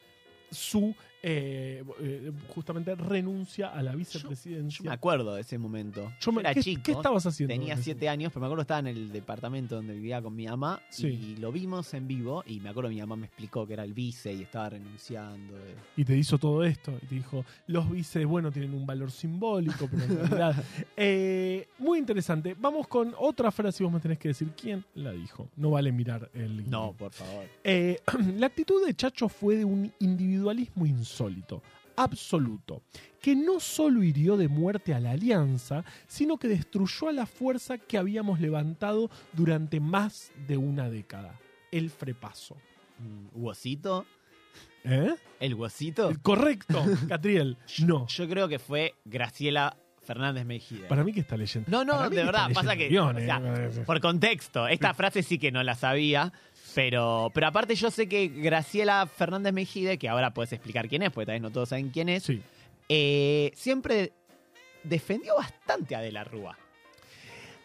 su, 0.51 0.95
eh, 1.23 1.83
eh, 2.01 2.33
justamente 2.55 2.95
renuncia 2.95 3.69
a 3.69 3.83
la 3.83 3.93
Yo 3.93 3.99
vicepresidencia. 3.99 4.85
me 4.85 4.95
acuerdo 4.95 5.35
de 5.35 5.41
ese 5.41 5.59
momento. 5.59 6.13
Yo 6.21 6.33
me- 6.33 6.41
Era 6.41 6.55
¿qué, 6.55 6.63
chico. 6.63 6.83
qué 6.85 6.93
estabas 6.93 7.27
haciendo? 7.27 7.53
Tenía 7.55 7.77
siete 7.77 8.09
años, 8.09 8.31
pero 8.33 8.41
me 8.43 8.47
acuerdo 8.47 8.61
que 8.61 8.65
estaba 8.65 8.81
en 8.81 8.87
el 8.89 9.13
departamento 9.13 9.77
donde 9.77 9.95
vivía 9.95 10.23
con 10.23 10.35
mi 10.37 10.47
mamá 10.47 10.81
Sí. 10.91 11.07
y 11.09 11.37
lo 11.37 11.51
vimos 11.53 11.93
en 11.95 12.07
vivo 12.07 12.45
y 12.47 12.61
me 12.61 12.69
acuerdo 12.69 12.91
que 12.91 12.95
mi 12.95 13.01
mamá 13.01 13.17
me 13.17 13.27
explicó 13.27 13.67
que 13.67 13.73
era 13.73 13.85
el 13.85 13.95
vice 13.95 14.33
y 14.33 14.43
estaba 14.43 14.71
renunciando. 14.71 15.57
eh. 15.59 15.75
Y 15.97 16.05
te 16.05 16.17
hizo 16.17 16.39
todo 16.39 16.63
esto. 16.65 16.93
Y 17.03 17.07
te 17.07 17.15
dijo, 17.17 17.45
los 17.67 17.91
vices, 17.91 18.25
bueno, 18.27 18.51
tienen 18.53 18.75
un 18.75 18.87
valor 18.87 19.11
simbólico, 19.11 19.89
pero 19.91 20.05
en 20.05 20.31
realidad... 20.31 20.65
Eh, 21.01 21.69
muy 21.79 21.99
interesante. 21.99 22.57
Vamos 22.59 22.89
con 22.89 23.15
otra 23.19 23.51
frase 23.53 23.83
y 23.83 23.85
vos 23.85 23.93
me 23.93 24.01
tenés 24.01 24.19
que 24.19 24.29
decir 24.29 24.49
quién 24.61 24.85
la 24.95 25.13
dijo. 25.13 25.49
No 25.57 25.71
vale 25.71 25.93
mirar 25.93 26.29
el. 26.35 26.69
No, 26.69 26.93
por 26.93 27.13
favor. 27.13 27.45
La 28.37 28.47
actitud 28.47 28.85
de 28.85 28.95
Chacho 28.95 29.29
fue 29.29 29.57
de 29.57 29.65
un 29.65 29.93
individualismo 30.01 30.87
insólito, 31.09 31.63
absoluto, 31.97 32.83
que 33.21 33.35
no 33.35 33.61
solo 33.61 34.03
hirió 34.03 34.37
de 34.37 34.49
muerte 34.49 34.95
a 34.95 35.01
la 35.01 35.13
alianza, 35.13 35.85
sino 36.07 36.37
que 36.37 36.49
destruyó 36.49 37.09
a 37.09 37.13
la 37.13 37.27
fuerza 37.27 37.79
que 37.79 37.99
habíamos 37.99 38.41
levantado 38.41 39.11
durante 39.33 39.81
más 39.81 40.31
de 40.47 40.57
una 40.57 40.91
década, 40.91 41.39
el 41.73 41.91
frepaso. 41.91 42.57
Mm, 42.99 43.43
¿Huesito? 43.43 44.07
¿Eh? 44.85 45.15
¿El 45.41 45.55
huesito? 45.55 46.13
Correcto, 46.23 46.85
Catriel. 47.09 47.57
No. 47.85 48.07
Yo 48.07 48.29
creo 48.29 48.49
que 48.49 48.59
fue 48.59 48.95
Graciela 49.05 49.77
Fernández 50.03 50.47
Mejide. 50.47 50.87
Para 50.89 51.05
mí 51.05 51.13
que 51.13 51.21
está 51.21 51.37
leyendo. 51.37 51.71
No, 51.71 51.85
no, 51.85 52.09
de 52.09 52.25
verdad, 52.25 52.49
pasa 52.55 52.77
que. 52.77 52.99
o 52.99 53.15
sea, 53.15 53.43
eh. 53.45 53.83
por 53.85 54.01
contexto, 54.01 54.69
esta 54.69 54.95
frase 54.95 55.23
sí 55.23 55.39
que 55.39 55.51
no 55.51 55.63
la 55.63 55.75
sabía. 55.75 56.33
Pero, 56.79 57.33
pero 57.35 57.49
aparte 57.49 57.75
yo 57.75 57.91
sé 57.91 58.09
que 58.09 58.29
Graciela 58.29 59.05
Fernández 59.09 59.53
Mejide, 59.53 59.99
que 59.99 60.09
ahora 60.09 60.33
puedes 60.33 60.53
explicar 60.53 60.89
quién 60.89 61.03
es, 61.03 61.11
porque 61.11 61.27
tal 61.27 61.33
vez 61.33 61.43
no 61.43 61.51
todos 61.51 61.71
saben 61.71 61.89
quién 61.91 62.09
es, 62.09 62.23
Sí. 62.23 62.41
eh, 62.89 63.51
siempre 63.57 64.13
defendió 64.85 65.35
bastante 65.35 65.97
a 65.97 66.01
De 66.01 66.13
la 66.13 66.23
Rúa. 66.23 66.57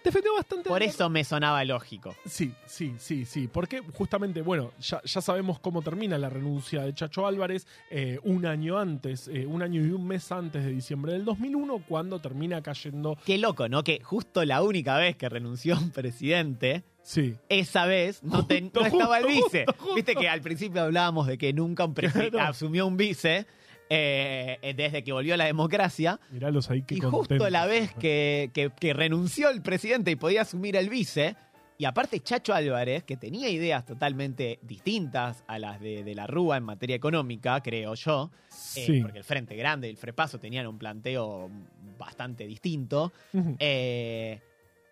Defendió 0.03 0.33
bastante. 0.35 0.69
Por 0.69 0.83
eso 0.83 1.09
me 1.09 1.23
sonaba 1.23 1.63
lógico. 1.63 2.15
Sí, 2.25 2.53
sí, 2.65 2.93
sí, 2.97 3.25
sí. 3.25 3.47
Porque 3.47 3.81
justamente, 3.93 4.41
bueno, 4.41 4.71
ya, 4.79 5.01
ya 5.03 5.21
sabemos 5.21 5.59
cómo 5.59 5.81
termina 5.81 6.17
la 6.17 6.29
renuncia 6.29 6.81
de 6.83 6.93
Chacho 6.93 7.25
Álvarez 7.25 7.65
eh, 7.89 8.19
un 8.23 8.45
año 8.45 8.77
antes, 8.77 9.27
eh, 9.29 9.45
un 9.45 9.61
año 9.61 9.81
y 9.85 9.91
un 9.91 10.05
mes 10.05 10.31
antes 10.31 10.63
de 10.65 10.71
diciembre 10.71 11.13
del 11.13 11.23
2001, 11.25 11.83
cuando 11.87 12.19
termina 12.19 12.61
cayendo. 12.61 13.17
Qué 13.25 13.37
loco, 13.37 13.69
¿no? 13.69 13.83
Que 13.83 14.01
justo 14.03 14.43
la 14.45 14.61
única 14.61 14.97
vez 14.97 15.15
que 15.15 15.29
renunció 15.29 15.77
un 15.77 15.91
presidente, 15.91 16.83
Sí. 17.01 17.35
esa 17.49 17.85
vez 17.85 18.23
no, 18.23 18.45
te- 18.45 18.61
Justo, 18.61 18.79
no 18.81 18.85
estaba 18.87 19.19
el 19.19 19.25
vice. 19.27 19.65
justo, 19.65 19.73
justo. 19.77 19.95
Viste 19.95 20.15
que 20.15 20.29
al 20.29 20.41
principio 20.41 20.81
hablábamos 20.83 21.27
de 21.27 21.37
que 21.37 21.51
nunca 21.53 21.83
un 21.85 21.93
presidente 21.93 22.39
asumió 22.39 22.87
un 22.87 22.95
vice 22.97 23.45
eh, 23.95 24.73
desde 24.75 25.03
que 25.03 25.11
volvió 25.11 25.37
la 25.37 25.45
democracia. 25.45 26.19
Miralos 26.31 26.69
ahí 26.69 26.81
que 26.81 26.95
y 26.95 26.99
justo 26.99 27.49
la 27.49 27.65
vez 27.65 27.93
que, 27.93 28.49
que- 28.53 28.71
que 28.79 28.93
renunció 28.93 29.49
el 29.49 29.61
presidente 29.61 30.11
y 30.11 30.15
podía 30.15 30.41
asumir 30.41 30.75
el 30.75 30.89
vice, 30.89 31.35
y 31.77 31.85
aparte 31.85 32.19
Chacho 32.19 32.53
Álvarez, 32.53 33.03
que 33.03 33.17
tenía 33.17 33.49
ideas 33.49 33.85
totalmente 33.85 34.59
distintas 34.61 35.43
a 35.47 35.57
las 35.59 35.79
de, 35.79 36.03
de 36.03 36.15
la 36.15 36.27
Rúa 36.27 36.57
en 36.57 36.63
materia 36.63 36.95
económica, 36.95 37.61
creo 37.61 37.93
yo, 37.95 38.31
eh, 38.75 38.85
Sí. 38.85 39.01
porque 39.01 39.17
el 39.19 39.23
Frente 39.23 39.55
Grande 39.55 39.87
y 39.87 39.91
el 39.91 39.97
Frepaso 39.97 40.39
tenían 40.39 40.67
un 40.67 40.77
planteo 40.77 41.49
bastante 41.97 42.45
distinto, 42.47 43.11
eh, 43.59 44.39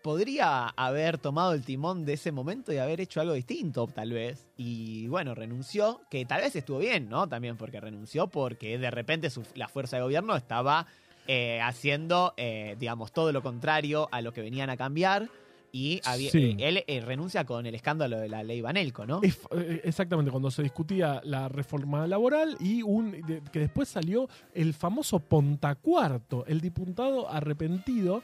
podría 0.02 0.68
haber 0.68 1.18
tomado 1.18 1.52
el 1.54 1.64
timón 1.64 2.04
de 2.04 2.14
ese 2.14 2.32
momento 2.32 2.72
y 2.72 2.78
haber 2.78 3.00
hecho 3.00 3.20
algo 3.20 3.32
distinto, 3.34 3.86
tal 3.86 4.12
vez. 4.12 4.46
Y 4.56 5.06
bueno, 5.08 5.34
renunció, 5.34 6.00
que 6.10 6.24
tal 6.24 6.40
vez 6.42 6.54
estuvo 6.56 6.78
bien, 6.78 7.08
¿no? 7.08 7.28
También 7.28 7.56
porque 7.56 7.80
renunció 7.80 8.26
porque 8.26 8.78
de 8.78 8.90
repente 8.90 9.30
su- 9.30 9.44
la 9.54 9.68
fuerza 9.68 9.96
de 9.96 10.02
gobierno 10.02 10.36
estaba 10.36 10.86
eh, 11.28 11.60
haciendo, 11.62 12.34
eh, 12.36 12.74
digamos, 12.80 13.12
todo 13.12 13.30
lo 13.30 13.42
contrario 13.44 14.08
a 14.10 14.20
lo 14.22 14.32
que 14.32 14.40
venían 14.42 14.70
a 14.70 14.76
cambiar. 14.76 15.28
Y 15.74 16.00
había- 16.04 16.30
Sí. 16.32 16.56
eh, 16.58 16.84
él 16.86 17.02
renuncia 17.06 17.44
con 17.44 17.64
el 17.64 17.74
escándalo 17.76 18.18
de 18.18 18.28
la 18.28 18.42
ley 18.42 18.60
Banelco, 18.60 19.06
¿no? 19.06 19.20
Es- 19.22 19.38
exactamente, 19.84 20.30
cuando 20.32 20.50
se 20.50 20.62
discutía 20.64 21.20
la 21.24 21.48
reforma 21.48 22.06
laboral 22.08 22.56
y 22.58 22.82
un 22.82 23.12
de- 23.22 23.40
que 23.52 23.60
después 23.60 23.88
salió 23.88 24.28
el 24.52 24.74
famoso 24.74 25.20
Pontacuarto, 25.20 26.44
el 26.46 26.60
diputado 26.60 27.30
arrepentido, 27.30 28.22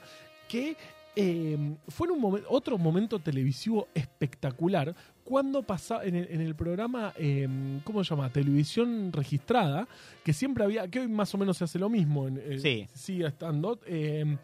que 0.49 0.75
eh, 1.15 1.57
fue 1.87 2.07
en 2.07 2.13
un 2.13 2.43
otro 2.49 2.77
momento 2.77 3.19
televisivo 3.19 3.87
espectacular 3.93 4.95
cuando 5.29 5.61
pasaba 5.61 6.03
en 6.05 6.15
el, 6.15 6.27
en 6.31 6.41
el 6.41 6.55
programa, 6.55 7.13
eh, 7.15 7.47
¿cómo 7.83 8.03
se 8.03 8.09
llama? 8.09 8.31
Televisión 8.31 9.13
registrada, 9.13 9.87
que 10.23 10.33
siempre 10.33 10.63
había, 10.63 10.87
que 10.87 11.01
hoy 11.01 11.07
más 11.07 11.33
o 11.35 11.37
menos 11.37 11.55
se 11.57 11.65
hace 11.65 11.77
lo 11.77 11.87
mismo, 11.87 12.27
en, 12.27 12.41
eh, 12.43 12.59
Sí. 12.59 12.87
sigue 12.95 13.27
estando, 13.27 13.79
eh, 13.85 14.37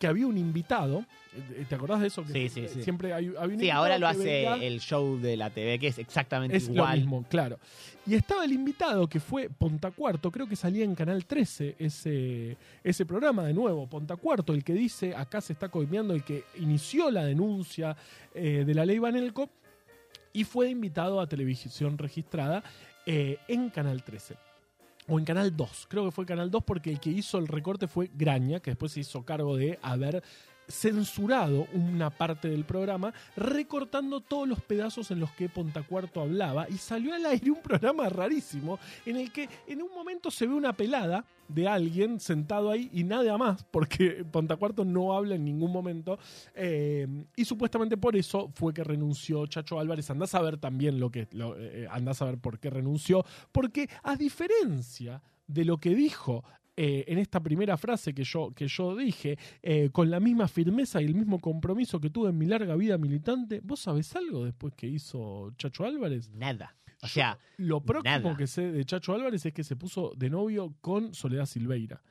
que 0.00 0.08
había 0.08 0.26
un 0.26 0.36
invitado. 0.36 1.04
eh, 1.34 1.64
¿Te 1.68 1.76
acordás 1.76 2.00
de 2.00 2.08
eso? 2.08 2.24
Que 2.24 2.32
Sí, 2.32 2.48
sí, 2.48 2.66
sí. 2.68 2.82
Siempre 2.82 3.12
hay, 3.14 3.32
había 3.38 3.54
un 3.54 3.60
Sí, 3.60 3.70
ahora 3.70 3.96
lo 3.98 4.06
hace 4.08 4.18
venía- 4.24 4.56
el 4.56 4.80
show 4.80 5.16
de 5.18 5.36
la 5.36 5.48
TV, 5.50 5.78
que 5.78 5.86
es 5.86 5.98
exactamente 5.98 6.56
es 6.56 6.68
igual. 6.68 6.90
lo 6.90 6.96
mismo, 6.96 7.24
claro. 7.30 7.58
Y 8.04 8.14
estaba 8.16 8.44
el 8.44 8.52
invitado 8.52 9.06
que 9.08 9.20
fue 9.20 9.48
Pontacuarto, 9.48 10.30
creo 10.32 10.46
que 10.48 10.56
salía 10.56 10.84
en 10.84 10.94
Canal 10.96 11.24
13 11.24 11.76
ese, 11.78 12.56
ese 12.84 13.06
programa 13.06 13.44
de 13.44 13.54
nuevo, 13.54 13.86
Pontacuarto, 13.86 14.52
el 14.52 14.62
que 14.64 14.74
dice 14.74 15.14
acá 15.14 15.40
se 15.40 15.52
está 15.54 15.68
coimeando, 15.70 16.12
el 16.12 16.24
que 16.24 16.44
inició 16.58 17.10
la 17.12 17.24
denuncia 17.24 17.96
eh, 18.34 18.64
de 18.66 18.74
la 18.74 18.84
ley 18.84 18.98
Banelco 18.98 19.48
y 20.32 20.44
fue 20.44 20.70
invitado 20.70 21.20
a 21.20 21.26
televisión 21.26 21.98
registrada 21.98 22.62
eh, 23.06 23.38
en 23.48 23.70
Canal 23.70 24.02
13. 24.02 24.36
O 25.08 25.18
en 25.18 25.24
Canal 25.24 25.56
2, 25.56 25.86
creo 25.88 26.04
que 26.04 26.12
fue 26.12 26.24
Canal 26.24 26.50
2 26.50 26.62
porque 26.64 26.90
el 26.90 27.00
que 27.00 27.10
hizo 27.10 27.38
el 27.38 27.48
recorte 27.48 27.88
fue 27.88 28.10
Graña, 28.14 28.60
que 28.60 28.70
después 28.70 28.92
se 28.92 29.00
hizo 29.00 29.24
cargo 29.24 29.56
de 29.56 29.78
haber 29.82 30.22
censurado 30.72 31.66
una 31.74 32.10
parte 32.10 32.48
del 32.48 32.64
programa, 32.64 33.12
recortando 33.36 34.20
todos 34.20 34.48
los 34.48 34.60
pedazos 34.60 35.10
en 35.10 35.20
los 35.20 35.30
que 35.32 35.48
Pontacuarto 35.48 36.22
hablaba 36.22 36.66
y 36.68 36.78
salió 36.78 37.14
al 37.14 37.26
aire 37.26 37.50
un 37.50 37.60
programa 37.60 38.08
rarísimo 38.08 38.78
en 39.04 39.16
el 39.16 39.30
que 39.30 39.48
en 39.66 39.82
un 39.82 39.92
momento 39.94 40.30
se 40.30 40.46
ve 40.46 40.54
una 40.54 40.72
pelada 40.72 41.24
de 41.48 41.68
alguien 41.68 42.18
sentado 42.18 42.70
ahí 42.70 42.88
y 42.92 43.04
nada 43.04 43.36
más, 43.36 43.64
porque 43.70 44.24
Pontacuarto 44.30 44.84
no 44.84 45.12
habla 45.12 45.34
en 45.34 45.44
ningún 45.44 45.70
momento 45.70 46.18
eh, 46.54 47.06
y 47.36 47.44
supuestamente 47.44 47.98
por 47.98 48.16
eso 48.16 48.50
fue 48.54 48.72
que 48.72 48.82
renunció 48.82 49.46
Chacho 49.46 49.78
Álvarez. 49.78 50.08
Andás 50.10 50.34
a 50.34 50.40
ver 50.40 50.56
también 50.56 50.98
lo 50.98 51.10
que, 51.10 51.28
lo, 51.32 51.54
eh, 51.58 51.86
andás 51.90 52.22
a 52.22 52.32
por 52.36 52.58
qué 52.58 52.70
renunció, 52.70 53.26
porque 53.52 53.90
a 54.02 54.16
diferencia 54.16 55.22
de 55.46 55.64
lo 55.66 55.76
que 55.76 55.94
dijo 55.94 56.44
eh, 56.76 57.04
en 57.06 57.18
esta 57.18 57.40
primera 57.40 57.76
frase 57.76 58.14
que 58.14 58.24
yo, 58.24 58.52
que 58.54 58.66
yo 58.66 58.96
dije, 58.96 59.38
eh, 59.62 59.90
con 59.90 60.10
la 60.10 60.20
misma 60.20 60.48
firmeza 60.48 61.02
y 61.02 61.04
el 61.06 61.14
mismo 61.14 61.40
compromiso 61.40 62.00
que 62.00 62.10
tuve 62.10 62.30
en 62.30 62.38
mi 62.38 62.46
larga 62.46 62.74
vida 62.76 62.96
militante, 62.98 63.60
¿vos 63.62 63.80
sabés 63.80 64.14
algo 64.16 64.44
después 64.44 64.74
que 64.74 64.86
hizo 64.86 65.52
Chacho 65.58 65.84
Álvarez? 65.84 66.30
Nada. 66.30 66.76
O 67.02 67.06
Yo 67.06 67.12
sea, 67.12 67.38
lo 67.56 67.80
próximo 67.80 68.18
nada. 68.18 68.36
que 68.36 68.46
sé 68.46 68.70
de 68.72 68.84
Chacho 68.84 69.12
Álvarez 69.14 69.44
es 69.44 69.52
que 69.52 69.64
se 69.64 69.76
puso 69.76 70.12
de 70.16 70.30
novio 70.30 70.74
con 70.80 71.14
Soledad 71.14 71.46
Silveira. 71.46 72.02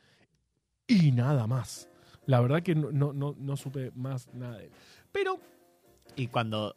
Y 0.87 1.11
nada 1.11 1.47
más. 1.47 1.87
La 2.25 2.39
verdad 2.41 2.61
que 2.61 2.75
no, 2.75 2.91
no, 2.91 3.13
no, 3.13 3.35
no 3.37 3.57
supe 3.57 3.91
más 3.95 4.31
nada 4.33 4.57
de 4.57 4.65
él. 4.65 4.71
Pero 5.11 5.39
y 6.15 6.27
cuando 6.27 6.73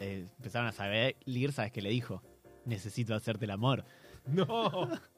eh, 0.00 0.26
empezaron 0.38 0.68
a 0.68 0.72
saber, 0.72 1.16
¿sabes 1.52 1.72
qué 1.72 1.82
le 1.82 1.90
dijo? 1.90 2.22
Necesito 2.64 3.14
hacerte 3.14 3.44
el 3.44 3.50
amor. 3.50 3.84
No. 4.26 4.46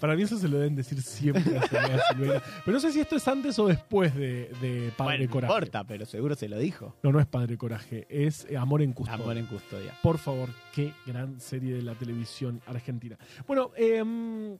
Para 0.00 0.14
mí 0.16 0.22
eso 0.22 0.38
se 0.38 0.48
lo 0.48 0.58
deben 0.58 0.76
decir 0.76 1.00
siempre 1.02 1.58
a 1.58 1.62
Silveira. 2.08 2.42
Pero 2.64 2.74
no 2.74 2.80
sé 2.80 2.92
si 2.92 3.00
esto 3.00 3.16
es 3.16 3.26
antes 3.28 3.58
o 3.58 3.66
después 3.66 4.14
de, 4.14 4.50
de 4.60 4.92
Padre 4.96 5.18
bueno, 5.18 5.24
no 5.26 5.30
Coraje. 5.30 5.52
importa, 5.54 5.84
pero 5.84 6.06
seguro 6.06 6.34
se 6.34 6.48
lo 6.48 6.58
dijo. 6.58 6.94
No, 7.02 7.12
no 7.12 7.20
es 7.20 7.26
Padre 7.26 7.56
Coraje, 7.56 8.06
es 8.08 8.46
eh, 8.48 8.56
Amor 8.56 8.82
en 8.82 8.92
Custodia. 8.92 9.22
Amor 9.22 9.36
en 9.36 9.46
custodia. 9.46 9.92
Por 10.02 10.18
favor, 10.18 10.48
qué 10.74 10.92
gran 11.06 11.40
serie 11.40 11.74
de 11.74 11.82
la 11.82 11.94
televisión 11.94 12.60
argentina. 12.66 13.18
Bueno, 13.46 13.72
em, 13.76 14.56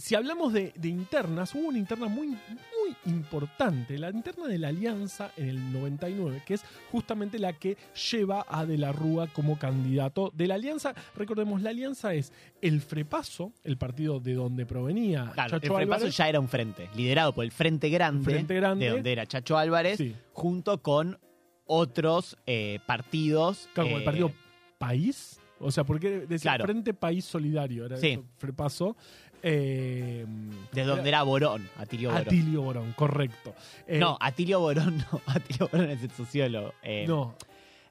si 0.00 0.14
hablamos 0.14 0.52
de, 0.52 0.72
de 0.76 0.88
internas, 0.88 1.54
hubo 1.54 1.68
una 1.68 1.78
interna 1.78 2.06
muy, 2.08 2.28
muy 2.28 2.96
importante, 3.06 3.98
la 3.98 4.10
interna 4.10 4.46
de 4.46 4.58
la 4.58 4.68
Alianza 4.68 5.30
en 5.36 5.48
el 5.50 5.72
99, 5.72 6.42
que 6.46 6.54
es 6.54 6.64
justamente 6.90 7.38
la 7.38 7.52
que 7.52 7.76
lleva 8.10 8.44
a 8.48 8.64
De 8.64 8.78
la 8.78 8.92
Rúa 8.92 9.26
como 9.28 9.58
candidato 9.58 10.32
de 10.34 10.46
la 10.46 10.54
Alianza. 10.54 10.94
Recordemos, 11.14 11.60
la 11.62 11.70
Alianza 11.70 12.14
es 12.14 12.32
el 12.62 12.80
Frepaso, 12.80 13.52
el 13.64 13.76
partido 13.76 14.20
de 14.20 14.34
donde 14.34 14.64
provenía 14.66 15.30
Claro, 15.34 15.50
Chacho 15.50 15.66
el 15.66 15.72
Frepaso 15.76 15.94
Álvarez. 16.04 16.16
ya 16.16 16.28
era 16.28 16.40
un 16.40 16.48
frente, 16.48 16.88
liderado 16.96 17.34
por 17.34 17.44
el 17.44 17.52
Frente 17.52 17.88
Grande, 17.90 18.24
Frente 18.24 18.54
Grande. 18.54 18.86
de 18.86 18.90
donde 18.92 19.12
era 19.12 19.26
Chacho 19.26 19.58
Álvarez, 19.58 19.98
Sí. 19.98 20.14
junto 20.32 20.82
con 20.82 21.18
otros 21.66 22.36
eh, 22.46 22.78
partidos. 22.86 23.68
Claro, 23.74 23.88
como 23.88 23.96
el 23.98 24.02
eh, 24.02 24.04
partido 24.04 24.32
País. 24.78 25.36
O 25.62 25.70
sea, 25.70 25.84
porque 25.84 26.20
decía 26.20 26.52
Claro. 26.52 26.64
Frente 26.64 26.94
País 26.94 27.24
Solidario, 27.26 27.84
era 27.84 27.98
Sí. 27.98 28.18
Frepaso. 28.38 28.96
Eh, 29.42 30.26
De 30.72 30.84
donde 30.84 31.08
era 31.08 31.22
Borón, 31.22 31.68
Atilio 31.78 32.10
Borón. 32.10 32.26
Atilio 32.26 32.62
Borón, 32.62 32.92
correcto. 32.92 33.54
Eh, 33.86 33.98
No, 33.98 34.16
Atilio 34.20 34.60
Borón 34.60 34.98
no. 34.98 35.20
Atilio 35.26 35.68
Borón 35.70 35.90
es 35.90 36.02
el 36.02 36.10
sociólogo. 36.10 36.74
Eh, 36.82 37.04
no, 37.08 37.34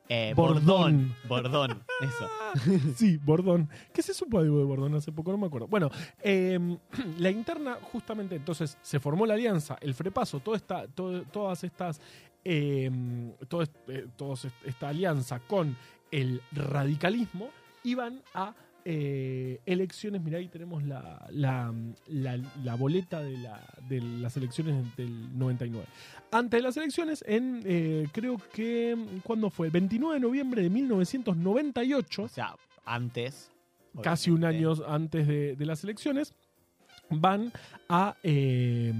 eh, 0.07 0.33
Bordón. 0.35 1.13
Bordón. 1.27 1.73
Bordón, 1.77 1.83
eso. 2.01 2.93
sí, 2.95 3.17
Bordón. 3.17 3.69
¿Qué 3.93 4.01
se 4.01 4.13
supo 4.13 4.39
algo 4.39 4.57
de 4.59 4.63
Bordón 4.65 4.95
hace 4.95 5.11
poco? 5.11 5.31
No 5.31 5.37
me 5.37 5.47
acuerdo. 5.47 5.67
Bueno, 5.67 5.89
eh, 6.21 6.59
la 7.19 7.29
interna, 7.31 7.77
justamente, 7.81 8.35
entonces 8.35 8.77
se 8.81 8.99
formó 8.99 9.25
la 9.25 9.33
alianza, 9.35 9.77
el 9.81 9.93
Frepaso, 9.93 10.39
toda 10.39 10.57
esta, 10.57 10.87
todo- 10.87 11.23
todas 11.23 11.63
estas, 11.63 11.99
todos 14.17 14.45
est- 14.45 14.65
esta 14.65 14.89
alianza 14.89 15.39
con 15.39 15.75
el 16.11 16.41
radicalismo 16.51 17.49
iban 17.83 18.21
a 18.33 18.53
eh, 18.85 19.59
elecciones. 19.65 20.21
Mirá, 20.21 20.37
ahí 20.39 20.47
tenemos 20.47 20.83
la, 20.83 21.27
la, 21.31 21.73
la- 22.07 22.39
la 22.63 22.75
boleta 22.75 23.21
de, 23.21 23.37
la- 23.37 23.67
de 23.87 24.01
las 24.01 24.35
elecciones 24.37 24.95
del 24.95 25.37
99. 25.37 25.85
Antes 26.31 26.57
de 26.59 26.61
las 26.63 26.77
elecciones, 26.77 27.23
en 27.27 27.61
eh, 27.65 28.07
creo 28.11 28.37
que, 28.53 28.97
¿cuándo 29.23 29.49
fue? 29.49 29.67
El 29.67 29.71
29 29.73 30.15
de 30.15 30.19
noviembre 30.21 30.61
de 30.63 30.69
1998 30.69 32.23
O 32.23 32.27
sea, 32.27 32.55
antes. 32.85 33.51
casi 34.01 34.31
un 34.31 34.43
año 34.45 34.73
antes 34.87 35.27
de, 35.27 35.55
de 35.55 35.65
las 35.65 35.83
elecciones, 35.83 36.33
van 37.09 37.51
a 37.89 38.15
eh, 38.23 38.93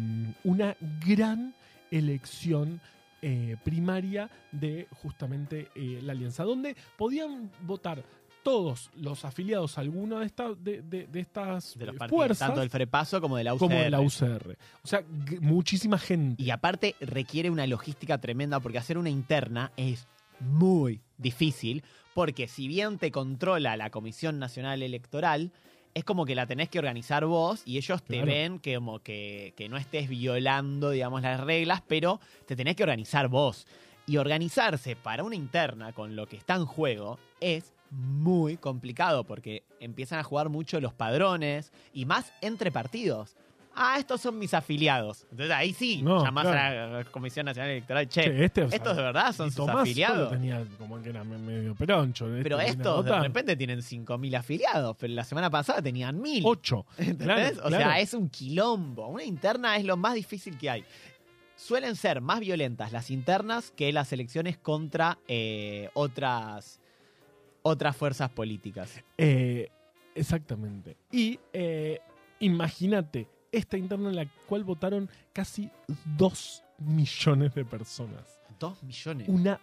una 0.43 0.75
gran 1.05 1.53
elección 1.91 2.82
eh, 3.21 3.57
primaria 3.63 4.30
de 4.51 4.88
justamente 5.03 5.67
eh, 5.75 5.99
la 6.03 6.13
alianza, 6.13 6.43
donde 6.43 6.75
podían 6.97 7.51
votar 7.67 8.03
todos 8.50 8.89
los 8.95 9.26
afiliados 9.26 9.78
a 9.78 9.82
alguna 9.82 10.20
de, 10.22 10.26
esta- 10.26 10.54
de, 10.56 10.82
de- 10.82 11.06
de 11.08 11.20
estas 11.20 11.78
De 11.78 11.86
los 11.86 11.95
partidos, 11.95 12.18
fuerzas 12.18 12.47
tanto 12.47 12.62
del 12.62 12.70
Frepaso 12.70 13.22
como 13.22 13.38
de 13.38 13.43
la 13.43 13.54
UCR. 13.54 13.60
como 13.60 13.76
de 13.80 13.89
la 13.89 14.02
UCR. 14.02 14.58
O 14.84 14.88
sea, 14.88 15.04
muchísima 15.39 15.97
gente. 16.00 16.41
Y 16.41 16.50
aparte 16.50 16.95
requiere 17.00 17.50
una 17.50 17.68
logística 17.68 18.18
tremenda 18.18 18.60
porque 18.60 18.78
hacer 18.80 18.97
una 18.97 19.10
interna 19.10 19.72
es 19.78 20.08
muy 20.39 21.02
difícil 21.18 21.84
porque 22.14 22.47
si 22.47 22.68
bien 22.68 22.97
te 22.97 23.12
controla 23.12 23.78
la 23.78 23.89
Comisión 23.91 24.39
Nacional 24.39 24.82
Electoral, 24.82 25.52
es 25.93 26.04
como 26.04 26.26
que 26.26 26.36
la 26.36 26.45
tenés 26.47 26.70
que 26.70 26.80
organizar 26.80 27.26
vos 27.26 27.62
y 27.66 27.78
ellos 27.78 28.02
te 28.04 28.16
Claro. 28.16 28.28
ven 28.28 28.60
que 28.60 28.76
como 28.76 29.00
que, 29.00 29.54
que 29.56 29.70
no 29.70 29.78
estés 29.78 30.10
violando, 30.10 30.89
digamos, 30.91 31.22
las 31.22 31.39
reglas, 31.39 31.82
pero 31.88 32.20
te 32.45 32.56
tenés 32.56 32.76
que 32.76 32.84
organizar 32.84 33.28
vos. 33.28 33.68
Y 34.06 34.18
organizarse 34.18 34.95
para 34.95 35.24
una 35.24 35.36
interna 35.36 35.93
con 35.93 36.16
lo 36.16 36.26
que 36.28 36.36
está 36.38 36.56
en 36.56 36.66
juego 36.66 37.20
es 37.39 37.74
muy 37.92 38.58
complicado 38.58 39.24
porque 39.24 39.64
empiezan 39.80 40.20
a 40.20 40.24
jugar 40.24 40.50
mucho 40.50 40.80
los 40.80 40.94
padrones 40.94 41.72
y 41.94 42.06
más 42.06 42.32
entre 42.42 42.72
partidos. 42.72 43.36
Ah, 43.82 43.96
estos 43.98 44.20
son 44.20 44.38
mis 44.38 44.54
afiliados. 44.54 45.26
Entonces 45.32 45.56
ahí 45.56 45.74
sí, 45.74 46.02
No, 46.02 46.22
llamás 46.24 46.48
claro. 46.48 46.84
a 46.96 46.98
la 46.98 47.04
Comisión 47.06 47.46
Nacional 47.46 47.72
Electoral, 47.72 48.10
che, 48.10 48.24
Che, 48.24 48.44
este, 48.46 48.68
sea, 48.68 48.76
estos 48.76 48.98
de 48.98 49.04
verdad 49.04 49.32
son 49.34 49.52
sus 49.52 49.70
afiliados. 49.70 50.32
tenía 50.32 50.66
como 50.78 51.02
que 51.02 51.10
era 51.12 51.24
me- 51.24 51.38
medio 51.38 51.76
peroncho. 51.76 52.28
este 52.30 52.44
Pero 52.44 52.60
estos 52.60 53.06
de 53.06 53.20
repente 53.20 53.56
tienen 53.56 53.80
5.000 53.82 54.36
afiliados, 54.36 54.98
pero 55.00 55.14
la 55.14 55.24
semana 55.24 55.50
pasada 55.50 55.82
tenían 55.82 56.20
1.000. 56.22 56.42
Ocho. 56.44 56.86
¿Entendés? 56.98 57.54
Claro, 57.54 57.68
o 57.68 57.70
claro. 57.70 57.84
sea, 57.86 58.00
es 58.00 58.14
un 58.14 58.28
quilombo. 58.30 59.08
Una 59.08 59.24
interna 59.24 59.78
es 59.78 59.86
lo 59.86 59.96
más 59.96 60.16
difícil 60.16 60.58
que 60.58 60.70
hay. 60.70 60.84
Suelen 61.56 61.96
ser 61.96 62.20
más 62.22 62.40
violentas 62.42 62.92
las 62.92 63.10
internas 63.12 63.72
que 63.72 63.94
las 63.94 64.12
elecciones 64.12 64.58
contra 64.58 65.20
eh, 65.28 65.90
otras, 65.94 66.82
otras 67.70 67.95
fuerzas 67.95 68.30
políticas. 68.30 69.03
Eh, 69.17 69.70
exactamente. 70.15 70.97
Y 71.11 71.39
eh, 71.53 71.99
imagínate, 72.39 73.28
esta 73.51 73.78
interna 73.78 74.09
en 74.09 74.15
la 74.15 74.26
cual 74.47 74.63
votaron 74.63 75.09
casi 75.34 75.70
dos 76.17 76.63
millones 76.78 77.53
de 77.55 77.65
personas. 77.65 78.39
Dos 78.59 78.82
millones. 78.84 79.28
Una 79.30 79.59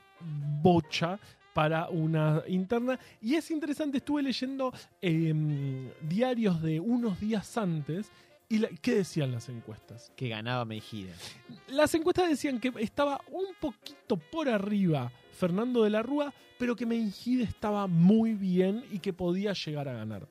bocha 0.62 1.18
para 1.54 1.88
una 1.88 2.42
interna. 2.48 2.98
Y 3.20 3.34
es 3.34 3.50
interesante, 3.50 3.98
estuve 3.98 4.22
leyendo 4.22 4.72
eh, 5.00 5.92
diarios 6.02 6.60
de 6.62 6.80
unos 6.80 7.18
días 7.20 7.56
antes. 7.56 8.10
¿Y 8.48 8.58
la- 8.58 8.68
qué 8.80 8.94
decían 8.96 9.32
las 9.32 9.48
encuestas? 9.48 10.12
Que 10.16 10.28
ganaba 10.28 10.64
Mejide. 10.64 11.12
Las 11.68 11.94
encuestas 11.94 12.28
decían 12.28 12.60
que 12.60 12.72
estaba 12.78 13.20
un 13.32 13.46
poquito 13.60 14.16
por 14.16 14.48
arriba 14.48 15.10
Fernando 15.32 15.82
de 15.82 15.90
la 15.90 16.02
Rúa, 16.02 16.32
pero 16.58 16.76
que 16.76 16.86
Mengide 16.86 17.44
estaba 17.44 17.86
muy 17.86 18.34
bien 18.34 18.84
y 18.90 18.98
que 18.98 19.12
podía 19.12 19.52
llegar 19.52 19.88
a 19.88 19.92
ganar. 19.94 20.26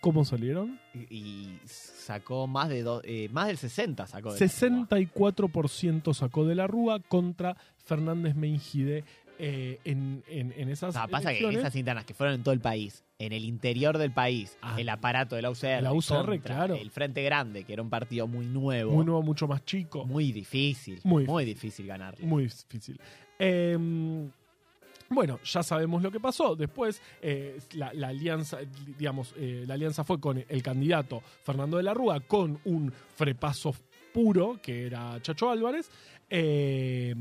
¿Cómo 0.00 0.24
salieron? 0.24 0.80
Y, 0.94 1.14
y 1.14 1.58
sacó 1.66 2.46
más 2.46 2.70
de 2.70 2.82
do- 2.82 3.02
eh, 3.04 3.28
más 3.32 3.48
del 3.48 3.58
60 3.58 4.06
sacó. 4.06 4.32
de 4.32 4.40
la 4.40 4.46
Rúa. 4.46 4.88
64% 5.30 6.14
sacó 6.14 6.46
de 6.46 6.54
la 6.54 6.66
Rúa 6.66 7.00
contra 7.00 7.54
Fernández 7.84 8.34
Mengide 8.34 9.04
eh, 9.38 9.78
en, 9.84 10.22
en- 10.28 10.52
en 10.56 10.68
esas 10.70 10.94
No, 10.94 11.06
pasa 11.08 11.28
que 11.30 11.38
elecciones, 11.38 11.58
esas 11.60 11.76
internas 11.76 12.04
que 12.06 12.14
fueron 12.14 12.34
en 12.36 12.42
todo 12.42 12.52
el 12.54 12.60
país, 12.60 13.04
en 13.18 13.32
el 13.34 13.44
interior 13.44 13.98
del 13.98 14.10
país, 14.10 14.56
Ah. 14.62 14.76
el 14.78 14.88
aparato 14.88 15.36
de 15.36 15.42
la 15.42 15.50
UCR, 15.50 15.82
La 15.82 15.92
UCR, 15.92 16.40
claro. 16.40 16.74
el 16.76 16.90
Frente 16.90 17.22
Grande, 17.22 17.64
que 17.64 17.72
era 17.74 17.82
un 17.82 17.90
partido 17.90 18.26
muy 18.26 18.46
nuevo, 18.46 18.92
muy 18.92 19.04
nuevo, 19.04 19.22
mucho 19.22 19.48
más 19.48 19.64
chico, 19.66 20.06
muy 20.06 20.32
difícil, 20.32 21.00
Muy 21.04 21.24
muy, 21.26 21.44
difícil 21.44 21.86
ganarle. 21.86 22.24
muy 22.26 22.44
difícil. 22.44 22.98
Eh, 23.38 23.76
bueno, 25.10 25.40
ya 25.42 25.62
sabemos 25.64 26.02
lo 26.02 26.10
que 26.12 26.20
pasó. 26.20 26.54
Después, 26.54 27.02
eh, 27.20 27.58
la, 27.72 27.88
alianza, 28.08 28.58
digamos, 28.96 29.34
eh, 29.36 29.64
la 29.66 29.74
alianza 29.74 30.04
fue 30.04 30.20
con 30.20 30.44
el 30.48 30.62
candidato 30.62 31.20
Fernando 31.42 31.76
de 31.78 31.82
la 31.82 31.94
Rúa, 31.94 32.20
con 32.20 32.60
un 32.64 32.92
frepaso 33.16 33.74
puro, 34.14 34.60
que 34.62 34.86
era 34.86 35.20
Chacho 35.20 35.50
Álvarez, 35.50 35.90
eh, 36.30 37.12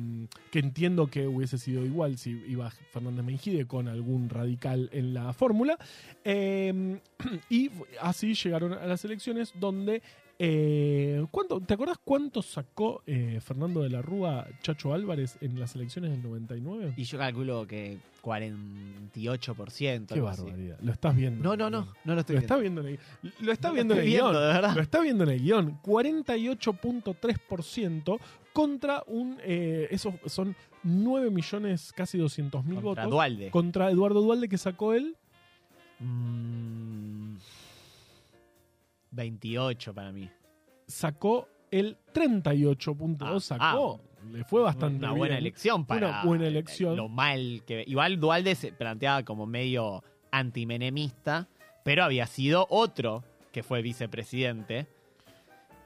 que 0.51 0.59
entiendo 0.59 1.07
que 1.07 1.27
hubiese 1.27 1.57
sido 1.57 1.83
igual 1.83 2.19
si 2.19 2.29
iba 2.47 2.69
Fernández 2.69 3.25
Mengide 3.25 3.65
con 3.65 3.87
algún 3.87 4.29
radical 4.29 4.89
en 4.93 5.15
la 5.15 5.33
fórmula. 5.33 5.77
Y 7.49 7.71
así 8.01 8.35
llegaron 8.35 8.73
a 8.73 8.85
las 8.85 9.03
elecciones 9.03 9.51
donde... 9.59 10.03
eh, 10.41 11.25
¿cuánto, 11.31 11.59
¿Te 11.59 11.73
acordás 11.73 11.97
cuánto 12.03 12.41
sacó 12.41 13.03
eh, 13.05 13.39
Fernando 13.41 13.81
de 13.81 13.89
la 13.89 14.01
Rúa 14.01 14.47
Chacho 14.63 14.93
Álvarez 14.93 15.37
en 15.41 15.59
las 15.59 15.75
elecciones 15.75 16.11
del 16.11 16.23
99? 16.23 16.93
Y 16.97 17.03
yo 17.03 17.17
calculo 17.17 17.67
que 17.67 17.97
48%. 18.23 20.07
Qué 20.07 20.13
así. 20.13 20.19
barbaridad. 20.21 20.79
Lo 20.81 20.91
estás 20.91 21.15
viendo. 21.15 21.43
No, 21.43 21.55
no, 21.57 21.69
no, 21.69 21.87
no 22.05 22.13
lo 22.15 22.21
estoy 22.21 22.35
Lo 22.37 22.41
viendo. 22.41 22.55
está 22.55 22.61
viendo 22.61 22.81
en 22.81 22.87
el, 22.87 22.99
lo 23.45 23.51
está 23.51 23.67
No 23.67 23.73
lo 23.73 23.75
viendo 23.75 23.93
en 23.95 23.99
el 23.99 24.05
viendo, 24.05 24.29
guion. 24.31 24.41
de 24.41 24.47
verdad. 24.53 24.75
Lo 24.75 24.81
está 24.81 25.01
viendo 25.01 25.23
en 25.25 25.29
el 25.31 25.41
guion. 25.41 25.81
48.3% 25.81 28.19
contra 28.53 29.03
un. 29.07 29.37
eh, 29.43 29.87
esos 29.91 30.13
son 30.25 30.55
9 30.83 31.29
millones, 31.31 31.91
casi 31.93 32.17
200 32.17 32.63
mil 32.65 32.75
Contra 32.81 33.03
votos. 33.03 33.11
Dualde. 33.11 33.51
Contra 33.51 33.89
Eduardo 33.91 34.21
Dualde, 34.21 34.47
que 34.49 34.57
sacó 34.57 34.93
él. 34.93 35.15
Mm, 35.99 37.35
28 39.19 39.93
para 39.93 40.11
mí. 40.11 40.29
Sacó 40.87 41.47
el 41.71 41.97
38.2. 42.13 43.17
Ah, 43.21 43.39
sacó. 43.39 44.01
Le 44.31 44.43
fue 44.43 44.61
bastante 44.61 44.97
Una 44.97 45.09
bien. 45.09 45.17
buena 45.17 45.37
elección 45.37 45.85
para 45.85 46.07
Una 46.09 46.23
buena 46.25 46.47
elección. 46.47 46.95
lo 46.97 47.07
mal 47.07 47.63
que 47.65 47.83
igual 47.87 48.19
Dualde 48.19 48.55
se 48.55 48.71
planteaba 48.73 49.23
como 49.23 49.45
medio 49.45 50.03
antimenemista, 50.31 51.47
pero 51.83 52.03
había 52.03 52.27
sido 52.27 52.67
otro 52.69 53.23
que 53.53 53.63
fue 53.63 53.81
vicepresidente, 53.81 54.87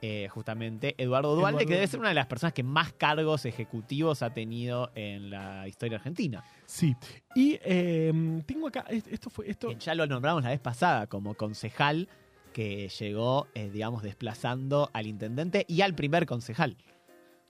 eh, 0.02 0.28
justamente 0.30 0.96
Eduardo 0.98 1.30
Dualde, 1.36 1.60
Eduardo 1.64 1.68
que 1.70 1.74
debe 1.76 1.88
ser 1.88 2.00
una 2.00 2.10
de 2.10 2.16
las 2.16 2.26
personas 2.26 2.54
que 2.54 2.64
más 2.64 2.92
cargos 2.94 3.46
ejecutivos 3.46 4.22
ha 4.22 4.34
tenido 4.34 4.92
en 4.96 5.30
la 5.30 5.66
historia 5.68 5.98
argentina. 5.98 6.44
Sí. 6.66 6.96
Y 7.36 7.58
eh, 7.64 8.12
tengo 8.46 8.68
acá. 8.68 8.86
es- 8.90 9.08
Esto 9.08 9.30
fue. 9.30 9.50
Esto, 9.50 9.70
Que 9.70 9.76
ya 9.76 9.96
lo 9.96 10.06
nombramos 10.08 10.44
la 10.44 10.50
vez 10.50 10.60
pasada 10.60 11.08
como 11.08 11.36
concejal 11.36 12.10
que 12.54 12.88
llegó, 12.90 13.48
eh, 13.56 13.70
digamos, 13.70 14.04
desplazando 14.04 14.90
al 14.94 15.08
intendente 15.08 15.66
y 15.68 15.82
al 15.82 15.94
primer 15.96 16.26
concejal. 16.26 16.78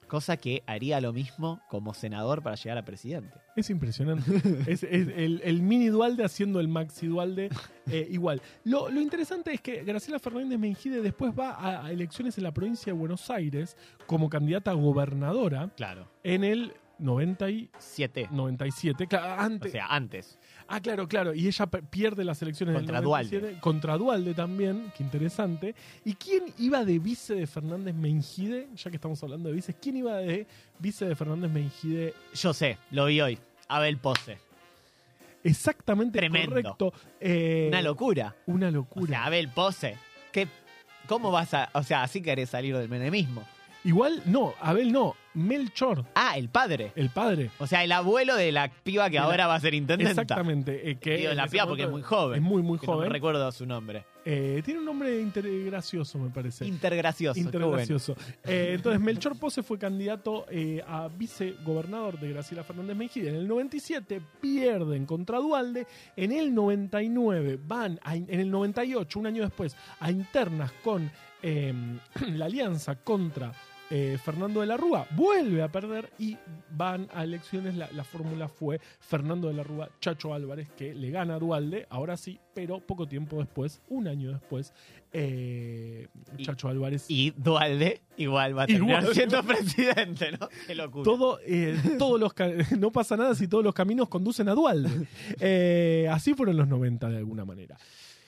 Cosa 0.08 0.38
que 0.38 0.62
haría 0.68 1.02
lo 1.02 1.12
mismo 1.12 1.60
como 1.70 1.94
senador 1.96 2.44
para 2.44 2.56
llegar 2.56 2.78
a 2.78 2.86
presidente. 2.86 3.34
Es 3.56 3.70
impresionante. 3.72 4.32
es, 4.72 4.84
es 4.84 5.08
el, 5.08 5.42
el 5.44 5.62
mini 5.64 5.88
Dualde 5.88 6.24
haciendo 6.24 6.60
el 6.60 6.68
maxi 6.68 7.08
Dualde 7.08 7.50
eh, 7.90 8.08
igual. 8.12 8.42
Lo, 8.64 8.90
lo 8.90 9.02
interesante 9.02 9.54
es 9.54 9.62
que 9.62 9.84
Graciela 9.84 10.20
Fernández 10.20 10.60
Mengide 10.60 11.02
después 11.02 11.34
va 11.38 11.52
a, 11.52 11.86
a 11.86 11.92
elecciones 11.92 12.38
en 12.38 12.44
la 12.44 12.52
provincia 12.54 12.94
de 12.94 13.00
Buenos 13.00 13.30
Aires 13.32 13.76
como 14.06 14.30
candidata 14.30 14.72
a 14.72 14.76
gobernadora 14.76 15.72
Claro. 15.76 16.08
en 16.24 16.44
el 16.44 16.74
90 17.00 17.50
y 17.50 17.70
Siete. 17.80 18.28
97. 18.32 19.08
Claro, 19.08 19.26
O 19.36 19.46
antes, 19.46 19.72
sea, 19.72 19.88
antes. 19.88 20.38
Ah, 20.68 20.80
claro, 20.82 21.08
claro. 21.08 21.34
Y 21.34 21.48
ella 21.48 21.66
pierde 21.68 22.24
las 22.24 22.42
elecciones 22.42 22.76
Contra 22.76 22.96
del 22.98 23.04
97. 23.06 23.58
Contra 23.60 23.98
Dualde 23.98 24.34
también. 24.34 24.92
Qué 24.98 25.04
interesante. 25.04 25.76
¿Y 26.06 26.14
quién 26.16 26.44
iba 26.60 26.84
de 26.86 27.00
vice 27.00 27.36
de 27.36 27.48
Fernández 27.48 27.96
Mengide? 27.96 28.68
Ya 28.76 28.90
que 28.90 28.98
estamos 28.98 29.22
hablando 29.24 29.50
de 29.50 29.56
vices, 29.56 29.76
¿quién 29.82 29.98
iba 29.98 30.18
de 30.18 30.46
vice 30.80 31.06
de 31.06 31.16
Fernández 31.16 31.52
Mengide 31.52 32.14
Yo 32.34 32.54
sé, 32.54 32.78
lo 32.92 33.06
vi 33.06 33.22
hoy. 33.22 33.40
Abel 33.68 33.98
Pose. 33.98 34.38
Exactamente 35.44 36.20
Tremendo. 36.20 36.50
correcto. 36.52 36.94
Eh, 37.20 37.66
Una 37.70 37.82
locura. 37.82 38.36
Una 38.46 38.68
O 38.70 38.72
locura. 38.72 39.08
sea, 39.08 39.26
Abel 39.26 39.50
Pose. 39.50 39.98
¿Qué, 40.32 40.48
¿Cómo 41.08 41.32
vas 41.32 41.54
a.? 41.54 41.70
O 41.74 41.84
sea, 41.84 42.04
así 42.04 42.22
querés 42.22 42.50
salir 42.50 42.78
del 42.78 42.88
menemismo. 42.90 43.44
Igual, 43.84 44.22
no, 44.26 44.54
Abel 44.62 44.92
no, 44.94 45.16
Melchor, 45.36 46.06
Ah, 46.16 46.38
el 46.38 46.50
padre. 46.50 46.92
el 46.96 47.10
padre. 47.10 47.50
O 47.60 47.68
sea, 47.68 47.84
el 47.84 47.92
abuelo 47.92 48.36
de 48.36 48.52
la 48.52 48.70
piba 48.70 49.10
que 49.10 49.16
la- 49.18 49.24
ahora 49.24 49.48
va 49.48 49.56
a 49.56 49.60
ser 49.60 49.74
intendenta. 49.74 50.22
Exactamente. 50.22 50.92
eh, 50.92 50.96
que 50.98 51.18
Digo, 51.18 51.34
la 51.34 51.48
piba 51.48 51.66
porque 51.68 51.84
es 51.84 51.90
muy 51.90 52.02
joven. 52.02 52.38
Es 52.38 52.42
muy, 52.44 52.62
muy 52.62 52.78
que 52.80 52.88
no 52.88 52.94
joven. 52.94 53.10
recuerdo 53.12 53.52
su 53.52 53.66
nombre. 53.66 54.06
Eh, 54.26 54.62
tiene 54.64 54.80
un 54.80 54.86
nombre 54.86 55.20
inter- 55.20 55.66
gracioso, 55.66 56.18
me 56.18 56.30
parece. 56.30 56.66
Intergracioso. 56.66 57.34
bueno. 57.42 57.50
Intergracioso. 57.68 58.16
Eh, 58.46 58.72
entonces, 58.76 59.02
Melchor 59.02 59.38
Pose 59.38 59.64
fue 59.64 59.78
candidato 59.78 60.46
eh, 60.50 60.82
a 60.88 61.10
vicegobernador 61.10 62.18
de 62.20 62.30
Graciela 62.30 62.64
Fernández 62.64 62.96
Mejide. 62.96 63.30
En 63.30 63.36
el 63.36 63.48
97 63.48 64.22
pierden 64.40 65.06
contra 65.06 65.40
Dualde. 65.40 65.88
En 66.16 66.32
el 66.32 66.54
99 66.56 67.60
van, 67.68 68.00
a- 68.04 68.16
en 68.16 68.28
el 68.40 68.50
98, 68.50 69.20
un 69.20 69.28
año 69.28 69.44
después, 69.44 69.76
a 70.00 70.10
internas 70.10 70.72
con 70.84 71.12
eh, 71.42 71.74
la 72.30 72.46
alianza 72.46 72.96
contra 72.96 73.52
eh, 73.96 74.18
Fernando 74.24 74.62
de 74.62 74.66
la 74.66 74.76
Rúa. 74.76 75.06
Vuelve 75.16 75.62
a 75.62 75.72
perder 75.72 76.10
y 76.18 76.36
van 76.72 77.08
a 77.14 77.24
elecciones. 77.24 77.76
La, 77.76 77.92
la 77.92 78.04
fórmula 78.04 78.48
fue 78.48 78.82
Fernando 79.00 79.50
de 79.50 79.54
la 79.54 79.62
Rúa, 79.62 79.90
Chacho 80.02 80.34
Álvarez, 80.34 80.70
que 80.76 80.96
le 80.96 81.12
gana 81.12 81.36
a 81.36 81.40
Dualde, 81.40 81.86
ahora 81.92 82.18
sí, 82.18 82.40
pero 82.56 82.80
poco 82.80 83.08
tiempo 83.08 83.38
después, 83.38 83.82
un 83.90 84.08
año 84.08 84.32
después, 84.32 84.74
eh, 85.12 86.08
Y- 86.38 86.44
Chacho 86.44 86.70
Álvarez 86.70 87.06
Y 87.08 87.32
Dualde 87.38 88.02
igual 88.18 88.58
va 88.58 88.64
a 88.64 88.68
terminar 88.68 89.02
Igual. 89.02 89.14
siendo 89.16 89.44
presidente, 89.44 90.32
¿no? 90.40 90.50
Qué 90.66 90.74
locura. 90.74 91.04
todo, 91.04 91.40
eh, 91.46 91.78
todos 92.00 92.20
los 92.20 92.34
no 92.80 92.92
pasa 92.92 93.16
nada 93.16 93.36
si 93.36 93.48
todos 93.48 93.64
los 93.64 93.74
caminos 93.76 94.10
conducen 94.10 94.50
a 94.50 94.54
Dualde. 94.54 94.90
Eh, 95.40 96.08
así 96.12 96.34
fueron 96.34 96.58
los 96.58 96.68
90 96.68 97.10
de 97.10 97.18
alguna 97.18 97.46
manera. 97.46 97.78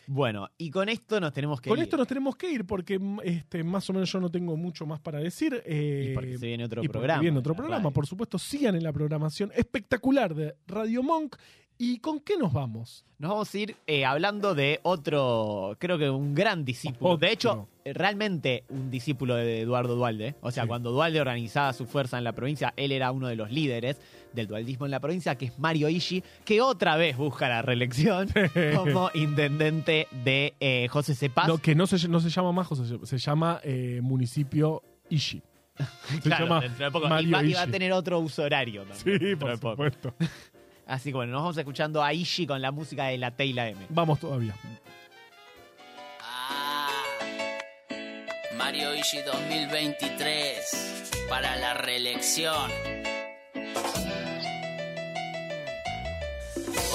Bueno, 0.07 0.47
y 0.57 0.69
con 0.69 0.87
esto 0.89 1.19
nos 1.19 1.33
tenemos 1.33 1.59
que 1.61 1.69
Con 1.69 1.79
ir. 1.79 1.83
esto 1.85 1.97
nos 1.97 2.07
tenemos 2.07 2.35
que 2.35 2.51
ir 2.51 2.65
porque 2.65 2.99
mm, 2.99 3.19
este, 3.23 3.63
más 3.63 3.89
o 3.89 3.93
menos 3.93 4.11
yo 4.11 4.19
no 4.19 4.29
tengo 4.29 4.55
mucho 4.57 4.85
más 4.85 4.99
para 4.99 5.19
decir. 5.19 5.61
eh, 5.65 6.09
Y 6.11 6.13
porque 6.13 6.37
se 6.37 6.45
viene 6.47 6.65
otro 6.65 6.83
y 6.83 6.87
programa. 6.87 7.21
viene 7.21 7.37
otro 7.39 7.53
en 7.53 7.55
la 7.55 7.57
programa. 7.57 7.83
radio. 7.83 7.93
Por 7.93 8.05
supuesto, 8.07 8.37
sigan 8.37 8.75
en 8.75 8.83
la 8.83 8.93
programación 8.93 9.51
espectacular 9.55 10.33
de 10.35 10.55
Radio 10.67 11.01
Monk. 11.03 11.35
¿Y 11.78 11.99
con 11.99 12.19
qué 12.21 12.38
nos 12.38 12.53
vamos? 12.53 13.03
Nos 13.19 13.32
vamos 13.32 13.53
a 13.53 13.57
ir 13.57 13.76
eh, 13.88 14.05
hablando 14.05 14.55
de 14.55 14.80
otro, 14.84 15.76
creo 15.80 15.97
que 15.97 16.09
un 16.09 16.34
gran 16.34 16.63
discípulo. 16.63 17.11
Otro. 17.11 17.28
De 17.28 17.34
hecho, 17.34 17.67
eh, 17.84 17.91
realmente 17.93 18.63
un 18.69 18.89
discípulo 18.89 19.36
de 19.36 19.61
Eduardo 19.61 19.95
Dualde. 19.95 20.36
O 20.41 20.51
sea, 20.51 20.63
Sí. 20.63 20.67
cuando 20.69 20.91
Dualde 20.91 21.19
organizaba 21.19 21.73
su 21.73 21.86
fuerza 21.86 22.17
en 22.17 22.23
la 22.23 22.32
provincia, 22.34 22.73
él 22.78 22.91
era 22.93 23.11
uno 23.11 23.28
de 23.28 23.36
los 23.36 23.51
líderes 23.51 23.97
del 24.34 24.47
dualdismo 24.47 24.86
en 24.86 24.91
la 24.91 24.99
provincia, 25.01 25.36
que 25.36 25.45
es 25.47 25.59
Mario 25.59 25.89
Ishi, 25.89 26.23
que 26.45 26.61
otra 26.61 26.95
vez 26.97 27.17
busca 27.17 27.49
la 27.49 27.61
reelección 27.61 28.30
como 28.76 29.09
intendente 29.13 30.07
de 30.23 30.53
eh, 30.61 30.88
José 30.89 31.13
Cepaz. 31.15 31.47
No, 31.47 31.57
que 31.57 31.76
no 31.76 31.88
se, 31.88 32.07
no 32.07 32.19
se 32.21 32.30
llama 32.30 32.51
Majo, 32.53 32.76
se, 32.76 33.05
se 33.05 33.17
llama 33.17 33.59
eh, 33.63 33.99
municipio 34.01 34.82
Ishi. 35.09 35.41
Se 36.07 36.21
Claro, 36.21 36.45
llama 36.45 36.61
dentro 36.61 36.86
de 36.86 36.91
poco. 36.91 37.05
Y 37.07 37.09
Mario 37.09 37.32
va, 37.36 37.43
y 37.43 37.53
va 37.53 37.61
a 37.63 37.67
tener 37.67 37.91
otro 37.91 38.19
uso 38.19 38.43
horario 38.43 38.84
también. 38.86 39.19
Sí, 39.19 39.36
por 39.36 39.57
supuesto. 39.57 40.15
Así 40.86 41.09
que 41.09 41.15
bueno, 41.15 41.33
nos 41.33 41.41
vamos 41.41 41.57
escuchando 41.57 42.03
a 42.03 42.13
Ishi 42.13 42.45
con 42.45 42.61
la 42.61 42.71
música 42.71 43.05
de 43.05 43.17
la 43.17 43.31
T 43.31 43.45
y 43.45 43.53
la 43.53 43.69
M. 43.69 43.86
Vamos 43.89 44.19
todavía. 44.19 44.55
Ah, 46.21 46.89
Mario 48.57 48.93
Ishi 48.95 49.21
2023 49.21 51.11
para 51.29 51.55
la 51.55 51.73
reelección. 51.73 52.71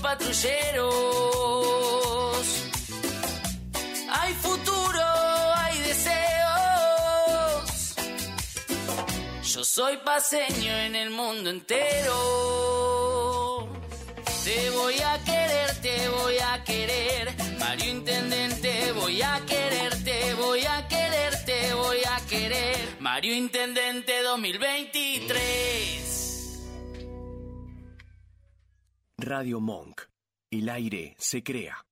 patrulleros. 0.00 0.92
Hay 4.10 4.34
futuro, 4.34 5.02
hay 5.56 5.78
deseos. 5.80 6.14
Yo 9.42 9.64
soy 9.64 9.96
paseño 9.98 10.72
en 10.72 10.94
el 10.96 11.10
mundo 11.10 11.50
entero. 11.50 13.41
Te 14.44 14.70
voy 14.70 14.94
a 14.98 15.22
querer, 15.24 15.80
te 15.80 16.08
voy 16.08 16.34
a 16.38 16.64
querer. 16.64 17.34
Mario 17.60 17.90
Intendente, 17.90 18.90
voy 18.92 19.22
a 19.22 19.40
querer, 19.46 20.02
te 20.02 20.34
voy 20.34 20.64
a 20.64 20.88
querer, 20.88 21.44
te 21.44 21.72
voy 21.74 21.98
a 22.04 22.20
querer. 22.26 22.96
Mario 22.98 23.36
Intendente 23.36 24.20
2023. 24.22 26.02
Radio 29.18 29.60
Monk. 29.60 30.02
El 30.50 30.68
aire 30.68 31.14
se 31.18 31.44
crea. 31.44 31.86